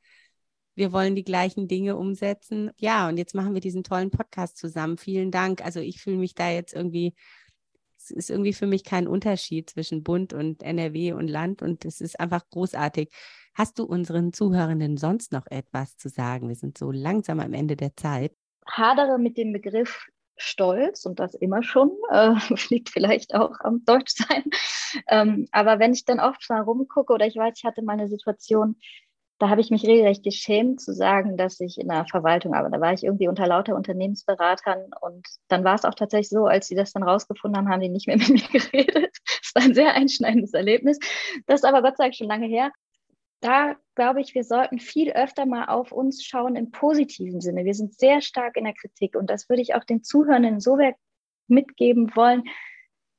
wir 0.76 0.92
wollen 0.92 1.16
die 1.16 1.24
gleichen 1.24 1.68
Dinge 1.68 1.98
umsetzen. 1.98 2.72
Ja, 2.78 3.10
und 3.10 3.18
jetzt 3.18 3.36
machen 3.36 3.54
wir 3.54 3.62
diesen 3.62 3.84
tollen 3.84 4.12
Podcast 4.12 4.58
zusammen. 4.58 4.98
Vielen 4.98 5.32
Dank. 5.32 5.64
Also 5.64 5.80
ich 5.80 6.02
fühle 6.02 6.18
mich 6.18 6.36
da 6.36 6.50
jetzt 6.50 6.74
irgendwie, 6.74 7.16
es 7.98 8.12
ist 8.12 8.30
irgendwie 8.30 8.54
für 8.54 8.68
mich 8.68 8.84
kein 8.84 9.08
Unterschied 9.08 9.70
zwischen 9.70 10.04
Bund 10.04 10.34
und 10.34 10.64
NRW 10.64 11.14
und 11.14 11.28
Land 11.28 11.62
und 11.62 11.86
es 11.86 12.02
ist 12.02 12.20
einfach 12.20 12.48
großartig. 12.50 13.10
Hast 13.54 13.78
du 13.78 13.84
unseren 13.84 14.32
Zuhörenden 14.32 14.98
sonst 14.98 15.32
noch 15.32 15.48
etwas 15.48 15.98
zu 15.98 16.10
sagen? 16.10 16.48
Wir 16.48 16.56
sind 16.56 16.78
so 16.78 16.92
langsam 16.92 17.40
am 17.40 17.54
Ende 17.54 17.76
der 17.76 17.96
Zeit 17.96 18.34
hadere 18.70 19.18
mit 19.18 19.38
dem 19.38 19.54
Begriff 19.54 20.08
Stolz 20.42 21.06
und 21.06 21.20
das 21.20 21.34
immer 21.34 21.64
schon, 21.64 21.92
äh, 22.10 22.34
liegt 22.70 22.90
vielleicht 22.90 23.36
auch 23.36 23.60
am 23.60 23.84
Deutschsein. 23.86 24.44
Ähm, 25.08 25.48
aber 25.52 25.80
wenn 25.80 25.94
ich 25.94 26.06
dann 26.06 26.20
oft 26.20 26.50
mal 26.50 26.62
rumgucke 26.62 27.14
oder 27.14 27.28
ich 27.28 27.36
weiß, 27.36 27.54
ich 27.58 27.66
hatte 27.66 27.82
mal 27.82 27.94
eine 27.94 28.08
Situation, 28.08 28.78
da 29.38 29.50
habe 29.50 29.62
ich 29.62 29.70
mich 29.70 29.86
regelrecht 29.86 30.24
geschämt 30.24 30.82
zu 30.82 30.94
sagen, 30.94 31.38
dass 31.38 31.60
ich 31.62 31.80
in 31.80 31.88
der 31.88 32.06
Verwaltung 32.06 32.54
arbeite. 32.54 32.76
Da 32.76 32.82
war 32.82 32.94
ich 32.94 33.04
irgendwie 33.04 33.30
unter 33.30 33.48
lauter 33.48 33.76
Unternehmensberatern 33.76 34.92
und 35.00 35.26
dann 35.48 35.64
war 35.64 35.76
es 35.76 35.86
auch 35.86 35.94
tatsächlich 35.94 36.30
so, 36.30 36.46
als 36.46 36.68
sie 36.68 36.76
das 36.76 36.92
dann 36.92 37.04
rausgefunden 37.04 37.58
haben, 37.58 37.72
haben 37.72 37.82
die 37.82 37.90
nicht 37.90 38.08
mehr 38.08 38.18
mit 38.28 38.30
mir 38.30 38.60
geredet. 38.60 39.16
Es 39.42 39.56
war 39.56 39.64
ein 39.64 39.74
sehr 39.74 39.94
einschneidendes 39.94 40.54
Erlebnis. 40.54 41.00
Das 41.48 41.62
ist 41.62 41.66
aber 41.66 41.82
Gott 41.82 41.98
sei 41.98 42.06
Dank 42.06 42.16
schon 42.16 42.28
lange 42.28 42.48
her 42.48 42.72
da 43.42 43.76
glaube 43.96 44.22
ich, 44.22 44.36
wir 44.36 44.44
sollten 44.44 44.80
viel 44.80 45.12
öfter 45.12 45.46
mal 45.46 45.66
auf 45.66 45.92
uns 45.92 46.24
schauen 46.24 46.56
im 46.56 46.72
positiven 46.72 47.42
Sinne. 47.42 47.66
Wir 47.66 47.74
sind 47.74 47.98
sehr 47.98 48.22
stark 48.22 48.58
in 48.58 48.66
der 48.66 48.74
Kritik 48.74 49.16
und 49.16 49.30
das 49.30 49.50
würde 49.50 49.62
ich 49.62 49.76
auch 49.76 49.84
den 49.84 50.04
Zuhörenden 50.04 50.60
so 50.60 50.78
mitgeben 51.48 52.16
wollen. 52.16 52.44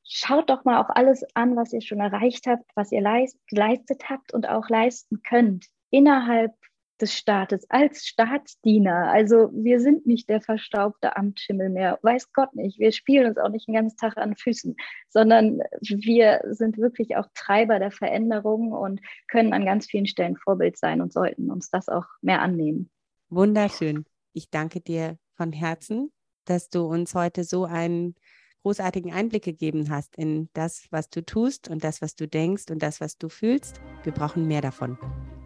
Schaut 0.05 0.51
doch 0.51 0.65
mal 0.65 0.83
auch 0.83 0.91
alles 0.91 1.25
an, 1.35 1.57
was 1.57 1.73
ihr 1.73 1.83
schon 1.83 2.01
erreicht 2.01 2.47
habt, 2.47 2.65
was 2.75 2.93
ihr 2.93 3.01
leist, 3.01 3.39
geleistet 3.47 4.09
habt 4.09 4.33
und 4.33 4.49
auch 4.49 4.69
leisten 4.69 5.23
könnt 5.23 5.67
innerhalb 5.91 6.53
des 7.01 7.15
Staates 7.15 7.69
als 7.71 8.07
Staatsdiener. 8.07 9.11
Also 9.11 9.51
wir 9.53 9.81
sind 9.81 10.07
nicht 10.07 10.29
der 10.29 10.41
verstaubte 10.41 11.17
Amtsschimmel 11.17 11.71
mehr, 11.71 11.99
weiß 12.03 12.33
Gott 12.33 12.55
nicht. 12.55 12.79
Wir 12.79 12.93
spielen 12.93 13.27
uns 13.27 13.39
auch 13.39 13.49
nicht 13.49 13.69
den 13.69 13.75
ganzen 13.75 13.97
Tag 13.97 14.17
an 14.17 14.37
Füßen, 14.37 14.77
sondern 15.09 15.61
wir 15.81 16.41
sind 16.51 16.79
wirklich 16.79 17.17
auch 17.17 17.27
Treiber 17.35 17.79
der 17.79 17.91
Veränderung 17.91 18.73
und 18.73 19.01
können 19.29 19.53
an 19.53 19.65
ganz 19.65 19.87
vielen 19.87 20.07
Stellen 20.07 20.37
Vorbild 20.37 20.77
sein 20.79 21.01
und 21.01 21.13
sollten 21.13 21.51
uns 21.51 21.71
das 21.71 21.89
auch 21.89 22.07
mehr 22.23 22.43
annehmen. 22.43 22.91
Wunderschön. 23.29 24.05
Ich 24.33 24.51
danke 24.51 24.81
dir 24.81 25.17
von 25.35 25.53
Herzen, 25.53 26.13
dass 26.45 26.69
du 26.69 26.85
uns 26.85 27.15
heute 27.15 27.45
so 27.45 27.65
einen 27.65 28.15
großartigen 28.63 29.13
Einblick 29.13 29.45
gegeben 29.45 29.89
hast 29.91 30.17
in 30.17 30.49
das, 30.53 30.87
was 30.91 31.09
du 31.09 31.25
tust 31.25 31.69
und 31.69 31.83
das, 31.83 32.03
was 32.03 32.15
du 32.15 32.29
denkst 32.29 32.65
und 32.71 32.83
das, 32.83 33.01
was 33.01 33.17
du 33.17 33.29
fühlst. 33.29 33.81
Wir 34.03 34.13
brauchen 34.13 34.47
mehr 34.47 34.61
davon. 34.61 34.99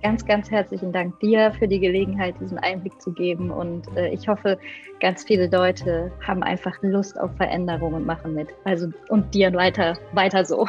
Ganz, 0.05 0.27
ganz 0.27 0.51
herzlichen 0.51 0.93
Dank 0.93 1.19
dir 1.21 1.51
für 1.59 1.67
die 1.67 1.81
Gelegenheit, 1.81 2.35
diesen 2.39 2.59
Einblick 2.59 3.01
zu 3.01 3.11
geben. 3.11 3.51
Und 3.51 3.89
äh, 3.97 4.11
ich 4.11 4.29
hoffe, 4.29 4.59
ganz 5.01 5.25
viele 5.25 5.47
Leute 5.47 6.13
haben 6.27 6.43
einfach 6.43 6.75
Lust 6.83 7.19
auf 7.19 7.35
Veränderung 7.39 7.95
und 7.95 8.05
machen 8.05 8.35
mit. 8.35 8.49
Also 8.65 8.91
und 9.09 9.33
dir 9.33 9.51
weiter, 9.55 9.97
weiter 10.13 10.45
so. 10.45 10.69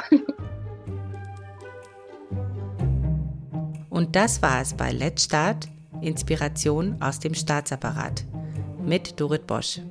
Und 3.89 4.15
das 4.15 4.41
war 4.41 4.61
es 4.61 4.73
bei 4.73 4.93
Let's 4.93 5.25
Start, 5.25 5.67
Inspiration 5.99 6.95
aus 7.01 7.19
dem 7.19 7.33
Staatsapparat 7.33 8.23
mit 8.85 9.19
Dorit 9.19 9.45
Bosch. 9.47 9.81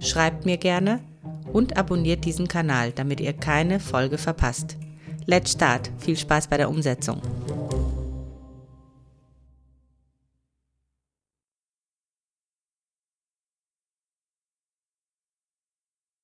Schreibt 0.00 0.46
mir 0.46 0.56
gerne 0.56 0.98
und 1.52 1.76
abonniert 1.76 2.24
diesen 2.24 2.48
Kanal, 2.48 2.90
damit 2.90 3.20
ihr 3.20 3.34
keine 3.34 3.78
Folge 3.78 4.18
verpasst. 4.18 4.76
let's 5.26 5.52
start. 5.52 5.92
Viel 5.98 6.16
Spaß 6.16 6.48
bei 6.48 6.56
der 6.56 6.68
Umsetzung. 6.68 7.22